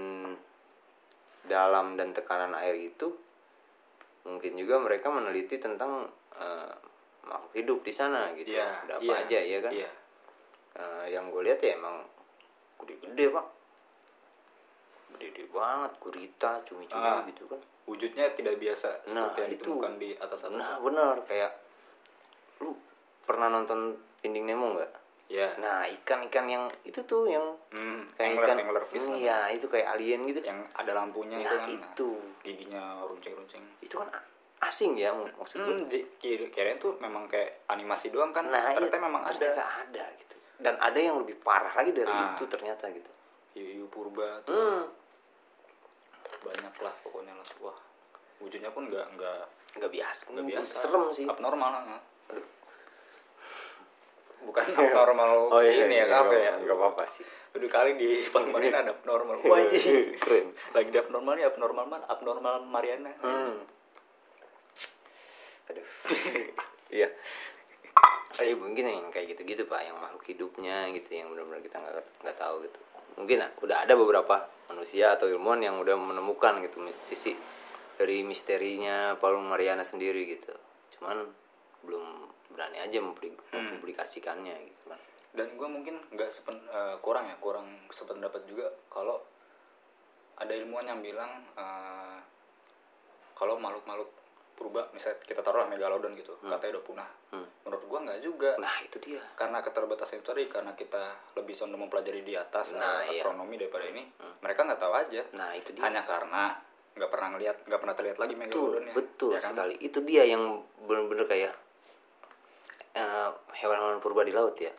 dalam 1.45 1.95
dan 1.95 2.11
tekanan 2.11 2.57
air 2.57 2.75
itu 2.75 3.13
mungkin 4.25 4.57
juga 4.57 4.75
mereka 4.77 5.07
meneliti 5.07 5.55
tentang 5.57 6.09
eh, 6.35 6.73
makhluk 7.23 7.53
hidup 7.53 7.79
di 7.81 7.91
sana 7.91 8.33
gitu 8.33 8.51
Iya, 8.51 8.83
ada 8.83 8.93
apa 8.97 9.03
iya, 9.05 9.15
aja 9.23 9.39
ya 9.39 9.59
kan 9.61 9.73
iya 9.73 9.91
Eh, 10.77 11.09
yang 11.09 11.33
gue 11.33 11.41
lihat 11.41 11.57
ya 11.57 11.73
emang 11.73 12.05
gede-gede 12.77 13.33
pak 13.33 13.45
gede-gede 15.09 15.49
banget 15.49 15.91
gurita 15.97 16.61
cumi-cumi 16.61 17.01
Ah. 17.01 17.25
gitu 17.25 17.49
kan 17.49 17.57
wujudnya 17.89 18.29
tidak 18.37 18.61
biasa 18.61 19.09
Nah, 19.09 19.33
seperti 19.33 19.41
yang 19.41 19.49
itu. 19.49 19.55
ditemukan 19.57 19.93
di 19.97 20.09
atas 20.13 20.37
atas 20.37 20.53
nah 20.53 20.77
benar 20.77 21.17
kayak 21.25 21.49
pernah 23.27 23.51
nonton 23.51 23.93
Finding 24.17 24.47
Nemo 24.47 24.73
nggak? 24.73 24.91
Ya 25.27 25.51
nah 25.59 25.83
ikan-ikan 25.83 26.47
yang 26.47 26.63
itu 26.87 27.03
tuh 27.03 27.27
yang 27.27 27.43
hmm, 27.75 28.15
kayak 28.15 28.39
angler 28.39 28.47
ikan 28.47 28.57
angler 28.63 28.83
fish 28.87 29.03
iya 29.19 29.51
itu 29.51 29.67
kayak 29.67 29.91
alien 29.93 30.23
gitu. 30.23 30.39
Yang 30.39 30.71
ada 30.71 30.91
lampunya 30.95 31.37
itu 31.37 31.51
nah 31.51 31.59
kan. 31.59 31.69
itu. 31.69 32.09
Giginya 32.41 32.83
runcing-runcing. 33.03 33.63
Itu 33.83 33.99
kan 33.99 34.07
asing 34.63 34.95
ya 34.95 35.11
mak- 35.11 35.35
maksud 35.37 35.59
gue 35.59 35.69
Hmm, 35.69 35.85
di, 35.85 35.99
kira 36.17 36.47
kirain 36.49 36.79
tuh 36.79 36.95
memang 36.97 37.27
kayak 37.27 37.67
animasi 37.67 38.07
doang 38.07 38.31
kan. 38.31 38.47
Nah 38.47 38.71
ternyata 38.71 38.95
iya, 38.95 39.03
memang 39.03 39.21
ada 39.21 39.35
ternyata 39.35 39.63
ada. 39.83 40.05
gitu. 40.15 40.35
Dan 40.57 40.73
ada 40.79 40.97
yang 40.97 41.19
lebih 41.19 41.35
parah 41.43 41.75
lagi 41.75 41.91
dari 41.91 42.07
Ah. 42.07 42.33
itu 42.33 42.47
ternyata 42.47 42.87
gitu. 42.89 43.11
Hiu 43.53 43.85
purba 43.91 44.39
tuh. 44.41 44.55
Hmm. 44.55 44.83
Banyak 46.39 46.73
lah 46.79 46.93
pokoknya 47.03 47.35
lah 47.35 47.45
wah. 47.59 47.77
Wujudnya 48.39 48.71
pun 48.71 48.87
nggak 48.87 49.05
nggak 49.19 49.39
nggak 49.75 49.91
biasa. 49.91 50.23
nggak 50.31 50.45
biasa. 50.47 50.73
serem 50.73 51.03
sih. 51.11 51.27
Abnormal 51.27 51.69
lah. 51.69 51.99
Bukan 54.45 54.65
abnormal 54.75 55.49
oh 55.49 55.61
iya 55.63 55.89
ini 55.89 55.97
iya, 55.97 56.05
ya 56.05 56.13
kafe 56.13 56.37
ya. 56.37 56.53
nggak 56.61 56.77
apa-apa 56.77 57.03
sih. 57.17 57.25
Udah 57.57 57.69
kali 57.73 57.91
di 57.97 58.09
Palmarin 58.29 58.75
ada 58.81 58.93
abnormal. 58.93 59.41
Wah 59.41 59.57
anjing. 59.57 60.17
keren. 60.21 60.53
Lagi 60.75 60.89
di 60.93 60.99
abnormal 60.99 61.33
nih 61.39 61.45
abnormal 61.49 61.85
man 61.89 62.01
abnormal 62.05 62.55
Mariana. 62.69 63.13
Hmm. 63.21 63.57
aduh. 65.67 65.87
Iya. 66.87 67.11
Eh 68.39 68.55
mungkin 68.55 68.87
yang 68.87 69.11
kayak 69.11 69.35
gitu-gitu 69.35 69.67
pak, 69.67 69.83
yang 69.83 69.99
makhluk 69.99 70.23
hidupnya 70.23 70.87
gitu, 70.95 71.19
yang 71.19 71.27
benar-benar 71.35 71.59
kita 71.59 71.83
nggak 71.83 72.23
nggak 72.23 72.37
tahu 72.39 72.63
gitu. 72.63 72.79
Mungkin 73.19 73.43
ah, 73.43 73.51
udah 73.59 73.77
ada 73.83 73.93
beberapa 73.99 74.47
manusia 74.71 75.19
atau 75.19 75.27
ilmuwan 75.27 75.59
yang 75.59 75.75
udah 75.83 75.99
menemukan 75.99 76.63
gitu 76.63 76.79
sisi 77.11 77.35
dari 77.97 78.23
misterinya 78.23 79.19
Palung 79.19 79.51
Mariana 79.51 79.83
sendiri 79.83 80.23
gitu. 80.29 80.53
Cuman 80.95 81.27
belum 81.79 82.05
berani 82.49 82.77
aja 82.79 82.97
Hmm. 82.97 83.13
mempublikasikannya 83.51 84.55
gitu 84.63 84.85
kan. 84.87 84.99
dan 85.29 85.53
gue 85.53 85.67
mungkin 85.67 86.01
nggak 86.09 86.29
sepen 86.31 86.57
eh, 86.63 86.97
kurang 86.99 87.27
ya 87.27 87.37
kurang 87.37 87.65
sependapat 87.91 88.41
juga 88.45 88.65
kalau 88.87 89.21
ada 90.35 90.49
ilmuwan 90.51 90.87
yang 90.87 90.99
bilang 90.99 91.29
eh, 91.53 92.17
kalau 93.33 93.55
makhluk-makhluk 93.55 94.09
purba 94.53 94.89
misalnya 94.89 95.21
kita 95.21 95.39
taruhlah 95.39 95.69
megalodon 95.69 96.17
gitu 96.17 96.33
Hmm. 96.39 96.49
katanya 96.49 96.71
udah 96.73 96.83
punah 96.83 97.09
Hmm. 97.29 97.45
menurut 97.61 97.83
gua 97.85 97.99
nggak 98.01 98.19
juga 98.19 98.57
nah 98.57 98.81
itu 98.81 98.97
dia 98.99 99.21
karena 99.35 99.61
keterbatasan 99.61 100.17
itu 100.17 100.25
tadi 100.25 100.43
karena 100.47 100.73
kita 100.73 101.03
lebih 101.35 101.53
condong 101.55 101.81
mempelajari 101.83 102.21
di 102.21 102.33
atas 102.33 102.73
Nah, 102.73 103.05
eh, 103.05 103.13
iya. 103.13 103.21
astronomi 103.21 103.53
daripada 103.55 103.85
ini 103.85 104.09
Hmm. 104.17 104.33
mereka 104.41 104.65
nggak 104.65 104.81
tahu 104.81 104.93
aja 104.95 105.21
nah 105.31 105.53
itu 105.53 105.69
dia 105.71 105.83
hanya 105.83 106.01
karena 106.01 106.57
nggak 106.97 107.11
pernah 107.11 107.27
ngelihat 107.29 107.57
nggak 107.61 107.77
pernah 107.79 107.93
terlihat 107.93 108.17
lagi 108.17 108.33
betul 108.33 108.49
megalodonnya 108.73 108.93
betul 108.95 109.29
ya 109.29 109.39
kan? 109.39 109.51
sekali 109.53 109.75
itu 109.77 109.99
dia 110.01 110.23
yang 110.25 110.43
bener-bener 110.81 111.25
kayak 111.27 111.53
eh, 112.97 113.31
hewan-hewan 113.61 114.01
purba 114.01 114.25
di 114.25 114.33
laut 114.33 114.57
ya. 114.57 114.73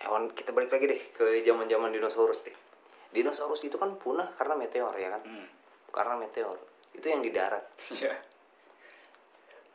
Hewan 0.00 0.32
kita 0.32 0.54
balik 0.54 0.72
lagi 0.72 0.86
deh 0.88 1.02
ke 1.12 1.44
zaman-zaman 1.44 1.92
dinosaurus 1.92 2.40
deh. 2.46 2.56
Dinosaurus 3.10 3.60
itu 3.66 3.76
kan 3.76 3.98
punah 3.98 4.32
karena 4.38 4.54
meteor 4.54 4.94
ya 4.96 5.10
kan? 5.18 5.22
Hmm. 5.26 5.48
karena 5.90 6.14
meteor. 6.22 6.54
Itu 6.94 7.06
yang 7.10 7.18
di 7.18 7.34
darat. 7.34 7.66
Iya. 7.90 8.14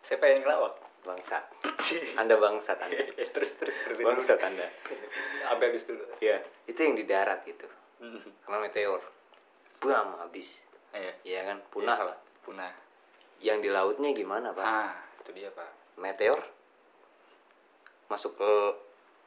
siapa 0.08 0.24
yang 0.32 0.48
ngelawak? 0.48 0.80
Bangsat. 1.04 1.44
Anda 2.22 2.40
bangsat 2.40 2.80
anda. 2.82 2.98
Terus 3.36 3.52
terus 3.60 3.76
terus. 3.84 3.98
Bangsat 4.00 4.40
anda. 4.42 4.72
Sampai 5.44 5.70
habis 5.70 5.84
dulu. 5.86 6.02
Ya 6.24 6.40
itu 6.66 6.80
yang 6.80 6.96
di 6.96 7.06
darat 7.06 7.44
gitu. 7.44 7.68
Hmm. 8.00 8.24
karena 8.48 8.58
meteor. 8.64 9.02
Bam 9.84 10.18
habis. 10.24 10.50
Iya, 10.96 11.14
ya 11.28 11.42
kan? 11.52 11.60
Punah 11.70 12.00
lah. 12.00 12.18
Punah. 12.48 12.72
Yang 13.44 13.68
di 13.68 13.70
lautnya 13.70 14.10
gimana 14.16 14.56
pak? 14.56 14.64
Ah 14.66 14.96
itu 15.26 15.34
dia 15.34 15.50
pak 15.50 15.85
meteor 15.98 16.40
masuk 18.08 18.36
ke 18.38 18.52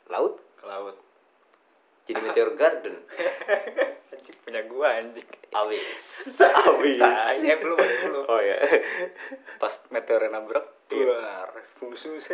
laut? 0.09 0.39
Ke 0.61 0.65
laut. 0.67 0.97
Jadi 2.09 2.21
meteor 2.25 2.57
garden? 2.57 2.97
Anjing 4.15 4.39
punya 4.41 4.65
gua 4.65 4.97
anjing. 4.97 5.29
Habis 5.53 6.01
habis 6.41 7.01
Tai, 7.05 7.37
eh, 7.45 7.57
belum 7.61 7.77
belum 7.77 8.25
oh 8.25 8.41
ya 8.41 8.57
pas 9.61 9.75
meteor 9.93 10.29
nabrak 10.33 10.89
keluar. 10.89 11.53
Khusus 11.77 12.25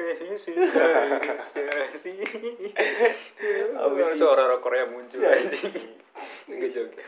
Abis 3.75 4.07
suara 4.14 4.55
Korea 4.62 4.87
muncul 4.87 5.20
anjing. 5.27 5.99
Tiga 6.44 6.68
joget 6.70 7.03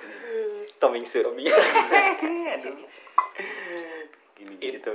Toming 0.83 1.05
Tommy 1.07 1.45
Aduh. 2.57 2.77
gini 4.37 4.55
It- 4.61 4.83
gitu 4.83 4.91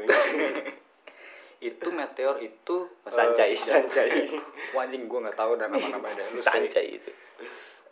itu 1.61 1.87
meteor 1.87 2.35
itu 2.37 2.75
Sancai. 3.05 3.53
eh, 3.53 3.57
Sancai. 3.57 4.09
Anjing 4.81 5.05
gua 5.05 5.29
nggak 5.29 5.37
tahu 5.37 5.53
dan 5.55 5.69
nama-namanya 5.69 6.25
Lu 6.33 6.41
say- 6.41 6.65
Sancai 6.65 6.97
itu. 6.97 7.11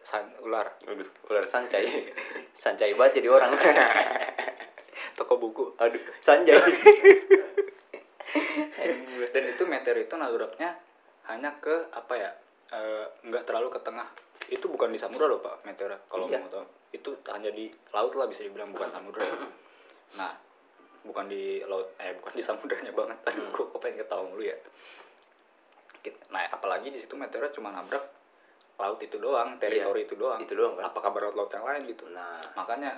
San, 0.02 0.26
ular. 0.42 0.66
Aduh 0.84 1.06
ular 1.30 1.46
Sancai. 1.46 1.86
Sancai 2.64 2.92
banget 2.94 3.22
jadi 3.22 3.30
orang. 3.30 3.54
Toko 5.18 5.38
buku. 5.38 5.78
Aduh 5.78 6.02
Sanjay 6.20 6.58
dan 9.30 9.44
itu 9.46 9.64
meteor 9.64 9.98
itu 10.00 10.14
nabraknya 10.16 10.74
hanya 11.26 11.54
ke 11.60 11.90
apa 11.92 12.14
ya 12.16 12.32
eh, 12.72 13.06
nggak 13.24 13.46
terlalu 13.46 13.70
ke 13.70 13.80
tengah. 13.80 14.10
Itu 14.50 14.66
bukan 14.66 14.90
di 14.90 14.98
samudra 14.98 15.30
loh 15.30 15.38
pak 15.38 15.62
meteor 15.62 15.94
kalau 16.08 16.26
Iya. 16.26 16.42
mau 16.42 16.50
tahu. 16.50 16.66
Itu 16.90 17.10
hanya 17.30 17.54
di 17.54 17.70
laut 17.92 18.18
lah 18.18 18.26
bisa 18.26 18.42
dibilang 18.42 18.74
bukan 18.74 18.90
samudra. 18.90 19.22
Nah 20.12 20.34
bukan 21.04 21.26
di 21.28 21.64
laut 21.66 21.96
eh 21.98 22.14
bukan 22.20 22.34
di 22.36 22.44
samudranya 22.44 22.92
banget. 22.92 23.18
Aduh 23.28 23.44
Hmm. 23.46 23.54
gue 23.56 23.66
kok 23.72 23.80
pengen 23.80 23.98
ketawa 24.04 24.24
mulu 24.28 24.44
ya. 24.44 24.58
Nah 26.32 26.44
apalagi 26.50 26.90
di 26.90 27.00
situ 27.02 27.14
meteor 27.16 27.52
cuma 27.52 27.74
nabrak 27.74 28.06
laut 28.80 29.00
itu 29.04 29.20
doang 29.20 29.60
teritori 29.60 30.08
itu 30.08 30.16
doang. 30.16 30.40
itu 30.40 30.56
doang 30.56 30.80
kan? 30.80 30.88
Apa 30.88 31.00
kabar 31.04 31.28
laut-laut 31.28 31.52
yang 31.52 31.66
lain 31.68 31.82
gitu? 31.92 32.08
Nah. 32.10 32.40
Makanya 32.56 32.96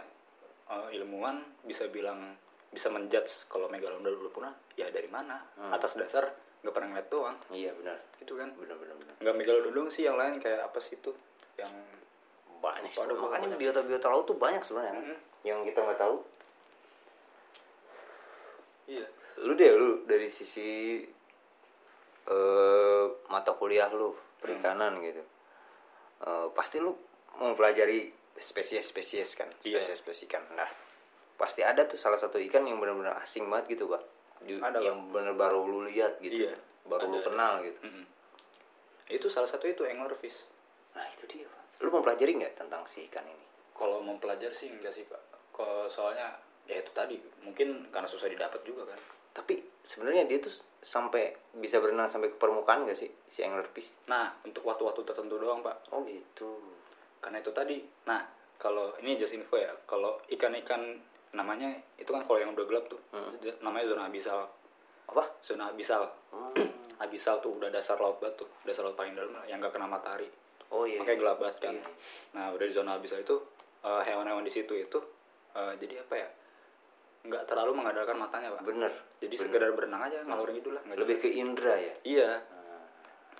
eh, 0.69 0.87
ilmuwan 1.01 1.41
bisa 1.65 1.89
bilang 1.89 2.37
bisa 2.71 2.87
menjudge 2.87 3.49
kalau 3.51 3.67
megalodon 3.67 4.05
udah 4.05 4.31
punah 4.31 4.53
ya 4.77 4.87
dari 4.93 5.09
mana? 5.09 5.41
Hmm. 5.57 5.73
atas 5.73 5.97
dasar 5.97 6.29
nggak 6.61 6.73
pernah 6.77 6.87
ngeliat 6.93 7.09
doang. 7.09 7.35
Iya 7.49 7.73
benar. 7.73 7.97
Gitu 8.21 8.37
kan? 8.37 8.53
Benar 8.53 8.77
benar 8.77 8.95
benar. 9.01 9.15
Nggak 9.17 9.35
megalodon 9.35 9.89
sih 9.89 10.05
yang 10.05 10.15
lain 10.21 10.37
kayak 10.37 10.69
apa 10.69 10.77
sih 10.79 10.93
itu? 10.93 11.09
Yang 11.57 11.73
banyak 12.61 12.93
sebenarnya. 12.93 13.17
makanya 13.17 13.47
banyak. 13.49 13.59
biota-biota 13.59 14.07
laut 14.13 14.25
tuh 14.29 14.37
banyak 14.37 14.61
sebenarnya 14.61 14.93
kan? 14.93 15.05
Mhm. 15.09 15.17
yang 15.41 15.59
kita 15.65 15.81
nggak 15.81 15.97
tahu 15.97 16.21
iya. 18.91 19.07
Lu 19.39 19.55
deh 19.55 19.71
lu 19.71 20.03
dari 20.03 20.27
sisi 20.27 20.99
eh 22.27 23.05
mata 23.27 23.55
kuliah 23.55 23.89
lu 23.89 24.11
perikanan 24.37 24.99
gitu. 24.99 25.23
Eh, 26.21 26.47
pasti 26.53 26.77
lu 26.77 26.93
mempelajari 27.39 28.11
spesies-spesies 28.37 29.33
kan 29.33 29.49
Iya. 29.63 29.79
spesies-spesies 29.81 30.27
ikan. 30.29 30.43
Nah 30.53 30.67
pasti 31.35 31.65
ada 31.65 31.87
tuh 31.89 31.97
salah 31.97 32.21
satu 32.21 32.37
ikan 32.37 32.67
yang 32.67 32.77
benar-benar 32.77 33.17
asing 33.23 33.49
banget 33.49 33.79
gitu 33.79 33.89
pak. 33.89 34.03
Di- 34.41 34.61
Ada, 34.61 34.77
yang 34.81 35.09
benar 35.09 35.33
baru 35.33 35.63
lu 35.63 35.85
lihat 35.89 36.17
gitu. 36.19 36.45
Iya, 36.45 36.53
baru 36.85 37.05
lu 37.07 37.17
ada. 37.17 37.25
kenal 37.25 37.53
gitu. 37.63 37.79
Mhm. 37.81 38.05
itu 39.11 39.27
salah 39.27 39.51
satu 39.51 39.67
itu 39.67 39.83
anglerfish 39.83 40.39
nah 40.95 41.03
itu 41.11 41.27
dia 41.27 41.43
pak. 41.43 41.83
Lu 41.83 41.91
mempelajari 41.91 42.31
nggak 42.31 42.55
tentang 42.55 42.87
si 42.87 43.03
ikan 43.11 43.27
ini? 43.27 43.43
Kalau 43.75 43.99
mempelajari 43.99 44.55
sih 44.55 44.71
enggak 44.71 44.95
sih 44.95 45.03
pak. 45.03 45.19
Kalau 45.51 45.91
soalnya 45.91 46.39
ya 46.65 46.79
itu 46.79 46.91
tadi. 46.91 47.17
Mungkin 47.41 47.89
karena 47.89 48.07
susah 48.07 48.27
didapat 48.27 48.61
juga 48.63 48.85
kan. 48.85 48.99
Tapi 49.31 49.63
sebenarnya 49.81 50.27
dia 50.27 50.43
tuh 50.43 50.51
sampai 50.83 51.31
bisa 51.55 51.79
berenang 51.79 52.11
sampai 52.11 52.33
ke 52.33 52.37
permukaan 52.37 52.83
gak 52.83 52.99
sih 52.99 53.07
si 53.29 53.39
anglerfish 53.45 53.87
nah 54.09 54.33
untuk 54.43 54.65
waktu-waktu 54.65 55.07
tertentu 55.07 55.39
doang 55.39 55.63
pak. 55.63 55.87
Oh 55.95 56.03
gitu. 56.03 56.59
Karena 57.23 57.39
itu 57.39 57.51
tadi. 57.51 57.79
Nah 58.05 58.27
kalau 58.59 58.93
ini 58.99 59.15
just 59.15 59.31
info 59.31 59.55
ya 59.55 59.71
kalau 59.87 60.19
ikan-ikan 60.27 60.99
namanya 61.31 61.71
itu 61.95 62.11
kan 62.11 62.27
kalau 62.27 62.43
yang 62.43 62.51
udah 62.51 62.65
gelap 62.67 62.85
tuh 62.91 62.99
Hmm. 63.15 63.31
namanya 63.63 63.87
zona 63.87 64.03
abisal. 64.11 64.51
Apa? 65.07 65.23
Zona 65.41 65.71
abisal. 65.71 66.11
Hmm. 66.35 66.53
abisal 67.01 67.41
tuh 67.41 67.57
udah 67.57 67.73
dasar 67.73 67.97
laut 67.97 68.21
batu 68.21 68.45
dasar 68.61 68.85
laut 68.85 68.93
paling 68.93 69.17
dalam 69.17 69.33
yang 69.47 69.57
gak 69.57 69.73
kena 69.73 69.87
matahari. 69.87 70.27
Oh 70.69 70.83
iya 70.85 70.99
makanya 71.01 71.17
gelap 71.17 71.37
banget 71.39 71.57
kan. 71.59 71.75
Iya. 71.79 71.87
nah 72.31 72.45
udah 72.51 72.65
di 72.67 72.73
zona 72.75 72.91
abisal 72.99 73.19
itu 73.19 73.35
eh, 73.81 74.01
hewan-hewan 74.05 74.43
di 74.43 74.51
situ 74.51 74.75
itu 74.75 74.99
eh, 75.55 75.73
jadi 75.79 76.03
apa 76.03 76.15
ya 76.19 76.29
nggak 77.21 77.43
terlalu 77.45 77.71
mengandalkan 77.77 78.17
matanya 78.17 78.49
pak. 78.57 78.65
Bener. 78.65 78.91
Jadi 79.21 79.35
bener. 79.37 79.45
sekedar 79.49 79.69
berenang 79.77 80.01
aja 80.09 80.17
ngalor 80.25 80.49
gitu 80.53 80.69
lah 80.73 80.81
lebih 80.85 81.21
ke 81.21 81.29
indra 81.29 81.77
ya? 81.77 81.93
Iya. 82.01 82.29
Nah, 82.41 82.85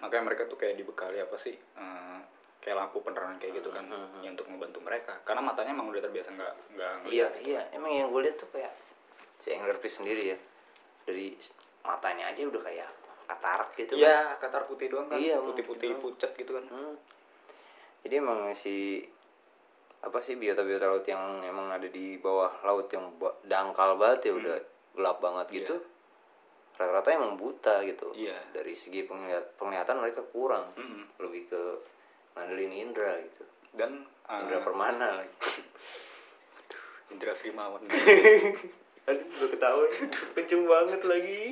makanya 0.06 0.24
mereka 0.34 0.44
tuh 0.46 0.58
kayak 0.58 0.78
dibekali 0.78 1.18
apa 1.18 1.36
sih 1.42 1.56
eh, 1.58 2.20
kayak 2.62 2.78
lampu 2.78 3.02
penerangan 3.02 3.42
kayak 3.42 3.58
gitu 3.62 3.70
kan 3.74 3.90
ya 4.22 4.30
untuk 4.30 4.46
membantu 4.50 4.80
mereka. 4.86 5.18
Karena 5.26 5.42
matanya 5.42 5.74
emang 5.74 5.90
udah 5.90 6.02
terbiasa 6.02 6.30
nggak 6.30 6.54
nggak 6.78 6.92
iya 7.10 7.28
ngeliat. 7.30 7.32
iya. 7.42 7.62
Emang 7.74 7.92
yang 7.94 8.08
gue 8.14 8.22
lihat 8.22 8.38
tuh 8.38 8.50
kayak 8.54 8.74
si 9.42 9.50
anglerfish 9.50 9.98
sendiri 9.98 10.34
ya 10.34 10.38
dari 11.02 11.34
matanya 11.82 12.30
aja 12.30 12.46
udah 12.46 12.62
kayak 12.62 12.90
katarak 13.26 13.74
gitu 13.74 13.98
iya 13.98 14.38
katar 14.38 14.70
putih 14.70 14.92
doang 14.92 15.10
kan 15.10 15.18
Iya, 15.18 15.42
putih 15.42 15.66
putih 15.66 15.98
pucat 15.98 16.30
gitu 16.38 16.54
kan. 16.54 16.66
Hmm. 16.70 16.94
jadi 18.06 18.22
emang 18.22 18.54
si 18.54 19.02
apa 20.02 20.18
sih 20.20 20.34
biota-biota 20.34 20.90
laut 20.90 21.06
yang 21.06 21.46
emang 21.46 21.70
ada 21.70 21.86
di 21.86 22.18
bawah 22.18 22.50
laut 22.66 22.90
yang 22.90 23.14
dangkal 23.46 23.96
banget 23.96 24.28
ya 24.28 24.32
Hmm. 24.34 24.42
udah 24.42 24.58
gelap 24.92 25.18
banget 25.22 25.48
Iya. 25.48 25.56
gitu. 25.62 25.76
Rata-rata 26.76 27.10
emang 27.14 27.38
buta 27.38 27.86
gitu. 27.86 28.10
Iya. 28.18 28.38
Dari 28.52 28.74
segi 28.74 29.06
penglihat 29.06 29.54
penglihatan 29.56 30.02
mereka 30.02 30.26
kurang. 30.34 30.74
Mm-mm. 30.74 31.06
lebih 31.22 31.46
ke 31.48 31.62
ngandelin 32.34 32.74
indra 32.74 33.14
gitu. 33.22 33.44
Dan 33.72 34.02
eh, 34.26 34.38
indra 34.42 34.60
permana 34.66 35.22
lagi. 35.22 35.38
Indra 37.12 37.38
Frimawan. 37.38 37.86
Aduh 39.10 39.26
gue 39.28 39.50
ketawa 39.52 39.84
kenceng 40.34 40.64
banget 40.66 41.02
lagi. 41.04 41.44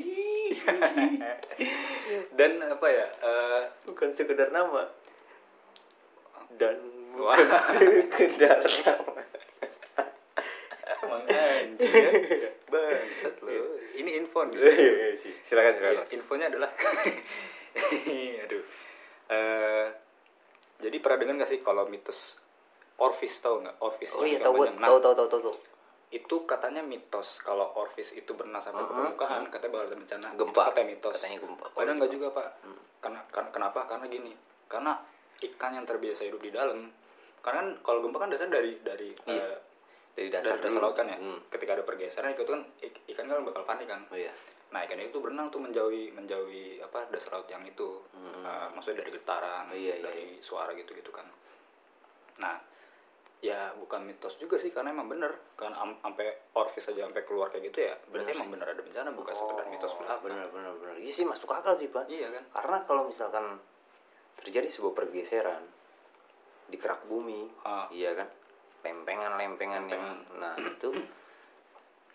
Dan 2.34 2.52
apa 2.64 2.88
ya 2.90 3.08
eh, 3.22 3.62
bukan 3.86 4.10
sekedar 4.14 4.50
nama. 4.50 4.90
Dan. 6.58 6.99
Bukan 7.14 7.48
sekedar 7.78 8.60
emang 11.00 11.24
anjing 11.26 11.90
ya. 11.90 12.52
Bangsat 12.70 13.36
lo 13.42 13.50
ini 13.98 14.10
info 14.20 14.46
nih. 14.46 14.56
Iya, 14.58 14.72
iya, 14.74 15.10
sih. 15.18 15.34
silakan 15.48 15.74
silakan 15.76 15.96
Ya, 15.98 16.04
infonya 16.16 16.46
adalah 16.54 16.70
aduh. 18.46 18.64
Eh, 19.30 19.86
jadi 20.80 20.98
pernah 21.04 21.18
dengar 21.22 21.36
nggak 21.44 21.52
sih 21.52 21.60
kalau 21.62 21.86
mitos 21.90 22.18
Orpheus 23.00 23.36
tahu 23.42 23.64
nggak? 23.66 23.76
Orpheus 23.82 24.12
oh 24.16 24.26
iya 24.26 24.40
tahu 24.42 24.66
tahu 24.66 24.98
tahu 25.02 25.14
tahu 25.16 25.42
tahu 25.42 25.56
itu 26.10 26.36
katanya 26.50 26.82
mitos 26.82 27.30
kalau 27.46 27.70
Orpheus 27.78 28.10
itu 28.18 28.34
berenang 28.34 28.66
sampai 28.66 28.82
ke 28.82 28.90
Mhm, 28.90 28.98
permukaan 28.98 29.44
katanya 29.54 29.72
bakal 29.78 29.86
ada 29.86 29.98
bencana. 30.02 30.28
Itu 30.34 30.38
gempa 30.42 30.62
katanya 30.74 30.88
mitos. 30.90 31.14
Katanya 31.22 31.38
gempa. 31.38 31.66
Padahal 31.78 31.96
nggak 32.02 32.12
juga 32.12 32.28
pak. 32.34 32.48
Hmm. 32.66 32.80
karena, 33.00 33.20
karena 33.30 33.50
kenapa? 33.54 33.80
Karena 33.86 34.06
gini. 34.10 34.34
Karena 34.66 34.94
ikan 35.42 35.72
yang 35.74 35.86
terbiasa 35.86 36.24
hidup 36.24 36.40
di 36.40 36.50
dalam. 36.50 36.92
Karena 37.40 37.58
kan 37.62 37.70
kalau 37.82 38.00
gempa 38.02 38.20
kan 38.20 38.30
dasar 38.30 38.48
dari 38.48 38.78
dari 38.78 39.16
Iya. 39.24 39.48
eh, 39.48 39.58
dari 40.12 40.28
dasar 40.30 40.56
dari 40.56 40.68
dasar 40.68 40.82
laut 40.82 40.94
kan 40.94 41.08
ya. 41.08 41.16
Hmm. 41.16 41.40
ketika 41.48 41.72
ada 41.74 41.84
pergeseran 41.84 42.32
itu 42.32 42.44
kan 42.44 42.62
ik- 42.80 43.04
ikan 43.08 43.26
kan 43.26 43.42
bakal 43.42 43.64
panik 43.64 43.86
kan. 43.86 44.04
Oh 44.06 44.18
iya. 44.18 44.32
Nah 44.70 44.84
ikan 44.84 45.00
itu 45.00 45.18
berenang 45.18 45.48
tuh 45.48 45.58
menjauhi 45.58 46.12
menjauhi 46.12 46.78
apa 46.80 47.08
dasar 47.10 47.34
laut 47.34 47.48
yang 47.48 47.64
itu. 47.64 48.04
Hmm. 48.12 48.42
Uh, 48.42 48.68
maksudnya 48.72 49.02
dari 49.02 49.12
getaran 49.14 49.66
Oh, 49.66 49.74
iya, 49.74 49.96
iya, 49.96 50.04
dari 50.04 50.26
suara 50.40 50.72
gitu 50.74 50.92
gitu 50.92 51.10
kan. 51.10 51.26
Nah 52.38 52.60
ya 53.40 53.72
bukan 53.74 54.04
mitos 54.04 54.36
juga 54.36 54.60
sih 54.60 54.68
karena 54.68 54.92
emang 54.92 55.08
bener. 55.08 55.32
Kan 55.56 55.72
am- 55.72 55.96
sampai 55.98 56.28
orvis 56.54 56.84
aja 56.86 57.02
sampai 57.02 57.24
keluar 57.24 57.48
kayak 57.48 57.72
gitu 57.72 57.80
ya 57.82 57.96
berarti 58.06 58.12
Bener 58.26 58.36
emang 58.36 58.46
sih. 58.46 58.54
bener 58.54 58.68
ada 58.70 58.82
bencana 58.82 59.10
bukan 59.10 59.34
sekedar 59.34 59.66
mitos 59.70 59.94
belaka. 59.96 60.16
bener 60.22 60.48
bener 60.50 60.72
bener. 60.76 60.96
Iya 61.00 61.14
sih 61.14 61.24
masuk 61.24 61.48
akal 61.50 61.74
sih 61.76 61.88
pak. 61.88 62.06
Iya 62.06 62.28
kan? 62.30 62.44
Karena 62.52 62.78
kalau 62.84 63.08
misalkan 63.08 63.64
terjadi 64.40 64.68
sebuah 64.72 64.94
pergeseran 64.96 65.64
di 66.70 66.78
kerak 66.78 67.04
bumi. 67.10 67.50
Ah, 67.66 67.90
iya 67.92 68.16
kan? 68.16 68.28
Lempengan 68.86 69.36
lempengan. 69.36 69.84
yang 69.92 70.04
nah 70.40 70.56
itu 70.56 70.96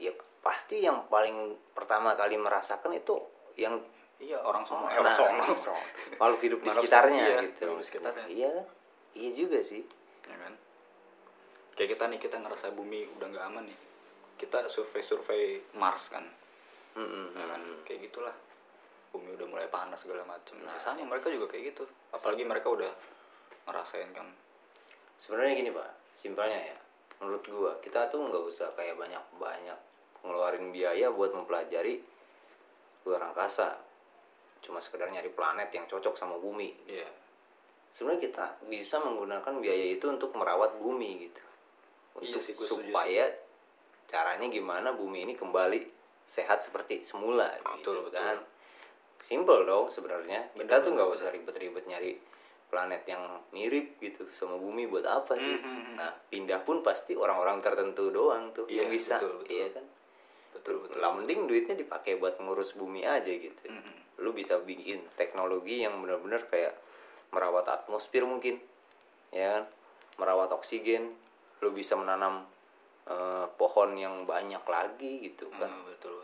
ya 0.01 0.11
pasti 0.41 0.81
yang 0.81 1.07
paling 1.13 1.55
pertama 1.77 2.17
kali 2.17 2.41
merasakan 2.41 2.97
itu 2.97 3.21
yang 3.61 3.79
iya 4.19 4.41
orang 4.41 4.65
sono 4.65 4.89
Nah, 4.89 4.97
orang 4.97 5.55
sono 5.61 5.77
makhluk 6.21 6.41
hidup 6.41 6.59
di 6.65 6.69
sekitarnya 6.73 7.25
iya, 7.25 7.39
gitu. 7.53 7.69
sekitarnya. 7.85 8.27
iya 8.33 8.49
kan? 8.51 8.67
Iya 9.15 9.31
juga 9.37 9.59
sih. 9.61 9.83
Ya 10.25 10.37
kan? 10.41 10.55
Kayak 11.77 11.89
kita 11.99 12.05
nih 12.11 12.21
kita 12.23 12.37
ngerasa 12.41 12.67
bumi 12.73 13.07
udah 13.19 13.27
nggak 13.29 13.45
aman 13.51 13.65
nih. 13.69 13.79
Kita 14.41 14.67
survei-survei 14.73 15.63
Mars 15.77 16.09
kan. 16.09 16.25
Mm-mm. 16.95 17.35
ya 17.35 17.45
kan? 17.51 17.61
Kayak 17.85 18.11
gitulah 18.11 18.35
bumi 19.15 19.39
udah 19.39 19.47
mulai 19.47 19.71
panas 19.71 20.03
segala 20.03 20.27
macem. 20.27 20.59
Nah, 20.59 20.75
nah, 20.75 20.79
sama 20.83 21.07
mereka 21.07 21.31
juga 21.31 21.47
kayak 21.47 21.71
gitu. 21.71 21.87
Apalagi 22.11 22.43
mereka 22.43 22.67
udah 22.75 22.91
ngerasain 23.71 24.11
kan 24.11 24.27
sebenarnya 25.23 25.55
gini 25.55 25.71
pak. 25.71 25.91
Simpelnya 26.19 26.59
ya 26.59 26.79
menurut 27.23 27.47
gua 27.47 27.73
kita 27.79 28.11
tuh 28.11 28.27
nggak 28.27 28.43
usah 28.51 28.75
kayak 28.75 28.99
banyak 28.99 29.23
banyak 29.39 29.79
ngeluarin 30.27 30.75
biaya 30.75 31.15
buat 31.15 31.31
mempelajari 31.31 32.03
luar 33.07 33.31
angkasa. 33.31 33.79
Cuma 34.67 34.83
sekedar 34.83 35.07
nyari 35.15 35.31
planet 35.31 35.71
yang 35.71 35.87
cocok 35.87 36.19
sama 36.19 36.35
bumi. 36.43 36.75
Iya. 36.91 37.07
Sebenarnya 37.95 38.27
kita 38.27 38.45
bisa 38.67 38.99
menggunakan 38.99 39.55
biaya 39.63 39.95
itu 39.95 40.11
untuk 40.11 40.35
merawat 40.35 40.75
bumi 40.83 41.31
gitu. 41.31 41.41
Iya 42.19 42.35
untuk 42.35 42.41
sih, 42.43 42.53
gua 42.59 42.67
setuju 42.67 42.91
supaya 42.91 43.25
caranya 44.11 44.47
gimana 44.51 44.93
bumi 44.93 45.25
ini 45.25 45.35
kembali 45.39 45.95
sehat 46.29 46.65
seperti 46.65 47.05
semula 47.05 47.53
gitu 47.61 47.71
Betul, 47.81 47.97
betul. 48.09 48.13
kan 48.17 48.37
simple 49.25 49.65
dong 49.65 49.89
sebenarnya. 49.89 50.53
Kita 50.53 50.85
tuh 50.85 50.93
nggak 50.93 51.11
usah 51.17 51.29
ribet-ribet 51.33 51.85
nyari 51.89 52.13
planet 52.69 53.03
yang 53.07 53.23
mirip 53.55 53.97
gitu 54.03 54.27
sama 54.35 54.59
bumi 54.59 54.91
buat 54.91 55.07
apa 55.07 55.39
sih. 55.39 55.57
Mhm. 55.63 55.95
nah 55.95 56.11
pindah 56.27 56.67
pun 56.67 56.83
pasti 56.83 57.15
orang-orang 57.15 57.63
tertentu 57.63 58.11
doang 58.11 58.51
tuh. 58.51 58.67
Iya, 58.67 58.85
yang 58.85 58.91
bisa. 58.91 59.17
betul, 59.23 59.33
betul. 59.41 59.55
iya 59.55 59.67
kan? 59.71 59.87
Betul 60.55 60.75
betul 60.87 60.99
lah 61.03 61.11
mending 61.15 61.51
duitnya 61.51 61.75
dipakai 61.79 62.19
buat 62.19 62.39
ngurus 62.39 62.75
bumi 62.75 63.07
aja 63.07 63.31
gitu. 63.31 63.65
Mhm. 63.71 64.23
lu 64.23 64.31
bisa 64.31 64.63
bikin 64.63 65.03
teknologi 65.19 65.83
yang 65.83 65.99
benar-benar 65.99 66.47
kayak 66.47 66.79
merawat 67.35 67.67
atmosfer 67.67 68.23
mungkin 68.23 68.59
ya 69.31 69.59
kan? 69.59 69.65
Merawat 70.19 70.55
oksigen. 70.55 71.15
Lu 71.63 71.71
bisa 71.75 71.95
menanam 71.95 72.47
eh, 73.07 73.47
pohon 73.55 73.95
yang 73.95 74.25
banyak 74.25 74.65
lagi 74.65 75.29
gitu 75.31 75.49
kan 75.55 75.69
Hmm, 75.69 75.85
betul 75.87 75.93
betul 75.95 76.15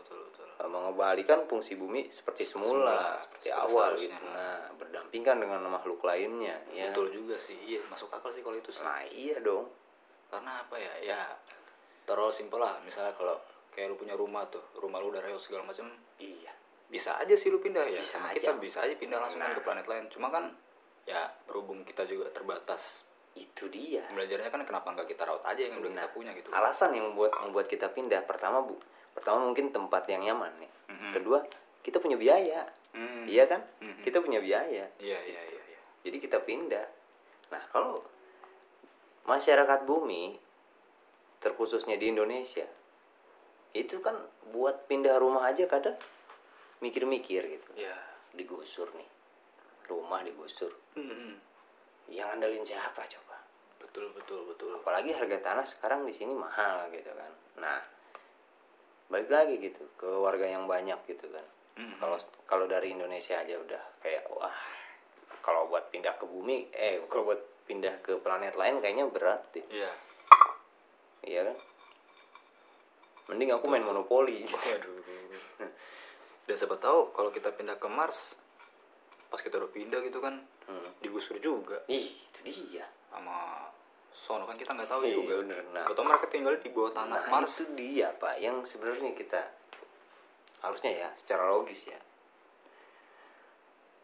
mengembalikan 0.67 1.47
fungsi 1.47 1.73
bumi 1.73 2.11
seperti 2.11 2.45
semula, 2.45 2.91
Semula, 2.91 2.97
seperti 3.23 3.49
seperti 3.49 3.49
awal 3.55 3.89
seharusnya. 3.95 4.17
gitu. 4.19 4.27
Nah 4.35 4.59
berdampingan 4.77 5.37
dengan 5.41 5.59
makhluk 5.65 6.01
lainnya 6.03 6.55
ya. 6.69 6.91
Betul 6.91 7.07
juga 7.09 7.35
sih. 7.41 7.57
Iya 7.65 7.81
masuk 7.87 8.11
akal 8.11 8.29
sih 8.29 8.43
kalau 8.43 8.57
itu 8.57 8.69
sih. 8.69 8.83
Nah 8.83 9.01
iya 9.07 9.37
dong. 9.39 9.71
Karena 10.29 10.61
apa 10.61 10.75
ya? 10.77 10.93
Ya 11.01 11.19
taruh 12.05 12.29
simpel 12.29 12.59
lah. 12.59 12.77
Misalnya 12.83 13.15
kalau 13.15 13.39
kayak 13.71 13.93
lu 13.93 13.95
punya 13.95 14.13
rumah 14.13 14.45
tuh 14.51 14.61
rumah 14.77 14.99
lu 14.99 15.09
udah 15.09 15.23
reot 15.23 15.39
segala 15.39 15.63
macam 15.63 15.87
iya. 16.19 16.51
bisa 16.91 17.15
aja 17.15 17.31
sih 17.33 17.47
lu 17.47 17.63
pindah 17.63 17.87
ya. 17.87 18.03
Bisa 18.03 18.19
sama 18.19 18.35
aja. 18.35 18.51
kita 18.51 18.51
bisa 18.59 18.83
aja 18.83 18.93
pindah 18.99 19.15
langsung 19.15 19.39
Nah. 19.39 19.55
ke 19.55 19.63
planet 19.63 19.87
lain. 19.87 20.05
Cuma 20.11 20.27
kan 20.27 20.51
ya 21.07 21.31
berhubung 21.47 21.87
kita 21.87 22.03
juga 22.03 22.27
terbatas. 22.35 22.83
Itu 23.31 23.71
dia. 23.71 24.03
Belajarnya 24.11 24.51
kan 24.51 24.67
kenapa 24.67 24.91
nggak 24.91 25.07
kita 25.07 25.23
rawat 25.23 25.47
aja 25.47 25.63
yang 25.63 25.79
udah 25.79 25.87
kita 25.87 26.11
punya 26.11 26.31
gitu? 26.35 26.51
Alasan 26.51 26.91
yang 26.91 27.07
membuat 27.15 27.31
membuat 27.39 27.71
kita 27.71 27.87
pindah 27.87 28.27
pertama 28.27 28.59
bu 28.59 28.75
pertama 29.11 29.43
mungkin 29.43 29.69
tempat 29.69 30.07
yang 30.07 30.23
nyaman 30.23 30.51
nih 30.57 30.71
Mhm. 30.87 31.11
kedua 31.13 31.39
kita 31.81 31.97
punya 31.97 32.15
biaya 32.15 32.67
Hmm. 32.91 33.23
iya 33.25 33.47
kan 33.47 33.63
Mhm. 33.79 34.03
kita 34.03 34.19
punya 34.19 34.39
biaya 34.39 34.85
iya 34.99 35.19
iya 35.21 35.41
iya 35.43 35.61
iya. 35.65 35.79
jadi 36.03 36.17
kita 36.19 36.37
pindah 36.41 36.87
nah 37.49 37.63
kalau 37.69 38.03
masyarakat 39.23 39.79
bumi 39.83 40.35
terkhususnya 41.39 41.97
di 41.97 42.09
Indonesia 42.09 42.65
itu 43.71 43.97
kan 43.99 44.17
buat 44.51 44.85
pindah 44.85 45.15
rumah 45.17 45.47
aja 45.47 45.63
kadang 45.65 45.95
mikir-mikir 46.79 47.45
gitu 47.47 47.69
Iya. 47.75 47.95
digusur 48.33 48.91
nih 48.93 49.07
rumah 49.87 50.21
digusur 50.21 50.71
Mhm. 50.93 51.39
yang 52.09 52.27
andalin 52.31 52.63
siapa 52.63 53.03
coba 53.05 53.37
betul 53.79 54.11
betul 54.11 54.43
betul 54.45 54.75
apalagi 54.75 55.11
harga 55.11 55.37
tanah 55.39 55.65
sekarang 55.65 56.03
di 56.03 56.11
sini 56.11 56.31
mahal 56.31 56.91
gitu 56.91 57.09
kan 57.09 57.31
nah 57.57 57.79
balik 59.11 59.27
lagi 59.27 59.59
gitu 59.59 59.83
ke 59.99 60.07
warga 60.07 60.47
yang 60.47 60.65
banyak 60.65 60.97
gitu 61.05 61.27
kan. 61.27 61.45
Mhm. 61.71 62.03
kalau 62.03 62.17
kalau 62.47 62.65
dari 62.67 62.91
Indonesia 62.91 63.39
aja 63.39 63.55
udah 63.55 63.83
kayak 64.03 64.27
wah 64.31 64.51
kalau 65.39 65.71
buat 65.71 65.87
pindah 65.87 66.19
ke 66.19 66.27
bumi 66.27 66.67
eh 66.75 66.99
kalau 67.07 67.31
buat 67.31 67.41
pindah 67.63 68.03
ke 68.03 68.19
planet 68.19 68.55
lain 68.55 68.79
kayaknya 68.79 69.07
berat 69.07 69.43
deh. 69.55 69.63
Iya. 69.71 69.91
Iya 71.21 71.41
kan? 71.51 71.57
Mending 73.31 73.55
aku 73.55 73.65
main 73.71 73.85
monopoli 73.85 74.43
gitu 74.43 74.57
Waduh. 74.57 74.99
dan 76.49 76.55
siapa 76.57 76.75
tahu 76.81 77.15
kalau 77.15 77.31
kita 77.31 77.53
pindah 77.55 77.79
ke 77.79 77.87
Mars 77.87 78.17
pas 79.31 79.39
kita 79.39 79.55
udah 79.55 79.71
pindah 79.71 80.03
gitu 80.03 80.19
kan 80.19 80.43
hmm. 80.67 80.99
digusur 80.99 81.39
juga. 81.39 81.79
Ih 81.87 82.11
itu 82.11 82.39
dia. 82.43 82.83
Sama 83.07 83.67
sono 84.31 84.47
kan 84.47 84.55
kita 84.55 84.71
nggak 84.71 84.87
tahu 84.87 85.03
Iya, 85.03 85.11
juga 85.13 85.33
bener. 85.43 85.59
nah, 85.69 85.83
atau 85.85 86.01
mereka 86.01 86.25
tinggal 86.25 86.55
di 86.55 86.71
bawah 86.71 86.91
tanah 86.91 87.19
nah 87.19 87.27
Mars 87.29 87.51
itu 87.53 87.67
dia 87.75 88.15
pak 88.15 88.39
yang 88.39 88.63
sebenarnya 88.63 89.11
kita 89.11 89.43
harusnya 90.61 90.91
ya 90.93 91.09
secara 91.17 91.51
logis 91.51 91.83
ya 91.83 91.99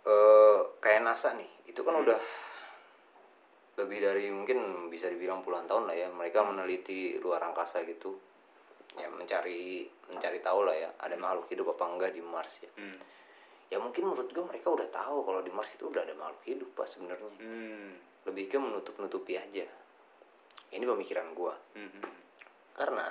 eh 0.03 0.57
kayak 0.79 1.01
NASA 1.01 1.31
nih 1.33 1.47
itu 1.65 1.79
kan 1.79 1.93
Hmm. 1.93 2.03
udah 2.03 2.19
lebih 3.77 3.99
dari 4.01 4.27
mungkin 4.27 4.57
bisa 4.89 5.05
dibilang 5.05 5.39
puluhan 5.41 5.63
tahun 5.65 5.85
lah 5.85 5.95
ya 5.95 6.07
mereka 6.09 6.41
Hmm. 6.41 6.51
meneliti 6.51 7.15
luar 7.17 7.39
angkasa 7.41 7.83
gitu 7.83 8.19
ya 8.95 9.07
mencari 9.07 9.85
mencari 10.07 10.39
tahu 10.41 10.59
lah 10.63 10.73
ya 10.73 10.89
ada 10.97 11.15
makhluk 11.15 11.47
hidup 11.47 11.71
apa 11.71 11.87
enggak 11.87 12.11
di 12.11 12.21
Mars 12.21 12.51
ya 12.57 12.71
Hmm. 12.73 12.99
ya 13.67 13.77
mungkin 13.77 14.07
menurut 14.07 14.27
gue 14.27 14.43
mereka 14.43 14.67
udah 14.69 14.87
tahu 14.89 15.21
kalau 15.21 15.39
di 15.39 15.51
Mars 15.51 15.71
itu 15.71 15.85
udah 15.85 16.01
ada 16.01 16.15
makhluk 16.15 16.43
hidup 16.43 16.69
pak 16.73 16.87
sebenarnya 16.89 17.31
Hmm. 17.37 17.95
lebih 18.25 18.47
ke 18.47 18.57
menutup 18.57 18.95
nutupi 18.97 19.35
aja 19.35 19.63
ini 20.69 20.83
pemikiran 20.83 21.31
gue 21.31 21.53
Hmm. 21.73 22.03
karena 22.73 23.07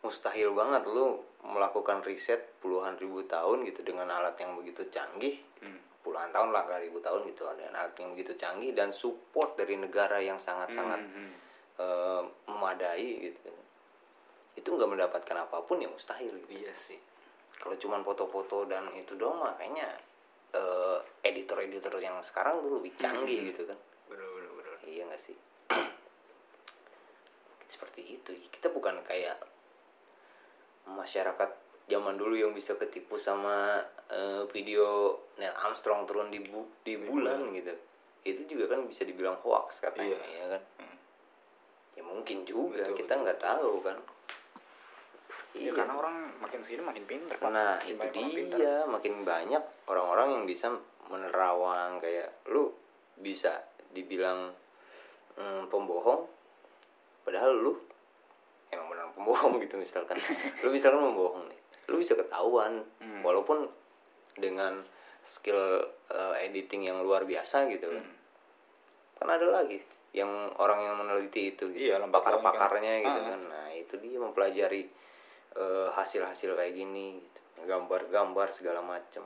mustahil 0.00 0.52
banget 0.52 0.84
lu 0.86 1.16
melakukan 1.42 2.00
riset 2.02 2.40
puluhan 2.58 2.96
ribu 2.96 3.24
tahun 3.24 3.64
gitu 3.64 3.80
dengan 3.82 4.08
alat 4.10 4.36
yang 4.36 4.52
begitu 4.54 4.84
canggih 4.88 5.40
Hmm. 5.58 5.80
puluhan 6.00 6.28
tahun 6.30 6.52
lah 6.52 6.64
gak 6.66 6.82
ribu 6.82 7.00
tahun 7.00 7.24
gitu 7.26 7.48
dengan 7.50 7.74
alat 7.78 7.96
yang 7.96 8.12
begitu 8.12 8.32
canggih 8.34 8.72
dan 8.72 8.92
support 8.92 9.56
dari 9.56 9.76
negara 9.76 10.20
yang 10.20 10.36
sangat-sangat 10.38 11.00
Hmm. 11.00 11.32
eh, 11.74 12.22
memadai 12.46 13.08
gitu 13.18 13.50
itu 14.54 14.68
nggak 14.70 14.86
mendapatkan 14.88 15.36
apa 15.40 15.58
pun 15.60 15.76
ya 15.76 15.88
mustahil 15.88 16.30
gitu 16.38 16.52
iya 16.54 16.70
sih 16.80 17.00
kalau 17.56 17.74
cuman 17.74 18.00
foto-foto 18.00 18.62
dan 18.64 18.86
itu 18.94 19.14
doang 19.14 19.40
mah 19.40 19.56
kayaknya 19.56 19.88
eh, 20.52 20.98
editor-editor 21.24 21.98
yang 21.98 22.22
sekarang 22.22 22.62
tuh 22.62 22.78
lebih 22.78 22.94
canggih 22.94 23.40
Hmm. 23.40 23.48
gitu 23.50 23.62
kan 23.66 23.78
bener 24.06 24.22
bener 24.28 24.50
bener 24.52 24.74
iya 24.86 25.02
nggak 25.04 25.18
sih 25.20 25.34
seperti 27.66 28.00
itu 28.14 28.30
kita 28.50 28.68
bukan 28.68 29.00
kayak 29.02 29.40
masyarakat 30.86 31.50
zaman 31.84 32.16
dulu 32.16 32.34
yang 32.34 32.52
bisa 32.52 32.74
ketipu 32.74 33.16
sama 33.16 33.80
eh, 34.08 34.44
video 34.50 35.16
Neil 35.36 35.52
Armstrong 35.54 36.04
turun 36.04 36.28
di 36.28 36.40
bu 36.40 36.64
di 36.80 36.96
Di 36.96 37.00
bulan 37.00 37.52
gitu 37.52 37.72
itu 38.24 38.40
juga 38.48 38.72
kan 38.72 38.84
bisa 38.84 39.04
dibilang 39.04 39.36
hoax 39.38 39.78
katanya 39.78 40.16
Iya. 40.16 40.32
ya 40.34 40.46
kan 40.50 40.62
Hmm. 40.80 40.96
ya 41.94 42.02
mungkin 42.02 42.38
juga 42.42 42.84
Betul, 42.84 42.96
kita 43.04 43.12
nggak 43.14 43.38
tahu 43.38 43.72
kan 43.80 43.98
Iya, 45.54 45.70
karena 45.70 45.94
orang 45.94 46.16
makin 46.42 46.66
sini 46.66 46.82
makin 46.82 47.06
pinter 47.06 47.38
Pak. 47.38 47.46
Nah 47.46 47.78
Makin 47.78 47.94
itu 47.94 48.02
orang 48.02 48.34
pinter. 48.34 48.56
dia 48.58 48.74
makin 48.90 49.14
banyak 49.22 49.62
orang-orang 49.86 50.28
yang 50.34 50.44
bisa 50.44 50.66
menerawang 51.06 52.02
kayak 52.02 52.42
lu 52.50 52.74
bisa 53.14 53.62
dibilang 53.94 54.50
mm, 55.38 55.70
pembohong 55.70 56.26
padahal 57.24 57.52
lu 57.54 57.72
emang 58.68 58.88
benar 58.88 59.06
pembohong 59.12 59.58
gitu 59.58 59.76
misalkan 59.76 60.20
lu 60.62 60.68
misalkan 60.68 61.00
membohong 61.02 61.44
nih 61.48 61.60
lu 61.88 61.98
bisa 61.98 62.14
ketahuan 62.14 62.84
Hmm. 62.98 63.20
walaupun 63.20 63.68
dengan 64.34 64.80
skill 65.22 65.84
eh, 66.08 66.34
editing 66.42 66.84
yang 66.84 67.00
luar 67.00 67.24
biasa 67.24 67.68
gitu 67.68 67.88
kan 67.88 68.00
Hmm. 68.00 68.16
kan 69.16 69.28
ada 69.30 69.46
lagi 69.50 69.80
yang 70.14 70.30
orang 70.56 70.78
yang 70.80 70.94
meneliti 70.96 71.50
itu 71.50 71.68
gitu 71.68 71.90
Iya, 71.90 71.98
kan. 71.98 72.08
pakar-pakarnya 72.08 73.02
gitu 73.02 73.20
Ah. 73.20 73.28
kan 73.30 73.40
nah 73.44 73.66
itu 73.70 73.94
dia 73.98 74.16
mempelajari 74.16 74.82
eh, 75.54 75.88
hasil-hasil 75.90 76.50
kayak 76.52 76.74
gini 76.74 77.18
gitu. 77.18 77.40
gambar-gambar 77.62 78.50
segala 78.50 78.82
macem 78.82 79.22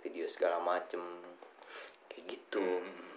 video 0.00 0.26
segala 0.26 0.58
macem 0.58 0.98
kayak 2.06 2.24
gitu 2.28 2.58
Hmm. 2.58 3.14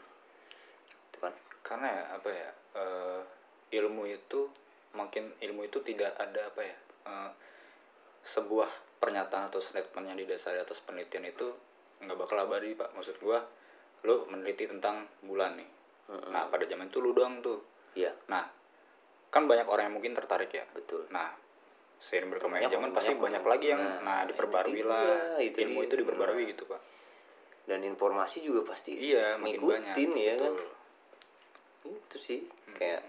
itu 1.07 1.17
kan 1.19 1.33
Karena 1.61 1.87
ya, 1.89 2.03
apa 2.13 2.29
ya? 2.29 2.49
eh, 2.75 3.21
ilmu 3.75 4.07
itu 4.07 4.47
makin 4.91 5.35
ilmu 5.37 5.61
itu 5.63 5.79
tidak 5.81 6.15
ada 6.15 6.47
apa 6.47 6.61
ya 6.61 6.75
eh, 7.05 7.31
sebuah 8.27 8.69
pernyataan 8.97 9.49
atau 9.49 9.59
statement 9.59 10.05
yang 10.05 10.17
didasari 10.17 10.57
atas 10.57 10.79
penelitian 10.81 11.27
itu 11.27 11.51
nggak 11.97 12.17
bakal 12.17 12.37
abadi 12.37 12.73
pak 12.73 12.91
maksud 12.91 13.19
gua 13.19 13.43
lu 14.01 14.25
meneliti 14.25 14.65
tentang 14.65 15.05
bulan 15.21 15.55
nih 15.55 15.69
Mm-mm. 16.07 16.29
nah 16.29 16.45
pada 16.45 16.63
zaman 16.63 16.87
itu 16.87 16.99
lu 16.99 17.11
doang 17.11 17.39
tuh 17.39 17.59
iya 17.93 18.11
nah 18.27 18.45
kan 19.27 19.43
banyak 19.43 19.65
orang 19.65 19.89
yang 19.89 19.95
mungkin 19.95 20.13
tertarik 20.13 20.49
ya 20.49 20.63
betul 20.71 21.05
nah 21.09 21.33
seiring 21.97 22.29
berkembangnya 22.29 22.67
Banyak, 22.67 22.75
zaman 22.75 22.89
pasti 22.91 23.07
banyak, 23.09 23.19
banyak 23.19 23.41
banyak. 23.41 23.51
lagi 23.51 23.65
yang 23.67 23.81
Nah, 23.81 23.99
nah, 24.01 24.21
diperbarui 24.23 24.81
lah 24.81 25.09
itu 25.39 25.57
ilmu 25.59 25.79
dia. 25.79 25.87
itu 25.87 25.95
diperbarui 25.97 26.37
Nah. 26.37 26.49
gitu 26.49 26.63
pak 26.65 26.81
dan 27.65 27.79
informasi 27.81 28.37
juga 28.41 28.61
pasti 28.67 28.91
iya 28.93 29.35
makin 29.35 29.57
banyak 29.59 29.95
ngikutin 29.95 30.11
ya 30.15 30.33
kan 30.37 30.53
itu 31.85 32.17
sih 32.19 32.39
Hmm. 32.45 32.75
kayak 32.75 33.01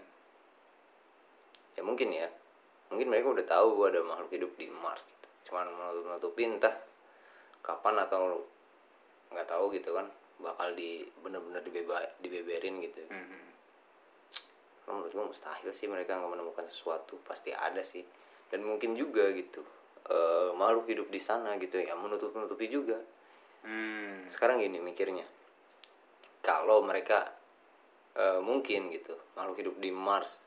ya 1.77 1.83
mungkin 1.85 2.09
ya. 2.11 2.27
Mungkin 2.91 3.07
mereka 3.13 3.31
udah 3.37 3.47
tahu 3.47 3.87
ada 3.87 4.01
makhluk 4.03 4.33
hidup 4.33 4.53
di 4.57 4.67
Mars 4.73 5.05
gitu. 5.05 5.29
cuman 5.47 5.71
menutup-nutupin 5.71 6.59
entah 6.59 6.75
kapan 7.63 8.03
atau 8.03 8.43
nggak 9.31 9.47
tahu 9.47 9.71
gitu 9.77 9.95
kan. 9.95 10.09
Bakal 10.37 10.75
di 10.75 11.05
bener-bener 11.23 11.63
dibeba 11.63 12.03
dibeberin 12.19 12.83
gitu. 12.83 13.07
Hmm. 13.13 13.47
Karena 14.83 14.93
menurut 15.03 15.13
gue 15.13 15.25
mustahil 15.35 15.71
sih 15.75 15.87
mereka 15.87 16.19
nggak 16.19 16.33
menemukan 16.33 16.67
sesuatu. 16.67 17.21
Pasti 17.23 17.55
ada 17.55 17.83
sih. 17.85 18.03
Dan 18.51 18.63
mungkin 18.63 18.95
juga 18.95 19.31
gitu. 19.35 19.63
Eh, 20.07 20.51
makhluk 20.55 20.87
hidup 20.87 21.11
di 21.11 21.19
sana 21.19 21.59
gitu 21.59 21.83
ya 21.83 21.95
menutup-nutupi 21.99 22.71
juga. 22.71 22.99
Hmm. 23.67 24.31
sekarang 24.31 24.63
gini 24.63 24.79
mikirnya. 24.79 25.27
Kalau 26.39 26.87
mereka 26.87 27.35
eh, 28.15 28.39
mungkin 28.39 28.95
gitu 28.95 29.19
makhluk 29.35 29.59
hidup 29.59 29.77
di 29.83 29.91
Mars 29.91 30.46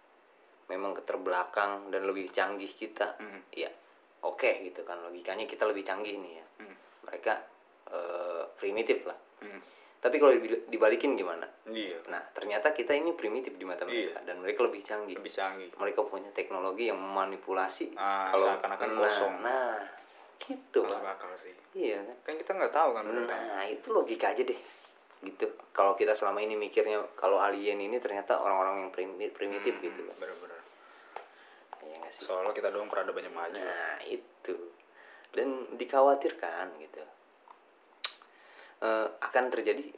memang 0.70 0.94
keterbelakang 0.94 1.90
dan 1.90 2.06
lebih 2.06 2.30
canggih 2.30 2.70
kita 2.72 3.18
Hmm. 3.18 3.42
ya 3.52 3.68
oke 4.22 4.48
gitu 4.64 4.82
kan 4.82 5.02
logikanya 5.02 5.44
kita 5.44 5.66
lebih 5.66 5.82
canggih 5.82 6.16
nih 6.16 6.34
ya 6.36 6.46
Hmm. 6.60 6.76
mereka 7.04 7.42
eh, 7.88 8.44
primitif 8.56 9.02
lah 9.04 9.18
Hmm. 9.40 9.58
tapi 10.00 10.16
kalau 10.16 10.32
dibalikin 10.68 11.14
gimana 11.14 11.50
iya 11.66 11.98
nah 12.06 12.22
ternyata 12.30 12.70
kita 12.70 12.94
ini 12.94 13.12
primitif 13.12 13.52
di 13.52 13.66
mata 13.66 13.84
mereka 13.84 14.22
dan 14.22 14.38
mereka 14.38 14.62
lebih 14.62 14.82
canggih 14.82 15.16
lebih 15.16 15.34
canggih 15.34 15.70
mereka 15.74 16.04
punya 16.04 16.30
teknologi 16.30 16.86
yang 16.86 16.98
memanipulasi 16.98 17.90
Ah, 17.96 18.30
kalau 18.30 18.46
seakan-akan 18.48 18.88
nah, 18.88 19.00
kosong. 19.00 19.34
nah 19.42 19.76
gitu 20.40 20.80
masuk 20.82 21.02
Pak. 21.02 21.14
akal 21.16 21.32
sih 21.40 21.54
iya 21.76 21.98
kan 22.00 22.16
kan 22.24 22.34
kita 22.38 22.52
nggak 22.54 22.72
tahu 22.72 22.90
kan 22.92 23.04
Nah, 23.06 23.66
itu 23.66 23.88
logika 23.90 24.30
aja 24.30 24.42
deh. 24.42 24.60
Gitu. 25.20 25.46
Kalau 25.76 25.94
kita 25.94 26.16
selama 26.16 26.40
ini 26.40 26.56
mikirnya 26.56 27.04
kalau 27.14 27.38
alien 27.38 27.76
ini 27.78 27.98
ternyata 27.98 28.40
orang-orang 28.40 28.76
yang 28.80 28.90
primi- 28.90 29.28
primitif 29.30 29.76
Hmm, 29.76 29.84
gitu 29.84 30.02
kan. 30.06 30.16
bener-bener 30.16 30.56
Iya? 30.56 30.59
Soalnya 32.20 32.52
kita 32.52 32.70
doang 32.70 32.88
peradabannya 32.88 33.32
maju 33.32 33.56
Nah, 33.56 33.98
itu. 34.04 34.56
Dan 35.30 35.78
dikhawatirkan 35.78 36.74
gitu. 36.80 37.02
Eh, 38.80 39.08
akan 39.20 39.46
terjadi 39.50 39.92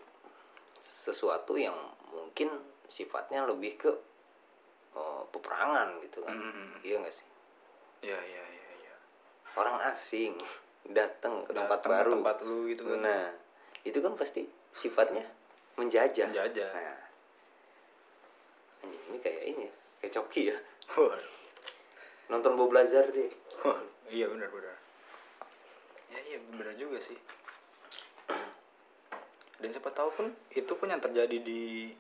sesuatu 0.84 1.53
yang 1.55 1.74
mungkin 2.09 2.49
sifatnya 2.86 3.45
lebih 3.45 3.78
ke 3.78 3.91
eh, 4.91 5.24
peperangan 5.30 6.01
gitu 6.03 6.22
kan. 6.22 6.36
Hmm. 6.36 6.78
Iya 6.82 6.97
nggak 6.99 7.13
sih? 7.13 7.28
iya 8.01 8.17
iya 8.17 8.43
iya 8.43 8.69
iya 8.82 8.95
Orang 9.53 9.78
asing 9.88 10.34
datang 10.97 11.45
ke 11.45 11.53
tempat 11.53 11.80
ke 11.80 11.89
baru. 11.89 12.09
tempat 12.17 12.38
lu 12.41 12.65
gitu 12.67 12.84
kan 12.89 12.99
Nah, 12.99 13.26
itu 13.86 13.97
kan 13.97 14.17
pasti 14.17 14.41
sifatnya 14.74 15.22
menjajah. 15.78 16.26
penjajah 16.28 16.69
Nah, 16.74 16.99
anjing 18.82 19.03
ini 19.07 19.17
kayak 19.22 19.43
ini 19.45 19.63
ya, 19.69 19.74
kayak 20.01 20.13
coki 20.17 20.41
ya. 20.49 20.57
Nonton 22.32 22.55
Bob 22.55 22.71
Lazar 22.71 23.11
deh. 23.11 23.27
iya 24.09 24.25
benar 24.25 24.47
benar 24.47 24.75
ya 26.07 26.19
iya 26.25 26.38
benar 26.49 26.75
juga 26.75 26.99
sih 26.99 27.15
dan 29.55 29.69
siapa 29.69 29.93
tahu 29.93 30.09
pun 30.11 30.27
itu 30.51 30.71
pun 30.73 30.89
yang 30.89 30.99
terjadi 30.99 31.38
di 31.38 31.93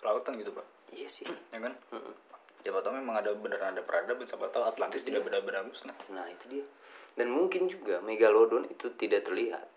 lautan 0.00 0.38
gitu 0.38 0.54
pak 0.54 0.64
Iya 0.88 1.08
sih. 1.08 1.24
ya 1.24 1.58
kan 1.58 1.72
Mm-mm. 1.90 2.14
siapa 2.60 2.80
tahu 2.80 2.94
memang 2.94 3.18
ada 3.18 3.32
beneran 3.32 3.72
ada 3.72 3.82
peradaban 3.82 4.24
siapa 4.24 4.48
tahu 4.48 4.62
Atlantis 4.62 5.02
tidak 5.02 5.24
benar-benar 5.24 5.64
musnah 5.64 5.96
Nah 6.08 6.28
itu 6.28 6.44
dia. 6.48 6.64
Dan 7.12 7.28
mungkin 7.28 7.68
juga 7.68 8.00
megalodon 8.00 8.64
itu 8.66 8.88
tidak 8.94 9.24
terlihat. 9.24 9.68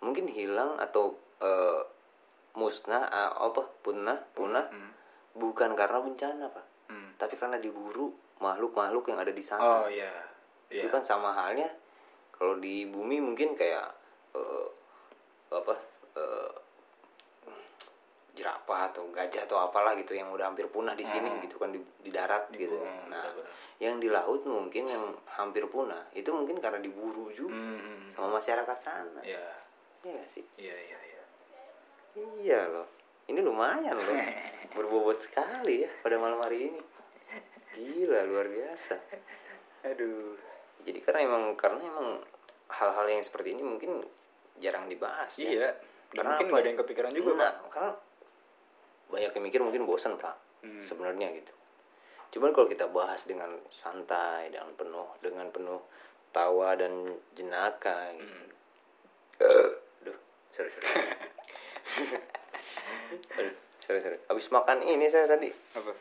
Mungkin 0.00 0.28
hilang 0.28 0.76
atau 0.78 1.12
eh, 1.38 1.80
musnah 2.54 3.04
ah, 3.04 3.36
apa 3.42 3.68
punah 3.80 4.20
punah 4.32 4.68
Hmm. 4.68 4.92
bukan 5.32 5.72
karena 5.72 5.98
bencana 5.98 6.44
pak, 6.48 6.64
Hmm. 6.88 7.16
tapi 7.16 7.36
karena 7.36 7.56
diburu 7.56 8.12
makhluk-makhluk 8.42 9.06
yang 9.06 9.18
ada 9.18 9.30
di 9.30 9.40
sana. 9.40 9.62
oh 9.62 9.86
iya 9.86 10.10
itu 10.66 10.82
iya 10.82 10.90
kan 10.90 11.00
sama 11.00 11.30
halnya 11.30 11.70
kalau 12.32 12.58
di 12.58 12.82
bumi 12.84 13.22
mungkin 13.22 13.54
kayak 13.54 13.86
eh, 14.34 14.66
apa 15.48 15.74
eh, 16.18 16.52
jerapah 18.32 18.88
atau 18.88 19.04
gajah 19.08 19.44
atau 19.44 19.60
apalah 19.60 19.92
gitu 19.94 20.16
yang 20.16 20.32
udah 20.32 20.48
hampir 20.48 20.64
punah 20.66 20.92
di 20.92 21.04
sini 21.04 21.28
Hmm. 21.28 21.44
gitu 21.44 21.56
kan 21.56 21.68
di, 21.68 21.78
di 22.00 22.08
darat 22.08 22.48
Di 22.48 22.56
gitu 22.58 22.74
bawah, 22.74 23.04
nah 23.06 23.20
benar-benar. 23.28 23.52
yang 23.76 23.94
di 23.98 24.08
laut 24.08 24.40
mungkin 24.42 24.84
yang 24.88 25.04
hampir 25.28 25.68
punah 25.68 26.08
itu 26.10 26.32
mungkin 26.32 26.56
karena 26.56 26.80
diburu 26.80 27.28
juga 27.30 27.52
Hmm. 27.52 28.08
sama 28.10 28.40
masyarakat 28.40 28.78
sana 28.80 29.20
iya 29.20 29.44
iya 30.02 30.10
nggak 30.16 30.28
sih 30.30 30.44
iya 30.56 30.72
iya 30.74 30.98
iya 31.04 31.22
iya 32.40 32.60
loh 32.66 32.88
ini 33.28 33.38
lumayan 33.38 33.94
loh 33.94 34.16
berbobot 34.76 35.20
sekali 35.20 35.84
ya 35.84 35.90
pada 36.00 36.16
malam 36.16 36.40
hari 36.40 36.72
ini 36.72 36.80
gila 37.72 38.18
luar 38.24 38.46
biasa. 38.46 38.94
Aduh. 39.88 40.36
Jadi 40.82 40.98
karena 41.00 41.20
emang 41.24 41.42
karena 41.54 41.80
emang 41.82 42.08
hal-hal 42.68 43.06
yang 43.06 43.22
seperti 43.22 43.54
ini 43.54 43.62
mungkin 43.62 44.02
jarang 44.58 44.86
dibahas 44.86 45.30
ya. 45.36 45.48
Iya 45.48 45.68
dan 46.12 46.16
Karena 46.18 46.28
mungkin 46.34 46.44
apa 46.44 46.50
nggak 46.50 46.60
ada 46.60 46.64
ya? 46.64 46.70
yang 46.70 46.80
kepikiran 46.84 47.10
juga 47.12 47.30
Nah, 47.32 47.38
pak 47.38 47.52
karena 47.70 47.90
banyak 49.08 49.30
yang 49.32 49.44
mikir 49.44 49.60
mungkin 49.60 49.82
bosan 49.84 50.16
pak 50.16 50.36
Hmm. 50.62 50.78
sebenarnya 50.86 51.26
gitu. 51.34 51.52
Cuman 52.32 52.54
kalau 52.54 52.64
kita 52.64 52.86
bahas 52.86 53.18
dengan 53.26 53.50
santai 53.68 54.48
dengan 54.48 54.70
penuh 54.72 55.10
dengan 55.18 55.50
penuh 55.50 55.82
tawa 56.30 56.72
dan 56.78 57.18
jenaka 57.34 58.14
gitu. 58.14 58.30
Hmm. 58.30 58.48
aduh 60.06 60.16
sorry 60.50 60.70
sorry. 60.70 60.86
Aduh 63.36 63.54
sorry 63.78 63.98
sorry. 64.00 64.18
Habis 64.24 64.46
makan 64.48 64.78
ini 64.82 65.06
saya 65.06 65.26
tadi. 65.26 65.50
Apa 65.50 65.92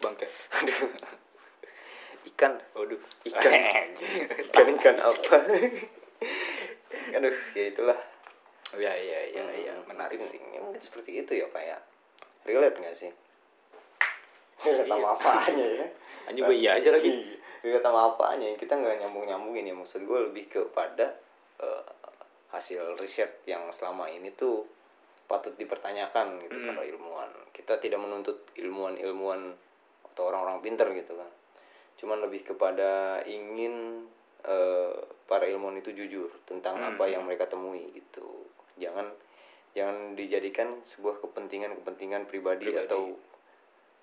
bangke. 0.00 0.26
Aduh 0.54 0.78
ikan. 2.34 2.52
Waduh. 2.72 3.00
Ikan. 3.24 3.52
Ikan 4.52 4.66
ikan 4.76 4.96
apa? 5.00 5.36
Aduh 7.16 7.34
ya 7.52 7.64
itulah. 7.66 7.98
Iya 8.68 8.92
iya 8.94 9.20
iya 9.32 9.44
iya 9.56 9.72
Hmm, 9.74 9.88
menarik 9.88 10.20
mungkin- 10.20 10.44
sih. 10.44 10.52
ya 10.52 10.60
mungkin 10.60 10.82
seperti 10.82 11.10
itu 11.18 11.32
ya 11.34 11.46
pak 11.48 11.62
ya. 11.62 11.78
Relate 12.44 12.76
nggak 12.76 12.96
sih? 12.96 13.10
Relate 14.60 14.86
sama 14.86 15.00
Iya. 15.00 15.14
apanya 15.14 15.66
ya? 15.74 15.86
Anjing 16.28 16.44
gue 16.44 16.56
iya 16.58 16.70
aja 16.76 16.90
lagi. 16.90 17.08
Iya, 17.08 17.36
relate 17.64 17.82
sama 17.82 18.00
apanya 18.12 18.46
kita 18.54 18.74
nggak 18.74 18.96
nyambung 19.00 19.24
nyambungin 19.24 19.64
ya. 19.64 19.74
Maksud 19.74 20.04
gue 20.04 20.18
lebih 20.22 20.44
kepada 20.48 21.16
eh, 21.58 21.82
hasil 22.48 22.94
riset 22.96 23.40
yang 23.44 23.66
selama 23.70 24.06
ini 24.06 24.30
tuh 24.30 24.68
patut 25.24 25.52
dipertanyakan 25.54 26.40
gitu 26.40 26.54
Hmm. 26.54 26.68
para 26.68 26.84
ilmuwan. 26.84 27.30
Kita 27.50 27.76
tidak 27.76 27.98
menuntut 27.98 28.44
ilmuwan 28.54 28.94
ilmuwan 28.94 29.56
atau 30.18 30.34
orang-orang 30.34 30.58
pinter 30.58 30.90
gitu 30.90 31.14
kan 31.14 31.30
cuman 31.94 32.26
lebih 32.26 32.42
kepada 32.42 33.22
ingin 33.22 34.02
eh, 34.42 34.98
para 35.24 35.46
ilmuwan 35.46 35.78
itu 35.78 35.94
jujur 35.94 36.26
tentang 36.42 36.74
Hmm. 36.74 36.94
apa 36.94 37.06
yang 37.06 37.22
mereka 37.22 37.46
temui 37.46 37.86
gitu 37.90 38.50
jangan 38.74 39.14
jangan 39.74 40.14
dijadikan 40.14 40.82
sebuah 40.86 41.22
kepentingan-kepentingan 41.22 42.26
pribadi, 42.26 42.66
Pribadi. 42.66 42.82
atau 42.82 43.14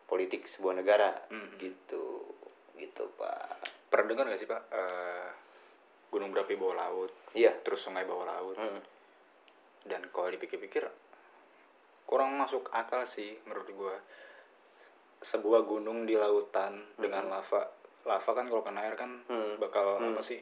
politik 0.05 0.43
sebuah 0.45 0.79
negara 0.79 1.19
Hmm. 1.27 1.59
gitu 1.59 2.31
gitu 2.75 3.11
pak 3.15 3.59
pernah 3.87 4.07
dengar 4.07 4.31
gak 4.31 4.39
sih 4.39 4.47
pak 4.47 4.61
eh, 4.71 5.27
gunung 6.11 6.31
berapi 6.31 6.55
bawah 6.55 6.75
laut 6.77 7.11
iya 7.31 7.51
terus 7.59 7.83
sungai 7.83 8.03
bawah 8.03 8.23
laut 8.23 8.55
Mm. 8.55 8.79
dan 9.85 10.01
kalau 10.11 10.31
dipikir-pikir 10.31 10.83
kurang 12.05 12.35
masuk 12.35 12.67
akal 12.71 13.03
sih 13.05 13.35
menurut 13.43 13.67
gua 13.71 13.95
sebuah 15.25 15.65
gunung 15.65 16.05
di 16.05 16.13
lautan 16.13 16.79
dengan 16.95 17.27
lava. 17.27 17.65
Lava 18.05 18.31
kan 18.31 18.45
kalau 18.45 18.61
kena 18.61 18.81
air 18.81 18.93
kan 18.93 19.25
Hmm. 19.25 19.57
bakal 19.57 19.97
Hmm. 19.97 20.13
apa 20.13 20.21
sih? 20.21 20.37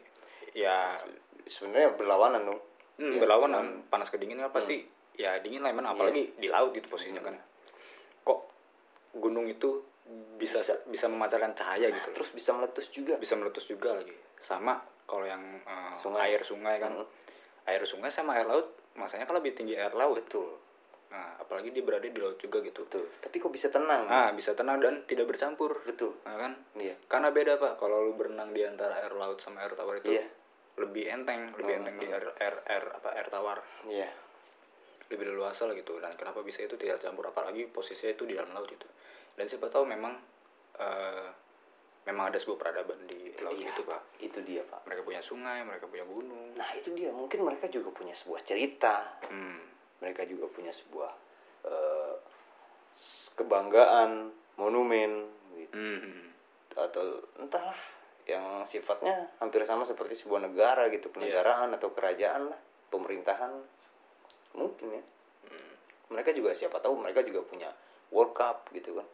Ya. 0.53 0.91
Sebenarnya 1.43 1.95
berlawanan 1.95 2.43
dong. 2.43 2.59
Hmm, 2.93 3.15
ya, 3.15 3.19
berlawanan. 3.19 3.87
panas 3.87 4.07
kedingin 4.07 4.37
kan 4.37 4.51
pasti 4.51 4.85
ya 5.13 5.37
dingin 5.39 5.61
lah 5.61 5.69
emang 5.69 5.85
apalagi 5.87 6.33
di 6.35 6.47
laut 6.47 6.71
gitu 6.71 6.87
posisinya 6.87 7.19
Hmm. 7.19 7.29
kan. 7.31 7.35
Kok 8.23 8.39
gunung 9.15 9.47
itu 9.47 9.81
bisa 10.35 10.59
Bisa. 10.59 10.73
bisa, 10.85 11.05
memancarkan 11.07 11.55
cahaya 11.55 11.87
gitu 11.89 12.11
terus 12.11 12.29
bisa 12.31 12.51
meletus 12.51 12.91
juga. 12.91 13.15
Bisa 13.15 13.33
meletus 13.33 13.63
juga 13.65 13.95
lagi. 13.95 14.11
Sama 14.41 14.77
kalau 15.03 15.23
yang 15.23 15.41
eh, 15.59 15.93
Sungai. 15.97 16.29
air 16.29 16.41
sungai 16.43 16.77
kan. 16.77 16.93
Mm. 16.93 17.07
air 17.63 17.79
sungai 17.87 18.11
sama 18.11 18.35
air 18.35 18.43
laut 18.43 18.75
masanya 18.93 19.23
kan 19.23 19.39
lebih 19.39 19.55
tinggi 19.55 19.73
air 19.73 19.95
laut. 19.95 20.19
Betul 20.19 20.59
nah 21.13 21.37
apalagi 21.37 21.69
dia 21.69 21.85
berada 21.85 22.09
di 22.09 22.17
laut 22.17 22.41
juga 22.41 22.57
gitu. 22.65 22.89
Betul. 22.89 23.05
Tapi 23.21 23.35
kok 23.37 23.53
bisa 23.53 23.69
tenang? 23.69 24.09
Nah 24.09 24.33
bisa 24.33 24.57
tenang 24.57 24.81
dan 24.81 25.05
tidak 25.05 25.29
bercampur. 25.29 25.85
Betul. 25.85 26.17
Nah, 26.25 26.41
kan? 26.41 26.57
Iya. 26.73 26.97
Karena 27.05 27.29
beda 27.29 27.61
pak. 27.61 27.77
Kalau 27.77 28.09
lu 28.09 28.17
berenang 28.17 28.49
di 28.49 28.65
antara 28.65 28.97
air 28.97 29.13
laut 29.13 29.37
sama 29.45 29.61
air 29.61 29.77
tawar 29.77 30.01
itu 30.01 30.17
iya. 30.17 30.25
lebih 30.81 31.05
enteng 31.05 31.53
lebih 31.53 31.77
Hmm, 31.77 31.79
enteng 31.85 31.95
di 32.01 32.07
air, 32.09 32.25
air 32.41 32.55
air 32.65 32.83
apa 32.97 33.09
air 33.13 33.27
tawar. 33.29 33.61
Iya. 33.85 34.09
Lebih 35.13 35.37
leluasa 35.37 35.69
lah 35.69 35.77
gitu. 35.77 36.01
Dan 36.01 36.17
kenapa 36.17 36.41
bisa 36.41 36.65
itu 36.65 36.73
tidak 36.81 36.97
campur 37.05 37.29
apalagi 37.29 37.69
posisinya 37.69 38.17
itu 38.17 38.25
di 38.25 38.33
dalam 38.33 38.49
laut 38.57 38.73
itu. 38.73 38.89
Dan 39.37 39.45
siapa 39.45 39.69
tahu 39.69 39.85
memang 39.85 40.17
eh, 40.81 41.29
memang 42.09 42.33
ada 42.33 42.41
sebuah 42.41 42.57
peradaban 42.57 43.05
di 43.05 43.37
laut 43.37 43.61
dia. 43.61 43.69
itu 43.69 43.81
pak. 43.85 44.01
Itu 44.17 44.41
dia 44.41 44.65
pak. 44.65 44.81
Mereka 44.89 45.05
punya 45.05 45.21
sungai 45.21 45.61
mereka 45.61 45.85
punya 45.85 46.09
gunung. 46.09 46.57
Nah 46.57 46.73
itu 46.73 46.89
dia. 46.97 47.13
Mungkin 47.13 47.37
mereka 47.45 47.69
juga 47.69 47.93
punya 47.93 48.17
sebuah 48.17 48.41
cerita. 48.41 49.21
Hmm. 49.29 49.72
Mereka 50.03 50.27
juga 50.27 50.51
punya 50.51 50.69
sebuah 50.69 51.11
s- 52.91 53.31
kebanggaan 53.33 54.29
monumen 54.55 55.31
gitu. 55.57 55.73
Hmm. 55.73 56.29
atau 56.73 57.05
entahlah 57.37 57.77
yang 58.25 58.65
sifatnya 58.65 59.29
hampir 59.37 59.61
sama 59.61 59.85
seperti 59.85 60.17
sebuah 60.17 60.41
negara 60.41 60.89
gitu 60.89 61.13
kenegaraan 61.13 61.69
atau 61.71 61.93
kerajaan 61.93 62.49
lah 62.49 62.59
pemerintahan. 62.89 63.51
Mungkin 64.53 64.87
ya. 64.89 65.03
Hmm. 65.45 65.73
mereka 66.09 66.33
juga 66.33 66.51
siapa 66.51 66.81
tahu 66.81 66.97
mereka 66.97 67.21
juga 67.21 67.45
punya 67.45 67.69
World 68.09 68.33
Cup 68.33 68.73
gitu 68.73 68.97
kan. 68.97 69.07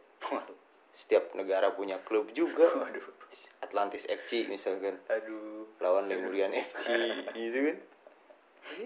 Setiap 0.96 1.32
negara 1.32 1.72
punya 1.72 2.00
klub 2.00 2.32
juga. 2.32 2.72
Waduh. 2.76 3.08
Atlantis 3.60 4.04
FC 4.04 4.48
misalkan. 4.48 5.00
Aduh. 5.08 5.68
Lawan 5.80 6.08
Lemurian 6.08 6.52
FC 6.52 6.92
gitu 7.40 7.60
kan. 7.60 7.78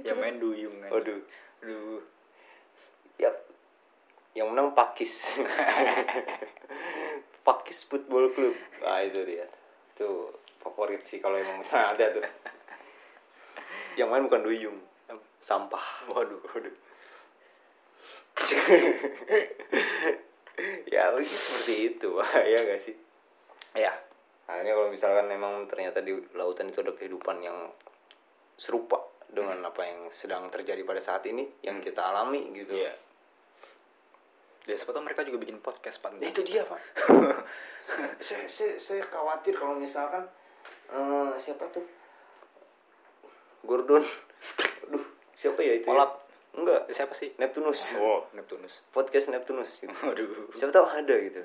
Yang 0.01 0.17
main 0.17 0.37
duyung 0.41 0.75
kan. 0.81 0.89
Waduh 0.93 1.21
aduh. 1.63 2.03
Ya 3.15 3.31
yang 4.35 4.51
menang 4.51 4.75
Pakis. 4.75 5.13
Pakis 7.47 7.87
Football 7.87 8.35
Club. 8.35 8.55
Ah 8.83 8.99
itu 8.99 9.23
dia. 9.23 9.47
Itu 9.95 10.35
favorit 10.59 11.07
sih 11.07 11.23
kalau 11.23 11.39
emang 11.39 11.63
misalnya 11.63 11.87
ada 11.95 12.05
tuh. 12.19 12.23
Yang 13.95 14.07
main 14.11 14.27
bukan 14.27 14.43
duyung 14.43 14.77
sampah. 15.39 16.11
Waduh 16.11 16.43
waduh. 16.51 16.75
Ya 20.85 21.09
mungkin 21.09 21.33
seperti 21.33 21.97
itu. 21.97 22.13
Ya 22.21 22.61
gak 22.61 22.77
sih? 22.77 22.93
Ya. 23.73 23.89
Hanya 24.45 24.77
kalau 24.77 24.93
misalkan 24.93 25.25
memang 25.25 25.65
ternyata 25.65 26.05
di 26.05 26.13
lautan 26.37 26.69
itu 26.69 26.85
ada 26.85 26.93
kehidupan 26.93 27.41
yang 27.41 27.73
serupa 28.61 29.01
dengan 29.33 29.57
apa 29.65 29.81
yang 29.81 30.13
sedang 30.13 30.47
terjadi 30.53 30.85
pada 30.85 31.01
saat 31.01 31.25
ini 31.25 31.49
yang 31.65 31.81
kita 31.81 31.99
alami 31.99 32.53
gitu. 32.53 32.77
iya 32.77 32.93
dan 34.63 34.79
siapa 34.79 34.95
mereka 35.03 35.27
juga 35.27 35.43
bikin 35.43 35.59
podcast 35.59 35.99
pak 35.99 36.15
itu 36.23 36.39
dia 36.47 36.63
pak. 36.63 36.79
saya, 38.23 38.47
saya, 38.47 38.79
saya 38.79 39.03
khawatir 39.03 39.59
kalau 39.59 39.75
misalkan 39.75 40.23
eh, 40.87 41.35
siapa 41.43 41.67
tuh 41.67 41.83
Gordon, 43.63 44.03
aduh 44.87 45.05
siapa 45.35 45.59
ya 45.63 45.79
itu? 45.79 45.87
ya? 45.87 45.95
Olap 45.95 46.23
Enggak, 46.53 46.85
siapa 46.93 47.17
sih 47.17 47.33
Neptunus. 47.41 47.97
oh 47.97 48.29
Neptunus 48.37 48.71
Podcast 48.93 49.27
Neptunus. 49.33 49.71
Gitu. 49.83 50.53
Siapa 50.53 50.71
tahu 50.71 50.85
ada 50.85 51.15
gitu. 51.17 51.41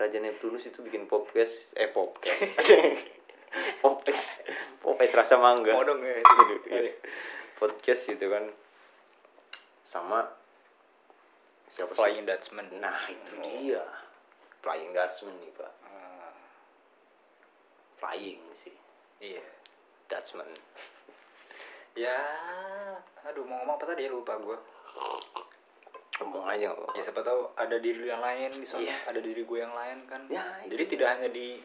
Raja 0.00 0.18
Neptunus 0.18 0.64
itu 0.64 0.80
bikin 0.80 1.04
podcast, 1.04 1.76
eh 1.76 1.92
podcast, 1.92 2.56
podcast, 3.84 4.44
podcast 4.80 5.12
rasa 5.14 5.34
mangga. 5.38 5.74
mau 5.74 5.82
dong 5.82 6.02
ya 6.02 6.22
iya. 6.70 6.92
podcast 7.58 8.06
gitu 8.06 8.26
kan. 8.30 8.46
Sama 9.90 10.22
siapa? 11.70 11.92
Flying 11.94 12.26
Dutchman. 12.26 12.66
Nah 12.78 13.10
itu 13.10 13.30
Oh. 13.34 13.42
dia. 13.42 13.84
Flying 14.62 14.92
Dutchman 14.94 15.34
nih 15.42 15.50
pak. 15.54 15.72
Ah, 15.86 16.34
flying 17.98 18.42
sih. 18.54 18.76
Iya. 19.18 19.44
Dutchman. 20.10 20.48
Ya 21.98 22.14
aduh 23.26 23.42
mau 23.42 23.66
ngomong 23.66 23.74
apa 23.74 23.90
tadi? 23.90 24.06
Ya 24.06 24.14
lupa 24.14 24.38
gue 24.38 24.54
ngomong 26.22 26.46
aja 26.46 26.70
apa-apa. 26.70 26.92
ya 26.94 27.02
siapa 27.02 27.22
tahu 27.26 27.40
ada 27.56 27.76
diri 27.82 28.06
yang 28.06 28.22
lain 28.22 28.50
di 28.54 28.66
sana. 28.68 28.78
Iya. 28.84 28.96
ada 29.10 29.20
diri 29.24 29.42
gue 29.42 29.58
yang 29.58 29.74
lain 29.74 29.98
kan. 30.06 30.22
Ya, 30.30 30.44
itu 30.62 30.76
jadi 30.76 30.84
tidak 30.86 31.08
hanya 31.18 31.28
di 31.34 31.58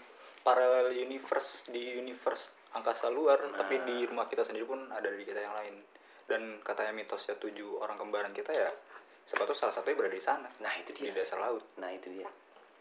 parallel 0.46 0.94
universe 0.94 1.66
di 1.68 1.98
universe 1.98 2.54
angkasa 2.72 3.10
luar 3.10 3.42
Nah. 3.42 3.58
tapi 3.58 3.82
di 3.82 4.06
rumah 4.06 4.30
kita 4.30 4.46
sendiri 4.46 4.64
pun 4.64 4.86
ada 4.94 5.10
diri 5.10 5.26
kita 5.26 5.42
yang 5.42 5.58
lain. 5.58 5.76
Dan 6.26 6.62
katanya 6.62 6.94
mitosnya 6.94 7.34
tujuh 7.38 7.82
orang 7.82 7.98
kembaran 7.98 8.30
kita 8.32 8.54
ya 8.54 8.70
siapa 9.26 9.42
tahu 9.44 9.58
salah 9.58 9.74
satunya 9.74 9.98
berada 9.98 10.14
di 10.14 10.22
sana. 10.22 10.50
Nah 10.62 10.74
itu 10.78 10.94
di 10.94 11.10
dia. 11.10 11.18
dasar 11.18 11.42
laut. 11.42 11.66
Nah 11.82 11.90
itu 11.90 12.14
dia. 12.14 12.30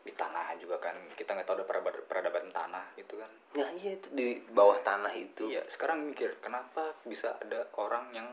Di 0.05 0.13
tanah 0.13 0.53
juga 0.61 0.77
kan 0.77 0.97
kita 1.17 1.33
nggak 1.33 1.49
tahu 1.49 1.57
ada 1.61 1.65
peradaban, 1.65 2.05
peradaban 2.05 2.47
tanah 2.53 2.85
gitu 2.97 3.17
kan. 3.17 3.33
Nah 3.57 3.69
iya 3.81 3.97
itu 3.97 4.07
di 4.13 4.27
bawah 4.53 4.81
tanah 4.85 5.13
itu. 5.17 5.49
Iya 5.49 5.65
sekarang 5.73 6.05
mikir 6.05 6.37
kenapa 6.41 6.93
bisa 7.05 7.41
ada 7.41 7.69
orang 7.81 8.13
yang 8.13 8.29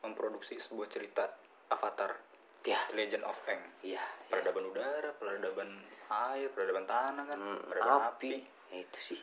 memproduksi 0.00 0.56
sebuah 0.60 0.88
cerita 0.88 1.28
Avatar? 1.68 2.16
Ya. 2.64 2.80
Legend 2.96 3.28
of 3.28 3.36
Aang. 3.44 3.60
Iya 3.84 4.00
ya. 4.00 4.04
peradaban 4.32 4.64
udara 4.64 5.12
peradaban 5.16 5.84
air 6.08 6.48
peradaban 6.48 6.88
tanah 6.88 7.24
kan 7.28 7.36
Hmm, 7.36 7.60
peradaban 7.68 8.08
api 8.16 8.30
Ya, 8.72 8.84
itu 8.84 8.98
sih. 9.00 9.20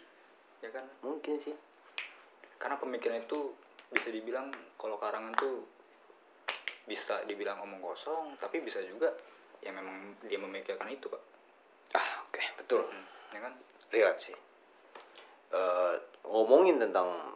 Ya 0.62 0.70
kan? 0.70 0.86
Mungkin 1.02 1.42
sih. 1.42 1.56
Karena 2.62 2.78
pemikiran 2.78 3.26
itu 3.26 3.56
bisa 3.92 4.08
dibilang 4.08 4.54
kalau 4.78 4.96
karangan 5.02 5.36
tuh 5.36 5.68
bisa 6.88 7.22
dibilang 7.30 7.62
omong 7.62 7.84
kosong 7.84 8.34
tapi 8.42 8.64
bisa 8.64 8.82
juga 8.82 9.12
ya 9.62 9.70
memang 9.70 10.18
dia 10.26 10.38
memikirkan 10.42 10.90
itu 10.90 11.10
pak. 11.10 11.22
Ah 11.98 12.26
oke. 12.28 12.42
Betul. 12.62 12.86
Hmm, 12.88 13.06
ya 13.36 13.40
kan? 13.44 13.54
Relate 13.92 14.22
sih. 14.22 14.38
Eh, 15.52 15.94
ngomongin 16.24 16.80
tentang 16.80 17.36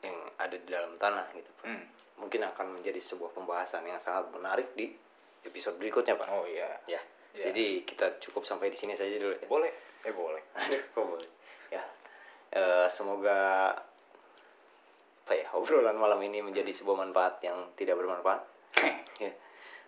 yang 0.00 0.16
ada 0.40 0.56
di 0.56 0.66
dalam 0.66 0.96
tanah 0.98 1.30
gitu 1.36 1.50
Pak. 1.62 1.66
hmm. 1.68 1.84
mungkin 2.18 2.42
akan 2.42 2.66
menjadi 2.80 2.98
sebuah 2.98 3.30
pembahasan 3.36 3.86
yang 3.86 4.00
sangat 4.02 4.30
menarik 4.34 4.72
di 4.74 4.90
episode 5.44 5.76
berikutnya 5.76 6.16
pak. 6.16 6.26
Oh 6.32 6.48
iya. 6.48 6.80
Ya. 6.88 6.98
Ya. 7.32 7.48
jadi 7.48 7.84
kita 7.88 8.20
cukup 8.20 8.44
sampai 8.44 8.68
di 8.72 8.76
sini 8.80 8.96
saja 8.96 9.14
dulu 9.20 9.36
ya. 9.36 9.46
Boleh 9.48 9.72
eh 10.02 10.14
boleh. 10.14 10.42
Kok 10.94 11.04
boleh. 11.16 11.30
Ya. 11.70 11.82
Eh, 12.52 12.86
semoga 12.92 13.72
apa 15.22 15.32
ya 15.38 15.46
obrolan 15.54 15.94
malam 15.94 16.18
ini 16.26 16.42
menjadi 16.42 16.74
sebuah 16.74 16.98
manfaat 17.08 17.40
yang 17.42 17.72
tidak 17.78 17.98
bermanfaat. 17.98 18.42
Ya. 19.22 19.30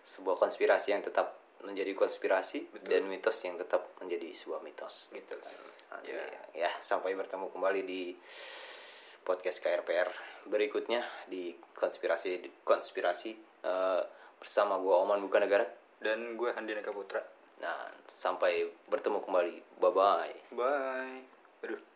Sebuah 0.05 0.39
konspirasi 0.39 0.95
yang 0.95 1.03
tetap 1.03 1.35
menjadi 1.59 1.91
konspirasi 1.91 2.71
Betul. 2.71 2.87
dan 2.87 3.03
mitos 3.09 3.35
yang 3.43 3.59
tetap 3.59 3.91
menjadi 3.99 4.31
sebuah 4.31 4.63
mitos 4.63 5.11
gitu 5.11 5.35
kan. 5.35 5.51
Ya. 6.07 6.23
ya 6.55 6.71
sampai 6.79 7.17
bertemu 7.19 7.51
kembali 7.51 7.81
di 7.83 8.15
podcast 9.25 9.59
KRPR 9.59 10.07
berikutnya 10.47 11.03
di 11.27 11.57
konspirasi 11.73 12.63
konspirasi 12.63 13.31
eh, 13.65 14.01
bersama 14.39 14.77
gua 14.79 15.03
Oman 15.03 15.19
bukan 15.25 15.41
negara 15.49 15.65
dan 15.99 16.37
gue 16.37 16.53
Handineka 16.53 16.93
Putra 16.93 17.19
nah 17.61 17.91
sampai 18.19 18.67
bertemu 18.89 19.21
kembali. 19.23 19.55
Bye 19.79 19.91
bye 19.93 20.33
bye. 20.55 21.19
Aduh 21.63 21.94